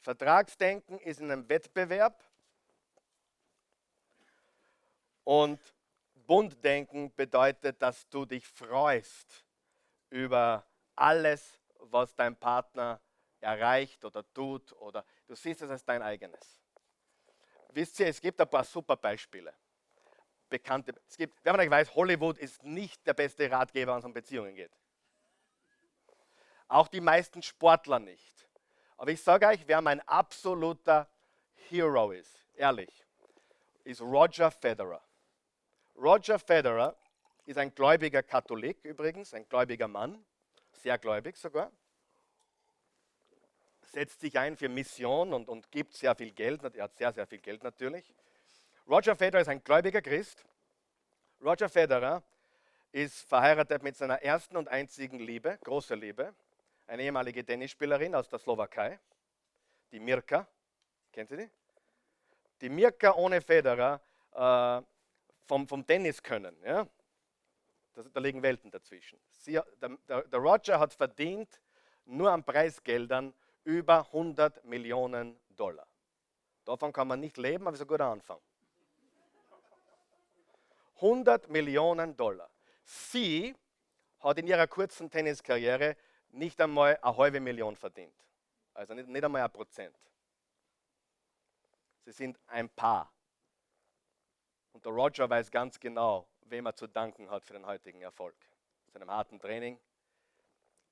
Vertragsdenken 0.00 0.98
ist 0.98 1.20
in 1.20 1.30
einem 1.30 1.48
Wettbewerb 1.48 2.20
und 5.22 5.60
Bunddenken 6.14 7.14
bedeutet, 7.14 7.80
dass 7.80 8.08
du 8.08 8.24
dich 8.24 8.44
freust 8.44 9.46
über 10.10 10.66
alles, 10.96 11.60
was 11.78 12.12
dein 12.16 12.34
Partner 12.34 13.00
erreicht 13.38 14.04
oder 14.04 14.24
tut 14.32 14.72
oder 14.72 15.04
du 15.28 15.36
siehst 15.36 15.62
es 15.62 15.70
als 15.70 15.84
dein 15.84 16.02
eigenes. 16.02 16.60
Wisst 17.68 18.00
ihr, 18.00 18.08
es 18.08 18.20
gibt 18.20 18.40
ein 18.40 18.50
paar 18.50 18.64
super 18.64 18.96
Beispiele. 18.96 19.54
Bekannte, 20.48 20.92
es 21.06 21.16
gibt, 21.16 21.38
wenn 21.44 21.52
man 21.52 21.60
nicht 21.60 21.70
weiß, 21.70 21.94
Hollywood 21.94 22.38
ist 22.38 22.64
nicht 22.64 23.06
der 23.06 23.14
beste 23.14 23.48
Ratgeber, 23.48 23.92
wenn 23.92 24.00
es 24.00 24.04
um 24.04 24.12
Beziehungen 24.12 24.56
geht. 24.56 24.72
Auch 26.68 26.88
die 26.88 27.00
meisten 27.00 27.42
Sportler 27.42 27.98
nicht. 27.98 28.48
Aber 28.96 29.10
ich 29.10 29.22
sage 29.22 29.46
euch, 29.46 29.66
wer 29.66 29.80
mein 29.80 30.00
absoluter 30.08 31.08
Hero 31.68 32.12
ist, 32.12 32.46
ehrlich, 32.54 33.04
ist 33.84 34.00
Roger 34.00 34.50
Federer. 34.50 35.02
Roger 35.96 36.38
Federer 36.38 36.96
ist 37.46 37.58
ein 37.58 37.74
gläubiger 37.74 38.22
Katholik 38.22 38.84
übrigens, 38.84 39.34
ein 39.34 39.48
gläubiger 39.48 39.88
Mann, 39.88 40.24
sehr 40.72 40.98
gläubig 40.98 41.36
sogar. 41.36 41.70
Setzt 43.82 44.20
sich 44.20 44.38
ein 44.38 44.56
für 44.56 44.68
Mission 44.68 45.32
und, 45.32 45.48
und 45.48 45.70
gibt 45.70 45.94
sehr 45.94 46.14
viel 46.16 46.32
Geld. 46.32 46.62
Er 46.74 46.84
hat 46.84 46.96
sehr, 46.96 47.12
sehr 47.12 47.26
viel 47.26 47.38
Geld 47.38 47.62
natürlich. 47.62 48.12
Roger 48.88 49.14
Federer 49.14 49.42
ist 49.42 49.48
ein 49.48 49.62
gläubiger 49.62 50.02
Christ. 50.02 50.44
Roger 51.42 51.68
Federer 51.68 52.22
ist 52.90 53.28
verheiratet 53.28 53.82
mit 53.82 53.96
seiner 53.96 54.22
ersten 54.22 54.56
und 54.56 54.68
einzigen 54.68 55.18
Liebe, 55.18 55.58
große 55.62 55.94
Liebe, 55.94 56.34
eine 56.94 57.02
ehemalige 57.02 57.44
Tennisspielerin 57.44 58.14
aus 58.14 58.28
der 58.28 58.38
Slowakei, 58.38 59.00
die 59.90 59.98
Mirka. 59.98 60.46
Kennt 61.12 61.28
ihr 61.32 61.38
die? 61.38 61.50
Die 62.60 62.68
Mirka 62.68 63.14
ohne 63.14 63.40
Federer 63.40 64.00
äh, 64.32 64.80
vom, 65.44 65.66
vom 65.66 65.84
Tennis 65.84 66.22
können. 66.22 66.56
Ja? 66.64 66.86
Das, 67.94 68.10
da 68.12 68.20
liegen 68.20 68.40
Welten 68.44 68.70
dazwischen. 68.70 69.18
Sie, 69.28 69.54
der, 69.54 69.98
der, 70.08 70.22
der 70.22 70.38
Roger 70.38 70.78
hat 70.78 70.94
verdient 70.94 71.60
nur 72.04 72.30
an 72.30 72.44
Preisgeldern 72.44 73.34
über 73.64 74.06
100 74.06 74.64
Millionen 74.64 75.40
Dollar. 75.48 75.88
Davon 76.64 76.92
kann 76.92 77.08
man 77.08 77.18
nicht 77.18 77.36
leben, 77.38 77.66
aber 77.66 77.74
es 77.74 77.80
ist 77.80 77.86
ein 77.86 77.88
guter 77.88 78.06
Anfang. 78.06 78.38
100 80.96 81.48
Millionen 81.48 82.16
Dollar. 82.16 82.48
Sie 82.84 83.52
hat 84.20 84.38
in 84.38 84.46
ihrer 84.46 84.68
kurzen 84.68 85.10
Tenniskarriere 85.10 85.96
nicht 86.34 86.60
einmal 86.60 86.98
eine 87.00 87.16
halbe 87.16 87.40
Million 87.40 87.76
verdient. 87.76 88.14
Also 88.74 88.94
nicht, 88.94 89.08
nicht 89.08 89.24
einmal 89.24 89.42
ein 89.42 89.52
Prozent. 89.52 89.96
Sie 92.04 92.12
sind 92.12 92.38
ein 92.46 92.68
Paar. 92.68 93.10
Und 94.72 94.84
der 94.84 94.92
Roger 94.92 95.30
weiß 95.30 95.50
ganz 95.50 95.78
genau, 95.78 96.28
wem 96.42 96.66
er 96.66 96.74
zu 96.74 96.86
danken 96.86 97.30
hat 97.30 97.44
für 97.44 97.54
den 97.54 97.64
heutigen 97.64 98.02
Erfolg. 98.02 98.36
Seinem 98.92 99.10
harten 99.10 99.38
Training. 99.38 99.80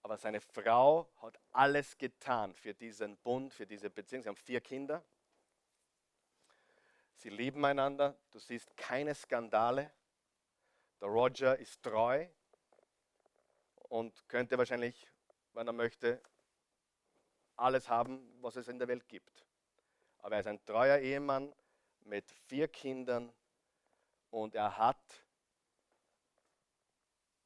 Aber 0.03 0.16
seine 0.16 0.40
Frau 0.40 1.09
hat 1.20 1.38
alles 1.53 1.97
getan 1.97 2.55
für 2.55 2.74
diesen 2.74 3.16
Bund, 3.18 3.55
für 3.55 3.66
diese 3.66 3.90
Beziehung. 3.90 4.22
Sie 4.22 4.28
haben 4.28 4.36
vier 4.36 4.61
Kinder. 4.61 5.05
Sie 7.16 7.30
lieben 7.30 7.64
einander. 7.64 8.16
Du 8.30 8.38
siehst 8.40 8.76
keine 8.76 9.14
Skandale. 9.14 9.93
Der 11.01 11.09
Roger 11.09 11.57
ist 11.59 11.82
treu 11.82 12.26
und 13.88 14.28
könnte 14.28 14.57
wahrscheinlich, 14.59 15.07
wenn 15.55 15.66
er 15.66 15.72
möchte, 15.72 16.20
alles 17.57 17.88
haben, 17.88 18.36
was 18.40 18.57
es 18.57 18.68
in 18.68 18.78
der 18.78 18.88
Welt 18.88 19.09
gibt. 19.09 19.44
Aber 20.18 20.36
er 20.36 20.40
ist 20.40 20.46
ein 20.46 20.64
treuer 20.64 20.98
Ehemann 20.98 21.55
mit 22.05 22.30
vier 22.30 22.68
Kindern 22.68 23.32
und 24.30 24.55
er 24.55 24.76
hat 24.76 25.24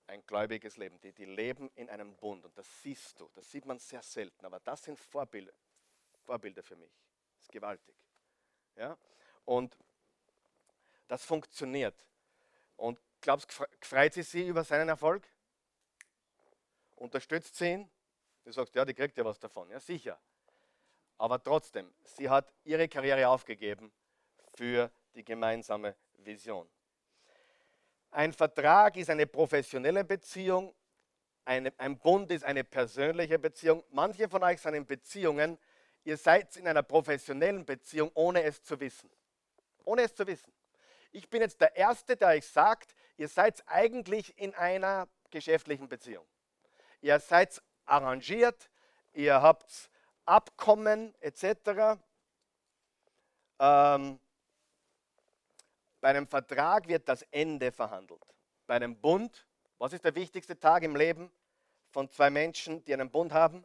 ein 0.07 0.24
gläubiges 0.26 0.76
Leben. 0.76 1.00
Die, 1.00 1.12
die 1.12 1.24
leben 1.24 1.70
in 1.74 1.90
einem 1.90 2.14
Bund 2.16 2.44
und 2.44 2.57
das 2.57 2.82
siehst 2.82 3.18
du. 3.20 3.28
Das 3.34 3.50
sieht 3.50 3.64
man 3.64 3.78
sehr 3.78 4.02
selten, 4.02 4.44
aber 4.44 4.61
das 4.61 4.84
sind 4.84 4.98
Vorbilder, 4.98 5.54
Vorbilder 6.24 6.62
für 6.62 6.76
mich. 6.76 6.92
Das 7.36 7.46
ist 7.46 7.52
gewaltig. 7.52 7.96
Ja? 8.76 8.96
Und 9.44 9.76
das 11.09 11.24
funktioniert. 11.24 11.96
Und 12.76 13.00
glaubst 13.20 13.50
du, 13.50 13.64
freut 13.80 14.14
sie 14.14 14.22
sich 14.22 14.46
über 14.46 14.64
seinen 14.64 14.88
Erfolg? 14.88 15.26
Unterstützt 16.94 17.57
sie 17.57 17.72
ihn? 17.72 17.90
Du 18.47 18.53
sagst, 18.53 18.76
ja, 18.76 18.84
die 18.84 18.94
kriegt 18.94 19.18
ja 19.18 19.24
was 19.24 19.40
davon. 19.40 19.68
Ja, 19.70 19.80
sicher. 19.80 20.16
Aber 21.18 21.42
trotzdem, 21.42 21.92
sie 22.05 22.30
hat 22.30 22.55
ihre 22.62 22.86
Karriere 22.86 23.26
aufgegeben 23.26 23.90
für 24.55 24.88
die 25.16 25.24
gemeinsame 25.24 25.97
Vision. 26.18 26.70
Ein 28.12 28.32
Vertrag 28.32 28.97
ist 28.99 29.11
eine 29.11 29.26
professionelle 29.26 30.05
Beziehung, 30.05 30.72
eine, 31.44 31.72
ein 31.76 31.99
Bund 31.99 32.30
ist 32.30 32.44
eine 32.44 32.62
persönliche 32.62 33.36
Beziehung. 33.36 33.82
Manche 33.90 34.28
von 34.28 34.44
euch 34.44 34.61
sind 34.61 34.74
in 34.74 34.86
Beziehungen, 34.86 35.59
ihr 36.05 36.16
seid 36.16 36.57
in 36.57 36.68
einer 36.68 36.84
professionellen 36.84 37.66
Beziehung, 37.66 38.12
ohne 38.14 38.44
es 38.44 38.62
zu 38.62 38.78
wissen. 38.78 39.11
Ohne 39.84 40.03
es 40.03 40.14
zu 40.14 40.24
wissen. 40.24 40.53
Ich 41.11 41.28
bin 41.28 41.40
jetzt 41.40 41.61
der 41.61 41.74
Erste, 41.74 42.16
der 42.16 42.28
euch 42.28 42.47
sagt, 42.47 42.94
ihr 43.16 43.28
seid 43.28 43.64
eigentlich 43.66 44.38
in 44.38 44.55
einer 44.55 45.09
geschäftlichen 45.32 45.88
Beziehung. 45.88 46.24
Ihr 47.01 47.18
seid 47.18 47.61
arrangiert, 47.87 48.70
ihr 49.12 49.41
habt 49.41 49.91
Abkommen 50.24 51.14
etc. 51.20 51.99
Ähm, 53.59 54.20
bei 56.01 56.11
einem 56.11 56.26
Vertrag 56.26 56.89
wird 56.89 57.09
das 57.09 57.22
Ende 57.30 57.72
verhandelt. 57.72 58.22
Bei 58.66 58.74
einem 58.74 58.97
Bund, 58.97 59.47
was 59.78 59.93
ist 59.93 60.05
der 60.05 60.14
wichtigste 60.14 60.59
Tag 60.59 60.82
im 60.82 60.97
Leben 60.97 61.30
von 61.91 62.11
zwei 62.11 62.30
Menschen, 62.30 62.84
die 62.84 62.93
einen 62.93 63.11
Bund 63.11 63.32
haben? 63.32 63.64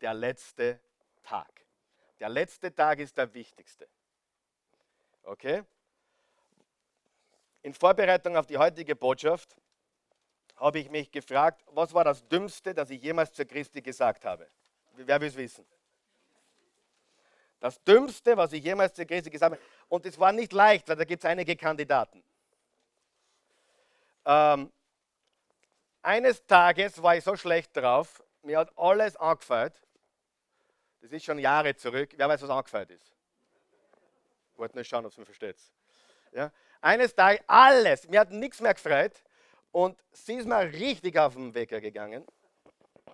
Der 0.00 0.14
letzte 0.14 0.80
Tag. 1.22 1.64
Der 2.18 2.28
letzte 2.28 2.74
Tag 2.74 2.98
ist 2.98 3.16
der 3.16 3.32
wichtigste. 3.34 3.88
Okay? 5.22 5.62
In 7.62 7.74
Vorbereitung 7.74 8.36
auf 8.36 8.46
die 8.46 8.58
heutige 8.58 8.96
Botschaft 8.96 9.56
habe 10.60 10.78
ich 10.78 10.90
mich 10.90 11.10
gefragt, 11.10 11.62
was 11.72 11.92
war 11.94 12.04
das 12.04 12.26
Dümmste, 12.28 12.74
das 12.74 12.90
ich 12.90 13.02
jemals 13.02 13.32
zur 13.32 13.46
Christi 13.46 13.80
gesagt 13.80 14.24
habe? 14.24 14.46
Wer 14.94 15.20
will 15.20 15.28
es 15.28 15.36
wissen? 15.36 15.64
Das 17.58 17.82
Dümmste, 17.82 18.36
was 18.36 18.52
ich 18.52 18.62
jemals 18.62 18.94
zur 18.94 19.06
Christi 19.06 19.30
gesagt 19.30 19.54
habe. 19.54 19.62
Und 19.88 20.06
es 20.06 20.18
war 20.18 20.32
nicht 20.32 20.52
leicht, 20.52 20.88
weil 20.88 20.96
da 20.96 21.04
gibt 21.04 21.24
es 21.24 21.28
einige 21.28 21.56
Kandidaten. 21.56 22.22
Ähm, 24.26 24.70
eines 26.02 26.46
Tages 26.46 27.02
war 27.02 27.16
ich 27.16 27.24
so 27.24 27.36
schlecht 27.36 27.76
drauf, 27.76 28.22
mir 28.42 28.58
hat 28.58 28.70
alles 28.76 29.16
angefallen. 29.16 29.72
Das 31.00 31.10
ist 31.10 31.24
schon 31.24 31.38
Jahre 31.38 31.74
zurück. 31.74 32.10
Wer 32.16 32.28
weiß, 32.28 32.42
was 32.42 32.50
angefallen 32.50 32.88
ist? 32.90 33.12
Ich 34.52 34.58
wollte 34.58 34.76
nur 34.76 34.84
schauen, 34.84 35.06
ob 35.06 35.12
es 35.12 35.18
mir 35.18 35.24
versteht. 35.24 35.56
Ja? 36.32 36.52
Eines 36.82 37.14
Tages 37.14 37.42
alles, 37.46 38.08
mir 38.08 38.20
hat 38.20 38.30
nichts 38.30 38.60
mehr 38.60 38.74
gefreut. 38.74 39.22
Und 39.72 40.02
sie 40.12 40.34
ist 40.34 40.48
mal 40.48 40.66
richtig 40.66 41.16
auf 41.18 41.34
den 41.34 41.54
Wecker 41.54 41.80
gegangen. 41.80 42.26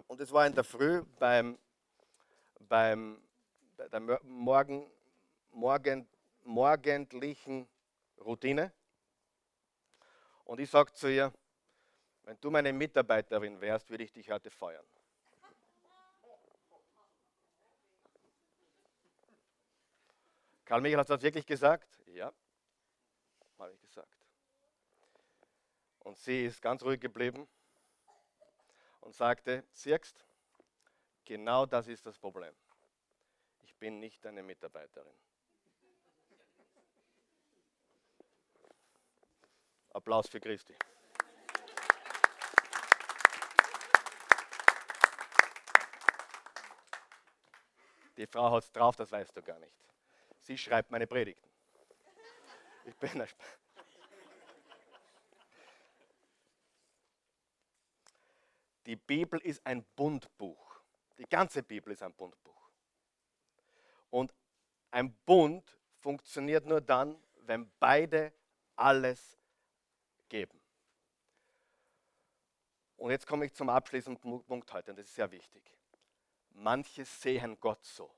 Und 0.07 0.21
es 0.21 0.33
war 0.33 0.47
in 0.47 0.55
der 0.55 0.65
Früh 0.65 1.03
beim, 1.19 1.59
beim 2.61 3.21
der 3.79 4.01
Morgen, 4.23 4.91
Morgen, 5.53 6.09
morgendlichen 6.45 7.69
Routine. 8.19 8.73
Und 10.45 10.61
ich 10.61 10.71
sage 10.71 10.93
zu 10.93 11.09
ihr, 11.09 11.33
wenn 12.25 12.39
du 12.41 12.51
meine 12.51 12.73
Mitarbeiterin 12.73 13.61
wärst, 13.61 13.91
würde 13.91 14.05
ich 14.05 14.13
dich 14.13 14.31
heute 14.31 14.51
feuern. 14.51 14.85
Karl 20.65 20.81
Michael 20.81 21.01
hat 21.01 21.11
das 21.11 21.23
wirklich 21.23 21.47
gesagt? 21.47 22.01
Ja, 22.07 22.33
habe 23.59 23.73
ich 23.73 23.81
gesagt. 23.83 24.16
Und 26.07 26.17
sie 26.19 26.45
ist 26.45 26.63
ganz 26.63 26.85
ruhig 26.85 27.01
geblieben 27.01 27.49
und 29.01 29.13
sagte, 29.13 29.65
siehst, 29.73 30.25
genau 31.25 31.67
das 31.67 31.89
ist 31.89 32.07
das 32.07 32.17
Problem. 32.17 32.55
Ich 33.65 33.75
bin 33.75 33.99
nicht 33.99 34.25
deine 34.25 34.45
Mitarbeiterin. 34.45 35.13
Applaus 39.95 40.29
für 40.29 40.39
Christi. 40.39 40.77
Die 48.17 48.27
Frau 48.29 48.53
hat 48.53 48.63
es 48.63 48.71
drauf, 48.71 48.95
das 48.95 49.11
weißt 49.11 49.37
du 49.37 49.43
gar 49.43 49.59
nicht. 49.59 49.75
Sie 50.43 50.57
schreibt 50.57 50.93
meine 50.93 51.09
Predigten. 51.09 51.51
Ich 52.85 52.95
bin 52.95 53.21
ein 53.21 53.29
Die 58.87 58.97
Bibel 58.97 59.41
ist 59.41 59.65
ein 59.67 59.85
Bundbuch. 59.97 60.81
Die 61.19 61.29
ganze 61.29 61.63
Bibel 61.63 61.93
ist 61.93 62.03
ein 62.03 62.15
Bundbuch. 62.15 62.71
Und 64.11 64.33
ein 64.91 65.13
Bund 65.27 65.77
funktioniert 65.99 66.65
nur 66.65 66.81
dann, 66.81 67.21
wenn 67.43 67.71
beide 67.79 68.33
alles 68.77 69.37
geben. 70.29 70.61
Und 72.97 73.11
jetzt 73.11 73.27
komme 73.27 73.47
ich 73.47 73.55
zum 73.55 73.69
abschließenden 73.69 74.45
Punkt 74.45 74.73
heute, 74.73 74.93
und 74.93 74.99
das 74.99 75.07
ist 75.07 75.15
sehr 75.15 75.31
wichtig. 75.31 75.63
Manche 76.51 77.05
sehen 77.05 77.59
Gott 77.61 77.85
so. 77.85 78.11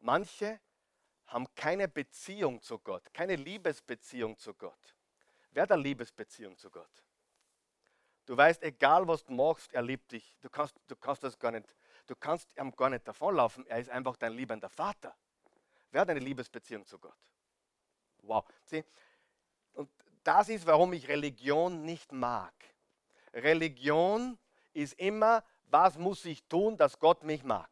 Manche 0.00 0.60
haben 1.26 1.46
keine 1.54 1.88
Beziehung 1.88 2.60
zu 2.62 2.78
Gott, 2.78 3.12
keine 3.12 3.36
Liebesbeziehung 3.36 4.36
zu 4.38 4.54
Gott. 4.54 4.96
Wer 5.50 5.64
hat 5.64 5.72
eine 5.72 5.82
Liebesbeziehung 5.82 6.56
zu 6.56 6.70
Gott? 6.70 7.04
Du 8.26 8.36
weißt, 8.36 8.62
egal 8.62 9.06
was 9.08 9.24
du 9.24 9.32
machst, 9.32 9.72
er 9.72 9.82
liebt 9.82 10.12
dich. 10.12 10.36
Du 10.40 10.48
kannst, 10.48 10.76
du 10.86 10.96
kannst 10.96 11.24
das 11.24 11.38
gar 11.38 11.50
nicht, 11.50 11.66
du 12.06 12.14
kannst 12.14 12.56
ihm 12.56 12.74
gar 12.76 12.90
nicht 12.90 13.06
davonlaufen. 13.06 13.66
Er 13.66 13.78
ist 13.78 13.90
einfach 13.90 14.16
dein 14.16 14.32
liebender 14.32 14.68
Vater. 14.68 15.14
Wer 15.90 16.02
hat 16.02 16.10
eine 16.10 16.20
Liebesbeziehung 16.20 16.86
zu 16.86 16.98
Gott? 16.98 17.16
Wow. 18.22 18.44
Sieh, 18.64 18.84
und 19.74 19.90
das 20.22 20.48
ist, 20.48 20.66
warum 20.66 20.92
ich 20.92 21.08
Religion 21.08 21.82
nicht 21.82 22.12
mag. 22.12 22.54
Religion 23.34 24.38
ist 24.72 24.94
immer, 24.94 25.44
was 25.64 25.98
muss 25.98 26.24
ich 26.24 26.44
tun, 26.44 26.76
dass 26.76 26.98
Gott 26.98 27.24
mich 27.24 27.42
mag? 27.42 27.68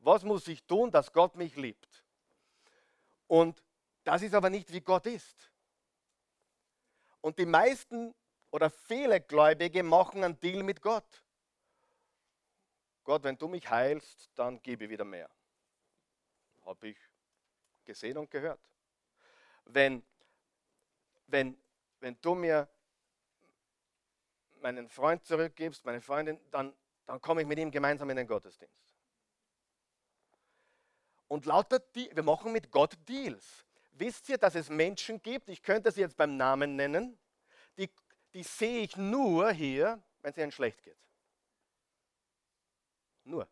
Was 0.00 0.22
muss 0.24 0.48
ich 0.48 0.64
tun, 0.64 0.90
dass 0.90 1.12
Gott 1.12 1.36
mich 1.36 1.56
liebt? 1.56 2.04
Und 3.26 3.62
das 4.02 4.22
ist 4.22 4.34
aber 4.34 4.50
nicht, 4.50 4.72
wie 4.72 4.80
Gott 4.80 5.06
ist. 5.06 5.50
Und 7.20 7.38
die 7.38 7.46
meisten 7.46 8.14
oder 8.54 8.70
viele 8.70 9.20
Gläubige 9.20 9.82
machen 9.82 10.22
einen 10.22 10.38
Deal 10.38 10.62
mit 10.62 10.80
Gott. 10.80 11.24
Gott, 13.02 13.24
wenn 13.24 13.36
du 13.36 13.48
mich 13.48 13.68
heilst, 13.68 14.30
dann 14.36 14.62
gebe 14.62 14.84
ich 14.84 14.90
wieder 14.90 15.04
mehr. 15.04 15.28
Habe 16.64 16.90
ich 16.90 16.96
gesehen 17.84 18.16
und 18.16 18.30
gehört. 18.30 18.60
Wenn, 19.64 20.04
wenn, 21.26 21.60
wenn 21.98 22.16
du 22.20 22.36
mir 22.36 22.68
meinen 24.60 24.88
Freund 24.88 25.24
zurückgibst, 25.24 25.84
meine 25.84 26.00
Freundin, 26.00 26.38
dann, 26.52 26.72
dann 27.06 27.20
komme 27.20 27.40
ich 27.40 27.48
mit 27.48 27.58
ihm 27.58 27.72
gemeinsam 27.72 28.08
in 28.10 28.18
den 28.18 28.28
Gottesdienst. 28.28 28.94
Und 31.26 31.44
lauter, 31.44 31.82
wir 31.92 32.22
machen 32.22 32.52
mit 32.52 32.70
Gott 32.70 32.96
Deals. 33.08 33.66
Wisst 33.90 34.28
ihr, 34.28 34.38
dass 34.38 34.54
es 34.54 34.70
Menschen 34.70 35.20
gibt, 35.20 35.48
ich 35.48 35.60
könnte 35.60 35.90
sie 35.90 36.02
jetzt 36.02 36.16
beim 36.16 36.36
Namen 36.36 36.76
nennen, 36.76 37.18
die 37.76 37.90
die 38.34 38.42
sehe 38.42 38.82
ich 38.82 38.96
nur 38.96 39.50
hier, 39.52 40.02
wenn 40.20 40.32
es 40.32 40.38
ihnen 40.38 40.52
schlecht 40.52 40.82
geht. 40.82 40.98
Nur. 43.22 43.48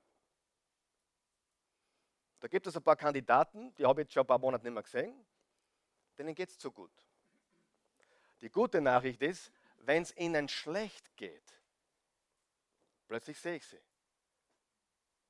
Da 2.41 2.49
gibt 2.49 2.67
es 2.67 2.77
ein 2.77 2.83
paar 2.83 2.97
Kandidaten, 2.97 3.73
die 3.77 3.87
habe 3.87 4.01
ich 4.01 4.07
jetzt 4.07 4.15
schon 4.15 4.25
ein 4.25 4.27
paar 4.27 4.39
Monate 4.39 4.65
nicht 4.65 4.75
mehr 4.75 4.83
gesehen, 4.83 5.15
denen 6.19 6.35
geht 6.35 6.51
es 6.51 6.59
zu 6.59 6.73
gut. 6.73 6.93
Die 8.41 8.51
gute 8.51 8.81
Nachricht 8.81 9.23
ist, 9.23 9.53
wenn 9.77 10.03
es 10.03 10.17
ihnen 10.17 10.49
schlecht 10.49 11.17
geht, 11.17 11.61
plötzlich 13.07 13.39
sehe 13.39 13.57
ich 13.57 13.65
sie. 13.65 13.81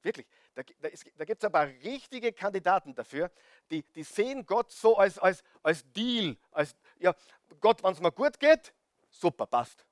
Wirklich, 0.00 0.26
da, 0.54 0.62
da, 0.62 0.88
da 1.16 1.24
gibt 1.24 1.44
es 1.44 1.52
paar 1.52 1.66
richtige 1.66 2.32
Kandidaten 2.32 2.94
dafür, 2.94 3.30
die, 3.70 3.82
die 3.82 4.02
sehen 4.02 4.46
Gott 4.46 4.72
so 4.72 4.96
als, 4.96 5.18
als, 5.18 5.44
als 5.62 5.84
Deal, 5.92 6.36
als 6.50 6.74
ja, 6.98 7.14
Gott, 7.60 7.82
wenn 7.84 7.92
es 7.92 8.00
mir 8.00 8.10
gut 8.10 8.40
geht, 8.40 8.74
Super, 9.12 9.46
passt. 9.46 9.86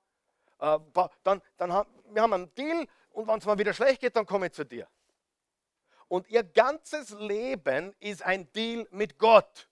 Äh, 0.59 0.79
dann, 1.23 1.41
dann 1.57 1.73
haben, 1.73 1.91
wir 2.13 2.23
haben 2.23 2.33
einen 2.33 2.55
Deal 2.55 2.87
und 3.11 3.29
wenn 3.29 3.39
es 3.39 3.45
mal 3.45 3.59
wieder 3.59 3.73
schlecht 3.73 4.01
geht, 4.01 4.17
dann 4.17 4.27
komme 4.27 4.47
ich 4.47 4.53
zu 4.53 4.65
dir. 4.65 4.89
Und 6.09 6.29
ihr 6.29 6.43
ganzes 6.43 7.11
Leben 7.11 7.95
ist 8.01 8.23
ein 8.23 8.51
Deal 8.53 8.87
mit 8.91 9.17
Gott. 9.19 9.69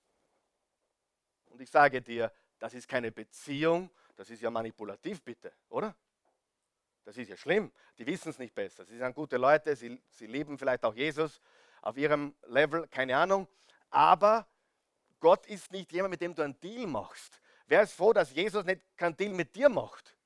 Und 1.46 1.60
ich 1.60 1.70
sage 1.70 2.00
dir, 2.00 2.32
das 2.58 2.74
ist 2.74 2.86
keine 2.86 3.10
Beziehung, 3.10 3.90
das 4.14 4.30
ist 4.30 4.42
ja 4.42 4.50
manipulativ, 4.50 5.22
bitte, 5.22 5.52
oder? 5.68 5.96
Das 7.04 7.16
ist 7.16 7.28
ja 7.28 7.36
schlimm. 7.36 7.72
Die 7.96 8.06
wissen 8.06 8.28
es 8.28 8.38
nicht 8.38 8.54
besser. 8.54 8.84
Sie 8.84 8.98
sind 8.98 9.14
gute 9.14 9.36
Leute, 9.36 9.74
sie, 9.74 10.00
sie 10.10 10.26
lieben 10.26 10.58
vielleicht 10.58 10.84
auch 10.84 10.94
Jesus 10.94 11.40
auf 11.80 11.96
ihrem 11.96 12.34
Level, 12.46 12.86
keine 12.88 13.16
Ahnung. 13.16 13.48
Aber 13.90 14.46
Gott 15.18 15.46
ist 15.46 15.72
nicht 15.72 15.92
jemand, 15.92 16.12
mit 16.12 16.20
dem 16.20 16.34
du 16.34 16.42
einen 16.42 16.58
Deal 16.60 16.86
machst. 16.86 17.40
Wer 17.68 17.82
ist 17.82 17.92
froh, 17.92 18.14
dass 18.14 18.34
Jesus 18.34 18.64
nicht 18.64 18.80
keinen 18.96 19.14
Deal 19.14 19.32
mit 19.32 19.54
dir 19.54 19.68
macht? 19.68 20.16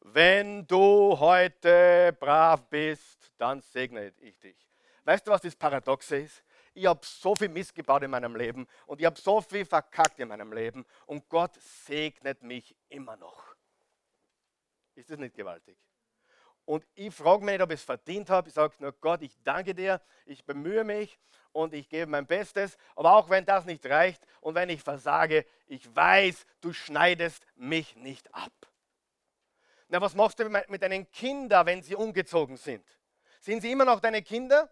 Wenn 0.00 0.64
du 0.66 1.18
heute 1.18 2.16
brav 2.20 2.62
bist, 2.70 3.32
dann 3.36 3.60
segne 3.60 4.12
ich 4.20 4.38
dich. 4.38 4.56
Weißt 5.02 5.26
du, 5.26 5.32
was 5.32 5.42
das 5.42 5.56
Paradoxe 5.56 6.18
ist? 6.18 6.44
Ich 6.72 6.86
habe 6.86 7.00
so 7.04 7.34
viel 7.34 7.48
Mist 7.48 7.74
gebaut 7.74 8.04
in 8.04 8.10
meinem 8.10 8.36
Leben 8.36 8.66
und 8.86 9.00
ich 9.00 9.06
habe 9.06 9.20
so 9.20 9.40
viel 9.40 9.64
verkackt 9.64 10.20
in 10.20 10.28
meinem 10.28 10.52
Leben 10.52 10.84
und 11.06 11.28
Gott 11.28 11.54
segnet 11.60 12.42
mich 12.42 12.76
immer 12.88 13.16
noch. 13.16 13.56
Ist 14.94 15.10
das 15.10 15.18
nicht 15.18 15.34
gewaltig? 15.34 15.76
Und 16.64 16.86
ich 16.94 17.14
frage 17.14 17.44
mich 17.44 17.52
nicht, 17.52 17.62
ob 17.62 17.70
ich 17.70 17.80
es 17.80 17.84
verdient 17.84 18.30
habe. 18.30 18.48
Ich 18.48 18.54
sage 18.54 18.74
nur, 18.78 18.92
Gott, 18.92 19.20
ich 19.22 19.36
danke 19.42 19.74
dir, 19.74 20.00
ich 20.24 20.44
bemühe 20.44 20.84
mich 20.84 21.18
und 21.52 21.74
ich 21.74 21.88
gebe 21.88 22.10
mein 22.10 22.26
Bestes. 22.26 22.78
Aber 22.96 23.14
auch 23.14 23.28
wenn 23.28 23.44
das 23.44 23.64
nicht 23.64 23.84
reicht 23.86 24.26
und 24.44 24.54
wenn 24.54 24.68
ich 24.68 24.82
versage, 24.82 25.46
ich 25.66 25.96
weiß, 25.96 26.44
du 26.60 26.74
schneidest 26.74 27.46
mich 27.54 27.96
nicht 27.96 28.32
ab. 28.34 28.52
Na, 29.88 30.02
was 30.02 30.14
machst 30.14 30.38
du 30.38 30.48
mit 30.50 30.82
deinen 30.82 31.10
Kindern, 31.10 31.64
wenn 31.64 31.82
sie 31.82 31.94
umgezogen 31.94 32.58
sind? 32.58 32.86
Sind 33.40 33.62
sie 33.62 33.72
immer 33.72 33.86
noch 33.86 34.00
deine 34.00 34.22
Kinder? 34.22 34.70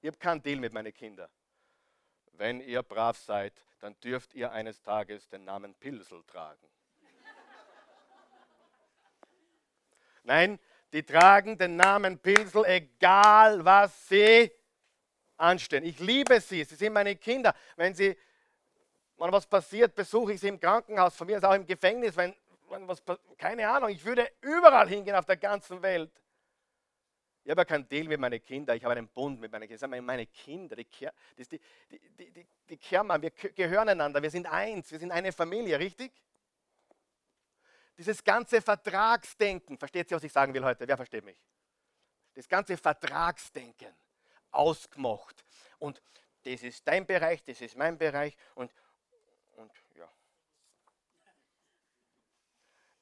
Ich 0.00 0.08
habe 0.08 0.18
keinen 0.18 0.42
Deal 0.42 0.58
mit 0.58 0.72
meinen 0.72 0.92
Kindern. 0.92 1.30
Wenn 2.32 2.60
ihr 2.60 2.82
brav 2.82 3.16
seid, 3.16 3.54
dann 3.78 3.98
dürft 4.00 4.34
ihr 4.34 4.50
eines 4.50 4.82
Tages 4.82 5.28
den 5.28 5.44
Namen 5.44 5.74
Pilsel 5.76 6.24
tragen. 6.24 6.68
Nein, 10.24 10.58
die 10.92 11.04
tragen 11.04 11.56
den 11.56 11.76
Namen 11.76 12.18
Pinsel, 12.18 12.64
egal 12.64 13.64
was 13.64 14.08
sie 14.08 14.50
anstellen. 15.40 15.84
Ich 15.84 15.98
liebe 15.98 16.40
sie, 16.40 16.64
sie 16.64 16.74
sind 16.74 16.92
meine 16.92 17.16
Kinder. 17.16 17.54
Wenn 17.76 17.94
sie, 17.94 18.16
wenn 19.16 19.32
was 19.32 19.46
passiert, 19.46 19.94
besuche 19.94 20.34
ich 20.34 20.40
sie 20.40 20.48
im 20.48 20.60
Krankenhaus, 20.60 21.16
von 21.16 21.26
mir 21.26 21.38
ist 21.38 21.44
auch 21.44 21.54
im 21.54 21.66
Gefängnis, 21.66 22.16
wenn, 22.16 22.34
wenn 22.68 22.86
was, 22.86 23.02
keine 23.38 23.68
Ahnung, 23.68 23.90
ich 23.90 24.04
würde 24.04 24.30
überall 24.40 24.88
hingehen 24.88 25.16
auf 25.16 25.26
der 25.26 25.36
ganzen 25.36 25.82
Welt. 25.82 26.12
Ich 27.42 27.50
habe 27.50 27.62
ja 27.62 27.64
keinen 27.64 27.88
Deal 27.88 28.06
mit 28.06 28.20
meinen 28.20 28.42
Kindern, 28.42 28.76
ich 28.76 28.84
habe 28.84 28.94
einen 28.94 29.08
Bund 29.08 29.40
mit 29.40 29.50
meinen 29.50 29.66
Kindern. 29.66 29.90
Das 29.90 30.02
meine 30.02 30.26
Kinder, 30.26 30.76
die, 30.76 30.84
die, 30.84 31.48
die, 31.48 31.58
die, 32.18 32.30
die, 32.30 32.46
die 32.68 32.76
Kermann, 32.76 33.22
wir 33.22 33.30
gehören 33.30 33.88
einander, 33.88 34.22
wir 34.22 34.30
sind 34.30 34.46
eins, 34.46 34.92
wir 34.92 34.98
sind 34.98 35.10
eine 35.10 35.32
Familie, 35.32 35.78
richtig? 35.78 36.12
Dieses 37.96 38.22
ganze 38.22 38.62
Vertragsdenken, 38.62 39.78
versteht 39.78 40.10
ihr, 40.10 40.16
was 40.16 40.24
ich 40.24 40.32
sagen 40.32 40.54
will 40.54 40.64
heute? 40.64 40.86
Wer 40.86 40.96
versteht 40.96 41.24
mich? 41.24 41.36
Das 42.34 42.48
ganze 42.48 42.76
Vertragsdenken, 42.76 43.94
ausgemacht. 44.50 45.44
Und 45.78 46.02
das 46.44 46.62
ist 46.62 46.86
dein 46.86 47.06
Bereich, 47.06 47.42
das 47.44 47.60
ist 47.60 47.76
mein 47.76 47.98
Bereich 47.98 48.36
und, 48.54 48.72
und 49.56 49.72
ja. 49.94 50.10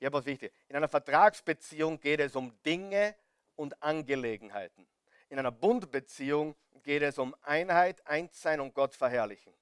Ja, 0.01 0.13
was 0.13 0.27
wichtig. 0.27 0.53
In 0.69 0.77
einer 0.77 0.89
Vertragsbeziehung 0.89 2.01
geht 2.01 2.21
es 2.21 2.37
um 2.37 2.53
Dinge 2.63 3.15
und 3.57 3.83
Angelegenheiten. 3.83 4.87
In 5.29 5.39
einer 5.39 5.53
Bundbeziehung 5.53 6.57
geht 6.83 7.03
es 7.03 7.19
um 7.19 7.35
Einheit, 7.43 8.07
Einssein 8.07 8.61
und 8.61 8.75
Gott 8.75 8.95
verherrlichen. 8.95 9.53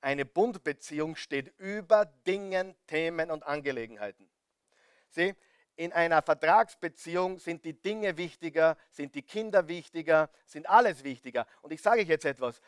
Eine 0.00 0.24
Bundbeziehung 0.24 1.16
steht 1.16 1.58
über 1.58 2.04
Dingen, 2.04 2.74
Themen 2.86 3.30
und 3.30 3.42
Angelegenheiten. 3.42 4.30
Sieh, 5.10 5.34
in 5.76 5.92
einer 5.92 6.22
Vertragsbeziehung 6.22 7.38
sind 7.38 7.64
die 7.64 7.72
Dinge 7.72 8.16
wichtiger, 8.16 8.76
sind 8.90 9.14
die 9.14 9.22
Kinder 9.22 9.66
wichtiger, 9.66 10.30
sind 10.46 10.68
alles 10.68 11.02
wichtiger. 11.02 11.46
Und 11.62 11.72
ich 11.72 11.82
sage 11.82 12.02
euch 12.02 12.08
jetzt 12.08 12.24
etwas. 12.24 12.60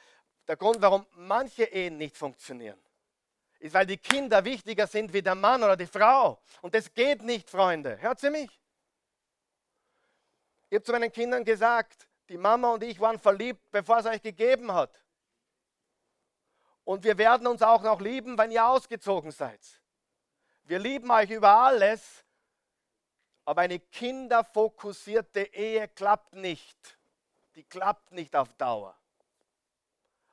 Der 0.49 0.57
Grund, 0.57 0.81
warum 0.81 1.07
manche 1.13 1.65
Ehen 1.65 1.99
nicht 1.99 2.17
funktionieren, 2.17 2.81
ist, 3.59 3.75
weil 3.75 3.87
die 3.87 3.97
Kinder 3.97 4.45
wichtiger 4.45 4.87
sind 4.87 5.13
wie 5.13 5.23
der 5.23 5.35
Mann 5.35 5.63
oder 5.63 5.77
die 5.77 5.87
Frau. 5.87 6.41
Und 6.63 6.75
das 6.75 6.93
geht 6.93 7.23
nicht, 7.23 7.49
Freunde. 7.49 7.99
Hört 8.01 8.21
sie 8.21 8.31
mich? 8.31 8.51
Ich 10.69 10.75
habe 10.75 10.85
zu 10.85 10.93
meinen 10.93 11.13
Kindern 11.13 11.45
gesagt, 11.45 12.09
die 12.29 12.37
Mama 12.37 12.75
und 12.75 12.83
ich 12.83 12.99
waren 12.99 13.19
verliebt, 13.19 13.71
bevor 13.71 13.99
es 13.99 14.07
euch 14.07 14.21
gegeben 14.21 14.73
hat. 14.73 15.03
Und 16.83 17.05
wir 17.05 17.19
werden 17.19 17.47
uns 17.47 17.63
auch 17.63 17.83
noch 17.83 18.01
lieben, 18.01 18.37
wenn 18.37 18.51
ihr 18.51 18.67
ausgezogen 18.67 19.31
seid. 19.31 19.61
Wir 20.65 20.81
lieben 20.81 21.11
euch 21.11 21.31
über 21.31 21.51
alles, 21.51 22.25
aber 23.47 23.63
eine 23.63 23.79
kinderfokussierte 23.79 25.41
Ehe 25.55 25.89
klappt 25.89 26.35
nicht. 26.35 26.99
Die 27.55 27.63
klappt 27.63 28.11
nicht 28.13 28.35
auf 28.35 28.53
Dauer. 28.55 28.95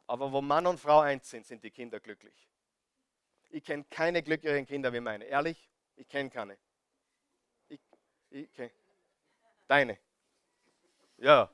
Aber 0.07 0.31
wo 0.31 0.41
Mann 0.41 0.65
und 0.65 0.79
Frau 0.79 0.99
eins 0.99 1.29
sind, 1.29 1.45
sind 1.45 1.63
die 1.63 1.71
Kinder 1.71 1.99
glücklich. 1.99 2.49
Ich 3.51 3.63
kenne 3.63 3.85
keine 3.89 4.23
glücklicheren 4.23 4.65
Kinder 4.65 4.91
wie 4.91 4.99
meine. 4.99 5.25
Ehrlich, 5.25 5.69
ich 5.95 6.09
kenne 6.09 6.31
keine. 6.31 6.57
Ich, 7.69 7.79
ich 8.31 8.51
kenn. 8.51 8.71
Deine. 9.67 9.99
Ja, 11.17 11.49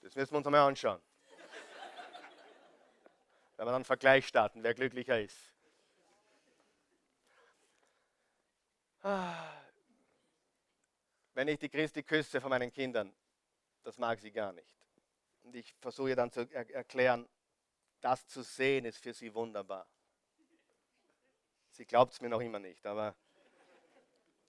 das 0.00 0.14
müssen 0.14 0.32
wir 0.32 0.38
uns 0.38 0.46
einmal 0.46 0.66
anschauen. 0.68 1.00
Wenn 3.56 3.66
wir 3.66 3.66
dann 3.66 3.74
einen 3.74 3.84
Vergleich 3.84 4.26
starten, 4.26 4.62
wer 4.62 4.72
glücklicher 4.72 5.20
ist. 5.20 5.36
Ah. 9.02 9.61
Wenn 11.34 11.48
ich 11.48 11.58
die 11.58 11.68
Christi 11.68 12.02
küsse 12.02 12.40
von 12.40 12.50
meinen 12.50 12.72
Kindern, 12.72 13.14
das 13.82 13.98
mag 13.98 14.20
sie 14.20 14.30
gar 14.30 14.52
nicht. 14.52 14.76
Und 15.42 15.56
ich 15.56 15.74
versuche 15.80 16.14
dann 16.14 16.30
zu 16.30 16.48
er 16.50 16.68
erklären, 16.70 17.28
das 18.00 18.26
zu 18.28 18.42
sehen 18.42 18.84
ist 18.84 18.98
für 18.98 19.12
sie 19.12 19.32
wunderbar. 19.34 19.86
Sie 21.70 21.86
glaubt 21.86 22.12
es 22.12 22.20
mir 22.20 22.28
noch 22.28 22.40
immer 22.40 22.58
nicht, 22.58 22.84
aber 22.86 23.14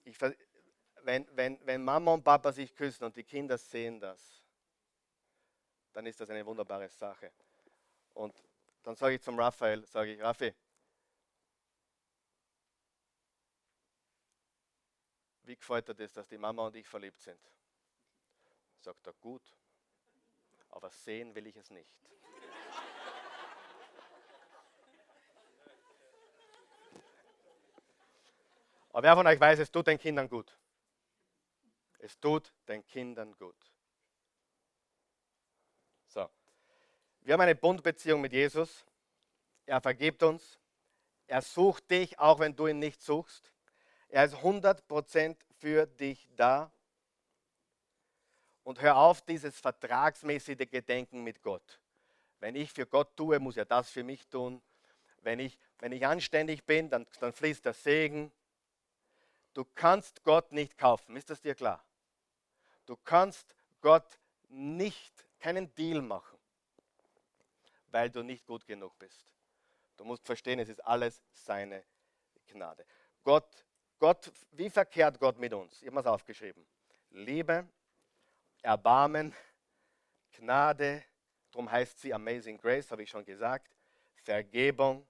ich, 0.04 0.20
wenn, 1.04 1.28
wenn, 1.36 1.66
wenn 1.66 1.84
Mama 1.84 2.14
und 2.14 2.24
Papa 2.24 2.52
sich 2.52 2.76
küssen 2.76 3.06
und 3.06 3.16
die 3.16 3.24
Kinder 3.24 3.58
sehen 3.58 4.00
das, 4.00 4.44
dann 5.94 6.06
ist 6.06 6.20
das 6.20 6.30
eine 6.30 6.46
wunderbare 6.46 6.90
Sache. 6.90 7.32
Und 8.14 8.36
dann 8.84 8.96
sage 8.96 9.16
ich 9.16 9.22
zum 9.22 9.40
Raphael, 9.40 9.86
sage 9.86 10.14
ich, 10.14 10.22
Raffi, 10.22 10.54
wie 15.54 15.58
gefällt 15.58 15.88
dir 15.88 15.94
das, 15.94 16.12
dass 16.14 16.28
die 16.28 16.40
Mama 16.40 16.66
und 16.66 16.76
ich 16.76 16.88
verliebt 16.88 17.22
sind? 17.22 17.40
Sagt 18.80 19.06
er, 19.06 19.14
gut, 19.14 19.44
aber 20.72 20.90
sehen 20.90 21.36
will 21.36 21.46
ich 21.46 21.56
es 21.56 21.70
nicht. 21.70 21.96
Aber 28.90 29.04
wer 29.04 29.16
von 29.16 29.28
euch 29.28 29.40
weiß, 29.40 29.60
es 29.60 29.72
tut 29.72 29.86
den 29.86 30.00
Kindern 30.00 30.28
gut. 30.28 30.58
Es 32.00 32.20
tut 32.20 32.52
den 32.68 32.84
Kindern 32.88 33.38
gut. 33.38 33.72
So. 36.08 36.28
Wir 37.22 37.34
haben 37.34 37.42
eine 37.42 37.54
Bundbeziehung 37.54 38.22
mit 38.22 38.34
Jesus. 38.34 38.88
Er 39.68 39.82
vergibt 39.82 40.24
uns. 40.24 40.60
Er 41.28 41.44
sucht 41.44 41.92
dich, 41.92 42.18
auch 42.18 42.40
wenn 42.40 42.56
du 42.56 42.66
ihn 42.66 42.80
nicht 42.80 43.04
suchst. 43.04 43.53
Er 44.14 44.26
ist 44.26 44.36
100% 44.36 45.36
für 45.58 45.88
dich 45.88 46.30
da. 46.36 46.72
Und 48.64 48.80
hör 48.80 48.96
auf 48.96 49.24
dieses 49.24 49.60
vertragsmäßige 49.60 50.70
Gedenken 50.70 51.24
mit 51.24 51.42
Gott. 51.42 51.80
Wenn 52.40 52.56
ich 52.56 52.72
für 52.72 52.86
Gott 52.86 53.18
tue, 53.18 53.40
muss 53.40 53.58
er 53.58 53.66
das 53.66 53.90
für 53.90 54.04
mich 54.04 54.28
tun. 54.28 54.62
Wenn 55.24 55.40
ich, 55.40 55.58
wenn 55.80 55.92
ich 55.92 56.06
anständig 56.06 56.64
bin, 56.64 56.92
dann, 56.92 57.08
dann 57.22 57.34
fließt 57.34 57.66
der 57.66 57.74
Segen. 57.74 58.32
Du 59.56 59.66
kannst 59.74 60.24
Gott 60.24 60.52
nicht 60.52 60.78
kaufen, 60.78 61.16
ist 61.16 61.32
das 61.32 61.42
dir 61.42 61.56
klar? 61.56 61.84
Du 62.86 62.96
kannst 62.96 63.56
Gott 63.82 64.20
nicht, 64.48 65.26
keinen 65.40 65.74
Deal 65.74 66.04
machen, 66.04 66.38
weil 67.88 68.12
du 68.12 68.22
nicht 68.22 68.46
gut 68.46 68.68
genug 68.68 68.96
bist. 69.00 69.26
Du 69.98 70.06
musst 70.06 70.24
verstehen, 70.24 70.60
es 70.60 70.70
ist 70.70 70.86
alles 70.86 71.24
seine 71.32 71.84
Gnade. 72.46 72.86
Gott, 73.24 73.66
Gott, 74.04 74.34
wie 74.52 74.70
verkehrt 74.70 75.18
Gott 75.18 75.40
mit 75.40 75.54
uns? 75.54 75.82
Ich 75.82 75.88
habe 75.88 76.02
es 76.02 76.06
aufgeschrieben. 76.06 76.68
Liebe, 77.12 77.66
Erbarmen, 78.62 79.34
Gnade, 80.36 81.06
darum 81.50 81.72
heißt 81.72 82.02
sie 82.02 82.14
Amazing 82.14 82.58
Grace, 82.58 82.92
habe 82.92 83.04
ich 83.04 83.10
schon 83.10 83.24
gesagt, 83.24 83.74
Vergebung, 84.16 85.08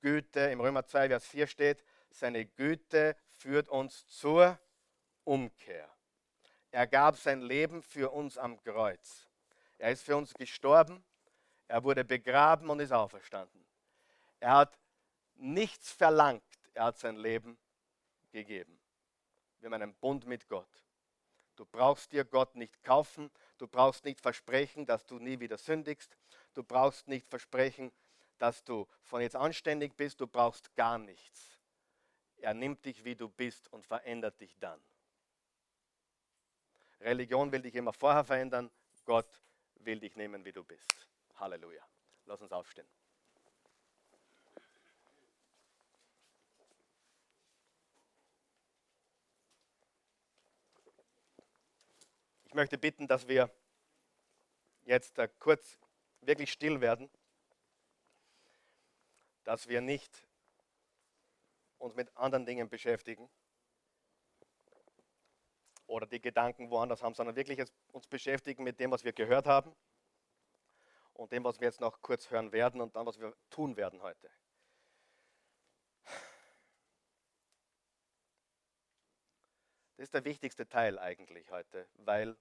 Güte. 0.00 0.42
Im 0.52 0.60
Römer 0.60 0.86
2, 0.86 1.08
Vers 1.08 1.26
4 1.26 1.48
steht, 1.48 1.84
seine 2.08 2.46
Güte 2.46 3.16
führt 3.32 3.68
uns 3.68 4.06
zur 4.06 4.60
Umkehr. 5.24 5.88
Er 6.70 6.86
gab 6.86 7.16
sein 7.16 7.40
Leben 7.40 7.82
für 7.82 8.12
uns 8.12 8.38
am 8.38 8.62
Kreuz. 8.62 9.26
Er 9.76 9.90
ist 9.90 10.04
für 10.04 10.16
uns 10.16 10.32
gestorben, 10.34 11.04
er 11.66 11.82
wurde 11.82 12.04
begraben 12.04 12.70
und 12.70 12.78
ist 12.78 12.92
auferstanden. 12.92 13.66
Er 14.38 14.52
hat 14.52 14.78
nichts 15.34 15.90
verlangt, 15.90 16.44
er 16.74 16.84
hat 16.84 16.98
sein 17.00 17.16
Leben 17.16 17.58
gegeben. 18.34 18.78
Wir 19.60 19.70
haben 19.70 19.82
einen 19.82 19.94
Bund 19.94 20.26
mit 20.26 20.46
Gott. 20.48 20.68
Du 21.56 21.64
brauchst 21.64 22.12
dir 22.12 22.24
Gott 22.24 22.56
nicht 22.56 22.82
kaufen, 22.82 23.30
du 23.58 23.68
brauchst 23.68 24.04
nicht 24.04 24.20
versprechen, 24.20 24.84
dass 24.86 25.06
du 25.06 25.18
nie 25.18 25.38
wieder 25.38 25.56
sündigst, 25.56 26.16
du 26.52 26.64
brauchst 26.64 27.06
nicht 27.06 27.28
versprechen, 27.28 27.92
dass 28.38 28.64
du 28.64 28.86
von 29.04 29.22
jetzt 29.22 29.36
anständig 29.36 29.96
bist, 29.96 30.20
du 30.20 30.26
brauchst 30.26 30.74
gar 30.74 30.98
nichts. 30.98 31.60
Er 32.38 32.54
nimmt 32.54 32.84
dich, 32.84 33.04
wie 33.04 33.14
du 33.14 33.28
bist 33.28 33.72
und 33.72 33.86
verändert 33.86 34.40
dich 34.40 34.58
dann. 34.58 34.82
Religion 37.00 37.52
will 37.52 37.62
dich 37.62 37.74
immer 37.76 37.92
vorher 37.92 38.24
verändern, 38.24 38.70
Gott 39.04 39.42
will 39.76 40.00
dich 40.00 40.16
nehmen, 40.16 40.44
wie 40.44 40.52
du 40.52 40.64
bist. 40.64 41.08
Halleluja. 41.36 41.86
Lass 42.26 42.42
uns 42.42 42.52
aufstehen. 42.52 42.88
Ich 52.54 52.56
möchte 52.56 52.78
bitten, 52.78 53.08
dass 53.08 53.26
wir 53.26 53.52
jetzt 54.84 55.18
kurz 55.40 55.76
wirklich 56.20 56.52
still 56.52 56.80
werden, 56.80 57.10
dass 59.42 59.66
wir 59.66 59.80
nicht 59.80 60.24
uns 61.78 61.96
mit 61.96 62.16
anderen 62.16 62.46
Dingen 62.46 62.68
beschäftigen 62.68 63.28
oder 65.88 66.06
die 66.06 66.20
Gedanken 66.20 66.70
woanders 66.70 67.02
haben, 67.02 67.16
sondern 67.16 67.34
wirklich 67.34 67.60
uns 67.90 68.06
beschäftigen 68.06 68.62
mit 68.62 68.78
dem, 68.78 68.92
was 68.92 69.02
wir 69.02 69.12
gehört 69.12 69.46
haben 69.46 69.74
und 71.12 71.32
dem, 71.32 71.42
was 71.42 71.58
wir 71.58 71.66
jetzt 71.66 71.80
noch 71.80 72.02
kurz 72.02 72.30
hören 72.30 72.52
werden 72.52 72.80
und 72.80 72.94
dann, 72.94 73.04
was 73.04 73.18
wir 73.18 73.34
tun 73.50 73.76
werden 73.76 74.00
heute. 74.00 74.30
Das 79.96 80.04
ist 80.04 80.14
der 80.14 80.24
wichtigste 80.24 80.68
Teil 80.68 80.98
eigentlich 80.98 81.50
heute, 81.50 81.88
weil 81.98 82.36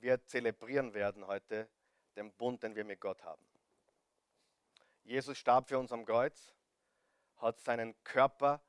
wir 0.00 0.24
zelebrieren 0.26 0.94
werden 0.94 1.26
heute 1.26 1.68
den 2.16 2.32
Bund, 2.32 2.62
den 2.62 2.74
wir 2.74 2.84
mit 2.84 3.00
Gott 3.00 3.22
haben. 3.24 3.44
Jesus 5.04 5.38
starb 5.38 5.68
für 5.68 5.78
uns 5.78 5.92
am 5.92 6.04
Kreuz 6.04 6.54
hat 7.38 7.60
seinen 7.60 7.94
Körper 8.04 8.60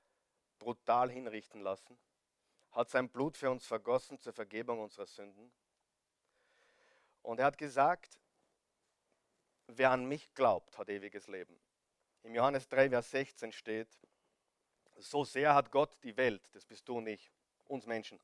brutal 0.60 1.10
hinrichten 1.10 1.62
lassen, 1.62 1.98
hat 2.72 2.90
sein 2.90 3.10
Blut 3.10 3.36
für 3.36 3.50
uns 3.50 3.66
vergossen 3.66 4.20
zur 4.20 4.34
Vergebung 4.34 4.80
unserer 4.80 5.06
Sünden. 5.06 5.52
Und 7.24 7.40
er 7.40 7.48
hat 7.48 7.58
gesagt, 7.58 8.20
wer 9.68 9.92
an 9.92 10.06
mich 10.06 10.34
glaubt, 10.34 10.78
hat 10.78 10.90
ewiges 10.90 11.28
Leben. 11.28 11.60
Im 12.24 12.36
Johannes 12.36 12.68
3, 12.70 12.90
Vers 12.90 13.12
16 13.12 13.52
steht, 13.52 13.90
so 14.98 15.24
sehr 15.24 15.56
hat 15.56 15.72
Gott 15.72 15.98
die 16.04 16.16
Welt, 16.18 16.48
das 16.54 16.66
bist 16.66 16.88
du 16.88 16.98
und 16.98 17.08
ich, 17.08 17.32
uns 17.70 17.86
Menschen, 17.86 18.20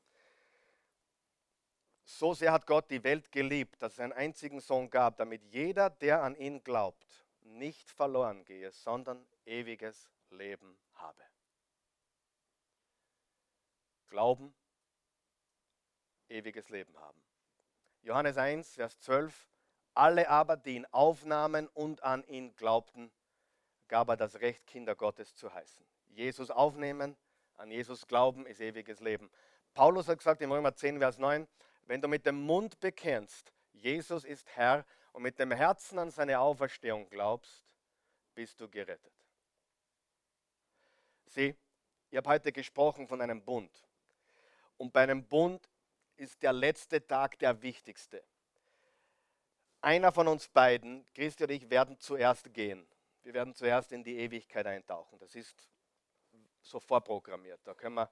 so 2.04 2.34
sehr 2.34 2.52
hat 2.52 2.66
Gott 2.66 2.90
die 2.90 3.02
Welt 3.02 3.32
geliebt, 3.32 3.82
dass 3.82 3.94
es 3.94 4.00
einen 4.00 4.12
einzigen 4.12 4.60
Sohn 4.60 4.90
gab, 4.90 5.16
damit 5.16 5.42
jeder, 5.44 5.90
der 5.90 6.22
an 6.22 6.36
ihn 6.36 6.62
glaubt, 6.62 7.26
nicht 7.40 7.90
verloren 7.90 8.44
gehe, 8.44 8.70
sondern 8.70 9.26
ewiges 9.44 10.10
Leben 10.30 10.78
habe. 10.94 11.22
Glauben, 14.06 14.54
ewiges 16.28 16.68
Leben 16.68 16.96
haben. 16.98 17.20
Johannes 18.02 18.36
1, 18.36 18.74
Vers 18.74 18.98
12. 19.00 19.48
Alle 19.94 20.28
aber, 20.28 20.56
die 20.56 20.76
ihn 20.76 20.86
aufnahmen 20.92 21.68
und 21.68 22.02
an 22.04 22.22
ihn 22.28 22.54
glaubten, 22.54 23.10
gab 23.88 24.08
er 24.08 24.16
das 24.16 24.40
Recht, 24.40 24.66
Kinder 24.66 24.94
Gottes 24.94 25.34
zu 25.34 25.52
heißen. 25.52 25.84
Jesus 26.08 26.50
aufnehmen, 26.50 27.16
an 27.56 27.70
Jesus 27.70 28.06
glauben, 28.06 28.46
ist 28.46 28.60
ewiges 28.60 29.00
Leben. 29.00 29.30
Paulus 29.74 30.08
hat 30.08 30.18
gesagt 30.18 30.40
im 30.42 30.52
Römer 30.52 30.74
10, 30.74 30.98
Vers 30.98 31.18
9, 31.18 31.46
wenn 31.86 32.00
du 32.00 32.08
mit 32.08 32.26
dem 32.26 32.40
Mund 32.42 32.80
bekennst, 32.80 33.52
Jesus 33.72 34.24
ist 34.24 34.48
Herr 34.56 34.84
und 35.12 35.22
mit 35.22 35.38
dem 35.38 35.52
Herzen 35.52 35.98
an 35.98 36.10
seine 36.10 36.38
Auferstehung 36.40 37.08
glaubst, 37.08 37.64
bist 38.34 38.60
du 38.60 38.68
gerettet. 38.68 39.12
Sieh, 41.26 41.54
ich 42.10 42.16
habe 42.16 42.28
heute 42.28 42.52
gesprochen 42.52 43.06
von 43.06 43.20
einem 43.20 43.42
Bund. 43.42 43.70
Und 44.76 44.92
bei 44.92 45.02
einem 45.02 45.24
Bund 45.24 45.68
ist 46.16 46.42
der 46.42 46.52
letzte 46.52 47.06
Tag 47.06 47.38
der 47.38 47.62
wichtigste. 47.62 48.22
Einer 49.80 50.12
von 50.12 50.28
uns 50.28 50.48
beiden, 50.48 51.06
Christi 51.14 51.44
und 51.44 51.50
ich, 51.50 51.70
werden 51.70 51.98
zuerst 51.98 52.52
gehen. 52.52 52.86
Wir 53.22 53.34
werden 53.34 53.54
zuerst 53.54 53.92
in 53.92 54.04
die 54.04 54.18
Ewigkeit 54.18 54.66
eintauchen. 54.66 55.18
Das 55.18 55.34
ist 55.34 55.68
so 56.68 56.80
vorprogrammiert. 56.80 57.60
Da 57.64 57.74
können 57.74 57.96
wir 57.96 58.10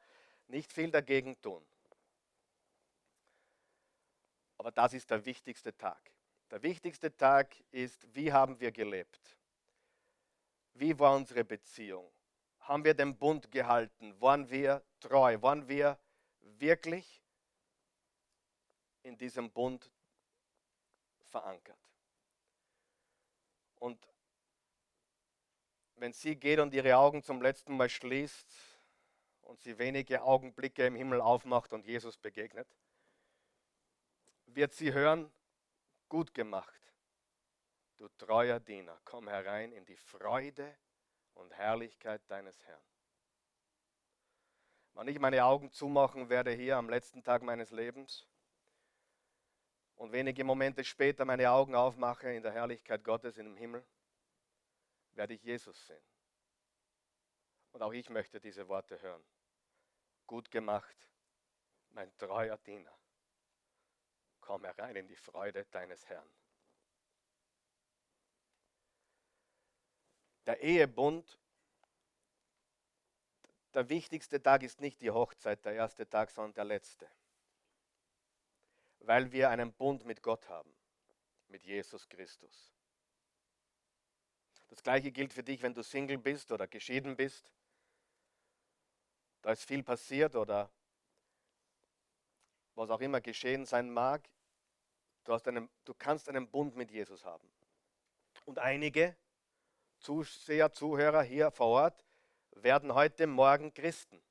nicht 0.48 0.72
viel 0.72 0.90
dagegen 0.90 1.40
tun. 1.40 1.64
Aber 4.58 4.70
das 4.70 4.94
ist 4.94 5.10
der 5.10 5.24
wichtigste 5.24 5.76
Tag. 5.76 6.10
Der 6.50 6.62
wichtigste 6.62 7.14
Tag 7.16 7.54
ist, 7.70 8.06
wie 8.14 8.32
haben 8.32 8.58
wir 8.60 8.70
gelebt? 8.70 9.36
Wie 10.74 10.98
war 10.98 11.14
unsere 11.14 11.44
Beziehung? 11.44 12.10
haben 12.64 12.84
wir 12.84 12.94
den 12.94 13.16
Bund 13.16 13.50
gehalten? 13.50 14.18
Waren 14.20 14.48
wir 14.50 14.82
treu? 15.00 15.40
Waren 15.42 15.68
wir 15.68 15.98
wirklich 16.40 17.22
in 19.02 19.16
diesem 19.16 19.50
Bund 19.50 19.90
verankert? 21.22 21.78
Und 23.76 23.98
wenn 26.04 26.12
sie 26.12 26.36
geht 26.36 26.58
und 26.60 26.74
ihre 26.74 26.98
Augen 26.98 27.22
zum 27.22 27.40
letzten 27.40 27.78
Mal 27.78 27.88
schließt 27.88 28.54
und 29.40 29.58
sie 29.62 29.78
wenige 29.78 30.22
Augenblicke 30.22 30.84
im 30.84 30.96
Himmel 30.96 31.22
aufmacht 31.22 31.72
und 31.72 31.86
Jesus 31.86 32.18
begegnet, 32.18 32.68
wird 34.44 34.74
sie 34.74 34.92
hören, 34.92 35.32
gut 36.10 36.34
gemacht, 36.34 36.92
du 37.96 38.06
treuer 38.18 38.60
Diener, 38.60 39.00
komm 39.06 39.28
herein 39.28 39.72
in 39.72 39.86
die 39.86 39.96
Freude 39.96 40.76
und 41.32 41.54
Herrlichkeit 41.54 42.20
deines 42.28 42.62
Herrn. 42.66 42.84
Wenn 44.92 45.08
ich 45.08 45.18
meine 45.18 45.42
Augen 45.42 45.72
zumachen 45.72 46.28
werde 46.28 46.50
hier 46.52 46.76
am 46.76 46.90
letzten 46.90 47.24
Tag 47.24 47.42
meines 47.42 47.70
Lebens 47.70 48.26
und 49.94 50.12
wenige 50.12 50.44
Momente 50.44 50.84
später 50.84 51.24
meine 51.24 51.50
Augen 51.50 51.74
aufmache 51.74 52.30
in 52.30 52.42
der 52.42 52.52
Herrlichkeit 52.52 53.02
Gottes 53.04 53.38
in 53.38 53.46
dem 53.46 53.56
Himmel, 53.56 53.82
werde 55.16 55.34
ich 55.34 55.42
Jesus 55.42 55.86
sehen. 55.86 56.04
Und 57.72 57.82
auch 57.82 57.92
ich 57.92 58.08
möchte 58.08 58.40
diese 58.40 58.68
Worte 58.68 59.00
hören. 59.00 59.24
Gut 60.26 60.50
gemacht, 60.50 60.96
mein 61.90 62.16
treuer 62.16 62.56
Diener. 62.58 62.96
Komm 64.40 64.64
herein 64.64 64.96
in 64.96 65.08
die 65.08 65.16
Freude 65.16 65.64
deines 65.66 66.06
Herrn. 66.08 66.30
Der 70.46 70.60
Ehebund, 70.60 71.38
der 73.72 73.88
wichtigste 73.88 74.42
Tag 74.42 74.62
ist 74.62 74.80
nicht 74.80 75.00
die 75.00 75.10
Hochzeit, 75.10 75.64
der 75.64 75.72
erste 75.72 76.08
Tag, 76.08 76.30
sondern 76.30 76.54
der 76.54 76.64
letzte. 76.64 77.10
Weil 78.98 79.32
wir 79.32 79.50
einen 79.50 79.72
Bund 79.72 80.04
mit 80.04 80.22
Gott 80.22 80.48
haben, 80.48 80.72
mit 81.48 81.64
Jesus 81.64 82.08
Christus. 82.08 82.74
Das 84.68 84.82
gleiche 84.82 85.12
gilt 85.12 85.32
für 85.32 85.42
dich, 85.42 85.62
wenn 85.62 85.74
du 85.74 85.82
Single 85.82 86.18
bist 86.18 86.50
oder 86.52 86.66
geschieden 86.66 87.16
bist. 87.16 87.50
Da 89.42 89.52
ist 89.52 89.64
viel 89.64 89.82
passiert 89.82 90.36
oder 90.36 90.70
was 92.74 92.90
auch 92.90 93.00
immer 93.00 93.20
geschehen 93.20 93.66
sein 93.66 93.90
mag. 93.90 94.28
Du, 95.24 95.32
einen, 95.32 95.70
du 95.84 95.94
kannst 95.94 96.28
einen 96.28 96.48
Bund 96.48 96.76
mit 96.76 96.90
Jesus 96.90 97.24
haben. 97.24 97.48
Und 98.44 98.58
einige 98.58 99.16
Zuseher, 99.98 100.72
Zuhörer 100.72 101.22
hier 101.22 101.50
vor 101.50 101.68
Ort 101.68 102.04
werden 102.52 102.94
heute 102.94 103.26
Morgen 103.26 103.72
Christen. 103.72 104.22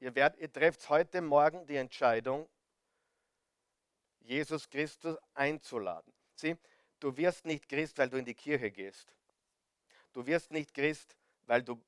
Ihr, 0.00 0.14
werdet, 0.14 0.40
ihr 0.40 0.52
trefft 0.52 0.88
heute 0.90 1.22
Morgen 1.22 1.66
die 1.66 1.76
Entscheidung, 1.76 2.48
Jesus 4.20 4.68
Christus 4.68 5.16
einzuladen. 5.34 6.12
Sieh, 6.34 6.56
du 7.00 7.16
wirst 7.16 7.46
nicht 7.46 7.68
Christ, 7.68 7.96
weil 7.98 8.10
du 8.10 8.18
in 8.18 8.24
die 8.24 8.34
Kirche 8.34 8.70
gehst. 8.70 9.14
Du 10.14 10.24
wirst 10.24 10.52
nicht 10.52 10.72
Christ, 10.72 11.16
weil 11.42 11.62
du, 11.62 11.78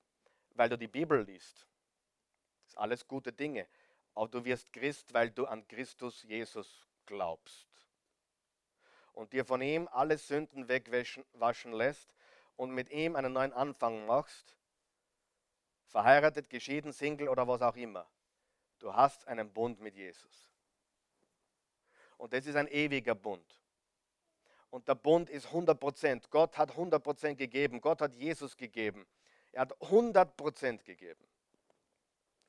weil 0.50 0.68
du 0.68 0.76
die 0.76 0.88
Bibel 0.88 1.22
liest. 1.22 1.66
Das 2.64 2.72
sind 2.72 2.78
alles 2.78 3.06
gute 3.06 3.32
Dinge. 3.32 3.66
Aber 4.14 4.28
du 4.28 4.44
wirst 4.44 4.72
Christ, 4.72 5.14
weil 5.14 5.30
du 5.30 5.46
an 5.46 5.66
Christus 5.68 6.24
Jesus 6.24 6.86
glaubst. 7.06 7.68
Und 9.12 9.32
dir 9.32 9.44
von 9.44 9.62
ihm 9.62 9.88
alle 9.92 10.18
Sünden 10.18 10.68
wegwaschen 10.68 11.72
lässt 11.72 12.14
und 12.56 12.72
mit 12.72 12.90
ihm 12.90 13.14
einen 13.14 13.32
neuen 13.32 13.52
Anfang 13.52 14.04
machst, 14.06 14.56
verheiratet, 15.86 16.50
geschieden, 16.50 16.92
Single 16.92 17.28
oder 17.28 17.46
was 17.46 17.62
auch 17.62 17.76
immer, 17.76 18.06
du 18.80 18.92
hast 18.92 19.26
einen 19.28 19.52
Bund 19.52 19.80
mit 19.80 19.94
Jesus. 19.94 20.50
Und 22.18 22.32
das 22.32 22.46
ist 22.46 22.56
ein 22.56 22.68
ewiger 22.68 23.14
Bund. 23.14 23.62
Und 24.70 24.88
der 24.88 24.94
Bund 24.94 25.30
ist 25.30 25.48
100% 25.48 26.28
Gott 26.30 26.58
hat 26.58 26.72
100% 26.72 27.36
gegeben. 27.36 27.80
Gott 27.80 28.00
hat 28.00 28.14
Jesus 28.14 28.56
gegeben. 28.56 29.06
Er 29.52 29.62
hat 29.62 29.72
100% 29.80 30.82
gegeben. 30.84 31.24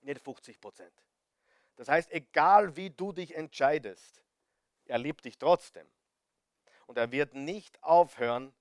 Nicht 0.01 0.21
50% 0.21 0.89
Das 1.75 1.87
heißt, 1.87 2.11
egal 2.11 2.75
wie 2.75 2.89
du 2.89 3.11
dich 3.11 3.35
entscheidest, 3.35 4.23
er 4.85 4.97
liebt 4.97 5.25
dich 5.25 5.37
trotzdem. 5.37 5.87
Und 6.85 6.97
er 6.97 7.11
wird 7.11 7.33
nicht 7.33 7.83
aufhören, 7.83 8.53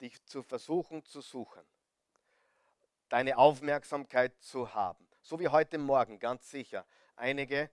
dich 0.00 0.24
zu 0.24 0.42
versuchen 0.42 1.04
zu 1.04 1.20
suchen, 1.20 1.62
deine 3.08 3.36
Aufmerksamkeit 3.36 4.32
zu 4.40 4.74
haben. 4.74 5.06
So 5.20 5.38
wie 5.38 5.48
heute 5.48 5.76
Morgen, 5.78 6.18
ganz 6.18 6.50
sicher. 6.50 6.86
Einige 7.16 7.70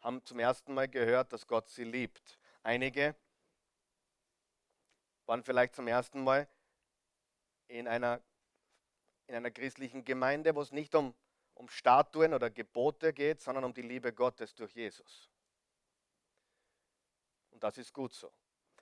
haben 0.00 0.24
zum 0.26 0.38
ersten 0.38 0.74
Mal 0.74 0.88
gehört, 0.88 1.32
dass 1.32 1.46
Gott 1.46 1.68
sie 1.70 1.84
liebt. 1.84 2.38
Einige 2.62 3.14
waren 5.32 5.42
vielleicht 5.42 5.74
zum 5.74 5.88
ersten 5.88 6.22
Mal 6.22 6.46
in 7.66 7.88
einer, 7.88 8.22
in 9.28 9.34
einer 9.34 9.50
christlichen 9.50 10.04
Gemeinde, 10.04 10.54
wo 10.54 10.60
es 10.60 10.72
nicht 10.72 10.94
um, 10.94 11.14
um 11.54 11.70
Statuen 11.70 12.34
oder 12.34 12.50
Gebote 12.50 13.14
geht, 13.14 13.40
sondern 13.40 13.64
um 13.64 13.72
die 13.72 13.80
Liebe 13.80 14.12
Gottes 14.12 14.54
durch 14.54 14.74
Jesus. 14.74 15.30
Und 17.48 17.64
das 17.64 17.78
ist 17.78 17.94
gut 17.94 18.12
so. 18.12 18.30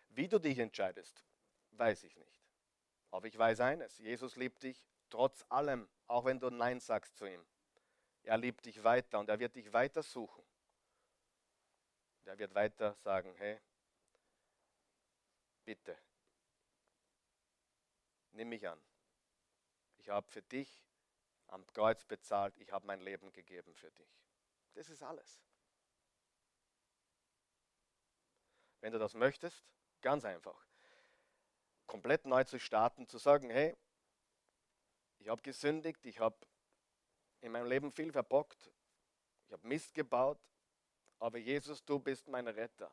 Wie 0.08 0.26
du 0.26 0.40
dich 0.40 0.58
entscheidest, 0.58 1.24
weiß 1.70 2.02
ich 2.02 2.16
nicht. 2.16 2.42
Aber 3.12 3.28
ich 3.28 3.38
weiß 3.38 3.60
eines, 3.60 3.98
Jesus 3.98 4.34
liebt 4.34 4.64
dich 4.64 4.84
trotz 5.08 5.46
allem, 5.50 5.88
auch 6.08 6.24
wenn 6.24 6.40
du 6.40 6.50
Nein 6.50 6.80
sagst 6.80 7.16
zu 7.16 7.26
ihm. 7.26 7.46
Er 8.24 8.38
liebt 8.38 8.66
dich 8.66 8.82
weiter 8.82 9.20
und 9.20 9.28
er 9.28 9.38
wird 9.38 9.54
dich 9.54 9.72
weiter 9.72 10.02
suchen. 10.02 10.42
er 12.24 12.36
wird 12.36 12.52
weiter 12.56 12.96
sagen, 13.04 13.32
hey, 13.36 13.60
bitte, 15.64 15.96
nimm 18.40 18.48
mich 18.48 18.66
an. 18.66 18.80
Ich 19.98 20.08
habe 20.08 20.26
für 20.30 20.42
dich 20.42 20.82
am 21.48 21.66
Kreuz 21.66 22.04
bezahlt, 22.04 22.56
ich 22.56 22.72
habe 22.72 22.86
mein 22.86 23.00
Leben 23.00 23.30
gegeben 23.32 23.74
für 23.74 23.90
dich. 23.90 24.10
Das 24.72 24.88
ist 24.88 25.02
alles. 25.02 25.42
Wenn 28.80 28.92
du 28.92 28.98
das 28.98 29.14
möchtest, 29.14 29.62
ganz 30.00 30.24
einfach 30.24 30.66
komplett 31.86 32.24
neu 32.24 32.44
zu 32.44 32.60
starten, 32.60 33.08
zu 33.08 33.18
sagen, 33.18 33.50
hey, 33.50 33.76
ich 35.18 35.28
habe 35.28 35.42
gesündigt, 35.42 36.06
ich 36.06 36.20
habe 36.20 36.36
in 37.40 37.50
meinem 37.50 37.66
Leben 37.66 37.90
viel 37.90 38.12
verbockt, 38.12 38.70
ich 39.44 39.52
habe 39.52 39.66
Mist 39.66 39.92
gebaut, 39.92 40.38
aber 41.18 41.38
Jesus, 41.38 41.84
du 41.84 41.98
bist 41.98 42.28
mein 42.28 42.46
Retter. 42.46 42.90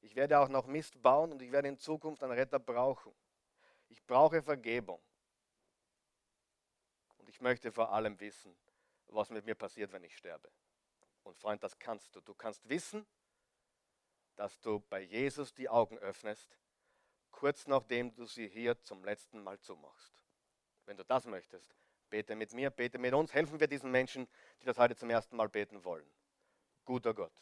Ich 0.00 0.16
werde 0.16 0.40
auch 0.40 0.48
noch 0.48 0.66
Mist 0.66 1.00
bauen 1.00 1.30
und 1.30 1.40
ich 1.40 1.52
werde 1.52 1.68
in 1.68 1.78
Zukunft 1.78 2.24
einen 2.24 2.32
Retter 2.32 2.58
brauchen. 2.58 3.14
Ich 3.88 4.04
brauche 4.04 4.42
Vergebung. 4.42 5.02
Und 7.18 7.28
ich 7.28 7.40
möchte 7.40 7.72
vor 7.72 7.92
allem 7.92 8.18
wissen, 8.20 8.56
was 9.08 9.30
mit 9.30 9.44
mir 9.44 9.54
passiert, 9.54 9.92
wenn 9.92 10.04
ich 10.04 10.16
sterbe. 10.16 10.50
Und 11.22 11.36
Freund, 11.38 11.62
das 11.62 11.78
kannst 11.78 12.14
du. 12.14 12.20
Du 12.20 12.34
kannst 12.34 12.68
wissen, 12.68 13.06
dass 14.36 14.60
du 14.60 14.80
bei 14.80 15.00
Jesus 15.00 15.54
die 15.54 15.68
Augen 15.68 15.98
öffnest 15.98 16.58
kurz 17.36 17.66
nachdem 17.66 18.14
du 18.14 18.26
sie 18.26 18.48
hier 18.48 18.82
zum 18.82 19.04
letzten 19.04 19.42
Mal 19.42 19.60
zumachst. 19.60 20.24
Wenn 20.86 20.96
du 20.96 21.04
das 21.04 21.26
möchtest, 21.26 21.76
bete 22.08 22.34
mit 22.34 22.52
mir, 22.52 22.70
bete 22.70 22.98
mit 22.98 23.12
uns, 23.12 23.32
helfen 23.34 23.60
wir 23.60 23.68
diesen 23.68 23.90
Menschen, 23.90 24.26
die 24.60 24.66
das 24.66 24.78
heute 24.78 24.96
zum 24.96 25.10
ersten 25.10 25.36
Mal 25.36 25.48
beten 25.48 25.84
wollen. 25.84 26.10
Guter 26.84 27.14
Gott, 27.14 27.34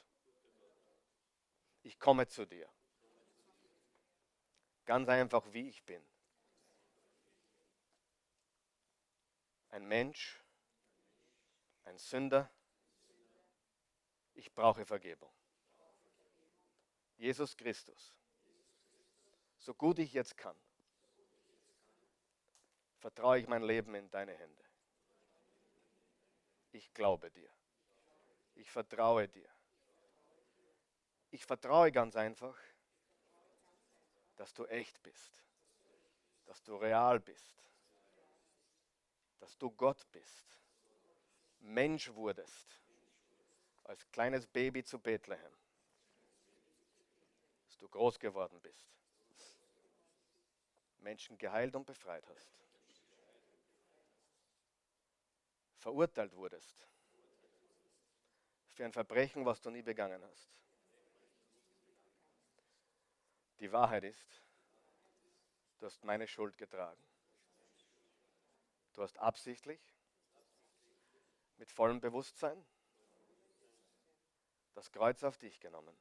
ich 1.83 1.99
komme 1.99 2.27
zu 2.27 2.45
dir. 2.45 2.69
Ganz 4.85 5.09
einfach, 5.09 5.45
wie 5.53 5.69
ich 5.69 5.83
bin. 5.85 6.03
Ein 9.75 9.87
Mensch, 9.87 10.41
ein 11.83 11.99
Sünder. 11.99 12.49
Ich 14.35 14.53
brauche 14.55 14.87
Vergebung. 14.87 15.33
Jesus 17.17 17.57
Christus 17.57 18.15
so 19.65 19.73
gut 19.73 19.99
ich 19.99 20.13
jetzt 20.13 20.37
kann, 20.37 20.57
vertraue 22.99 23.39
ich 23.39 23.49
mein 23.49 23.63
Leben 23.63 23.95
in 23.95 24.11
deine 24.11 24.35
Hände. 24.35 24.63
Ich 26.73 26.93
glaube 26.93 27.31
dir. 27.31 27.51
Ich 28.57 28.71
vertraue 28.71 29.27
dir. 29.27 29.49
Ich 31.31 31.47
vertraue 31.47 31.91
ganz 31.93 32.15
einfach, 32.15 32.57
dass 34.37 34.53
du 34.53 34.67
echt 34.67 35.03
bist, 35.03 35.33
dass 36.45 36.63
du 36.63 36.77
real 36.77 37.19
bist, 37.19 37.57
dass 39.45 39.59
du 39.59 39.71
Gott 39.71 40.11
bist, 40.11 40.59
Mensch 41.61 42.13
wurdest, 42.15 42.81
als 43.85 44.11
kleines 44.11 44.47
Baby 44.47 44.83
zu 44.83 44.99
Bethlehem, 44.99 45.53
dass 47.67 47.77
du 47.79 47.89
groß 47.89 48.19
geworden 48.19 48.59
bist 48.63 48.95
Menschen 51.05 51.37
geheilt 51.37 51.77
und 51.77 51.85
befreit 51.85 52.27
hast. 52.27 52.49
Verurteilt 55.77 56.35
wurdest 56.35 56.75
für 58.73 58.87
ein 58.87 58.93
Verbrechen, 58.93 59.45
was 59.45 59.61
du 59.61 59.71
nie 59.71 59.83
begangen 59.83 60.25
hast. 60.25 60.49
Die 63.61 63.71
Wahrheit 63.71 64.05
ist, 64.05 64.43
du 65.79 65.87
hast 65.87 66.03
meine 66.03 66.27
Schuld 66.27 66.57
getragen. 66.57 67.14
Du 68.95 69.03
hast 69.03 69.19
absichtlich 69.19 69.81
mit 71.59 71.71
vollem 71.71 72.01
Bewusstsein, 72.01 72.65
das 74.75 74.91
Kreuz 74.91 75.23
auf 75.25 75.37
dich 75.37 75.61
genommen, 75.61 75.97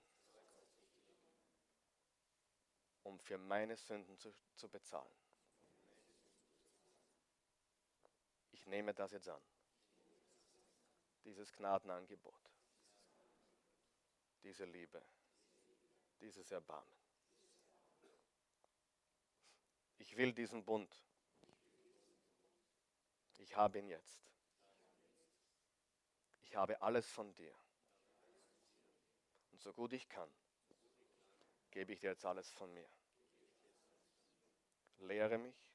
um 3.04 3.20
für 3.20 3.38
meine 3.38 3.76
Sünden 3.78 4.18
zu, 4.18 4.34
zu 4.56 4.70
bezahlen. 4.70 5.12
Ich 8.52 8.68
nehme 8.68 8.94
das 8.94 9.12
jetzt 9.12 9.28
an, 9.28 9.42
dieses 11.26 11.52
Gnadenangebot, 11.54 12.52
diese 14.44 14.66
Liebe, 14.66 15.04
dieses 16.22 16.52
Erbarmen. 16.52 17.04
Ich 19.98 20.16
will 20.16 20.32
diesen 20.32 20.64
Bund. 20.64 20.96
Ich 23.38 23.56
habe 23.56 23.80
ihn 23.80 23.90
jetzt. 23.90 24.24
Ich 26.42 26.56
habe 26.56 26.82
alles 26.82 27.10
von 27.10 27.34
dir. 27.34 27.54
Und 29.52 29.62
so 29.62 29.74
gut 29.74 29.94
ich 29.94 30.08
kann, 30.08 30.30
gebe 31.72 31.94
ich 31.94 32.00
dir 32.00 32.12
jetzt 32.12 32.26
alles 32.26 32.52
von 32.52 32.72
mir. 32.74 32.88
Lehre 35.00 35.38
mich, 35.38 35.74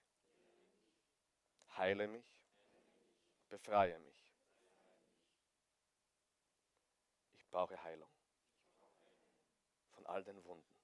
heile 1.77 2.07
mich, 2.07 2.43
befreie 3.49 3.99
mich. 3.99 4.33
Ich 7.39 7.47
brauche 7.49 7.83
Heilung 7.83 8.11
von 9.91 10.07
all 10.07 10.23
den 10.23 10.45
Wunden. 10.45 10.77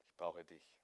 Ich 0.00 0.16
brauche 0.16 0.44
dich. 0.44 0.75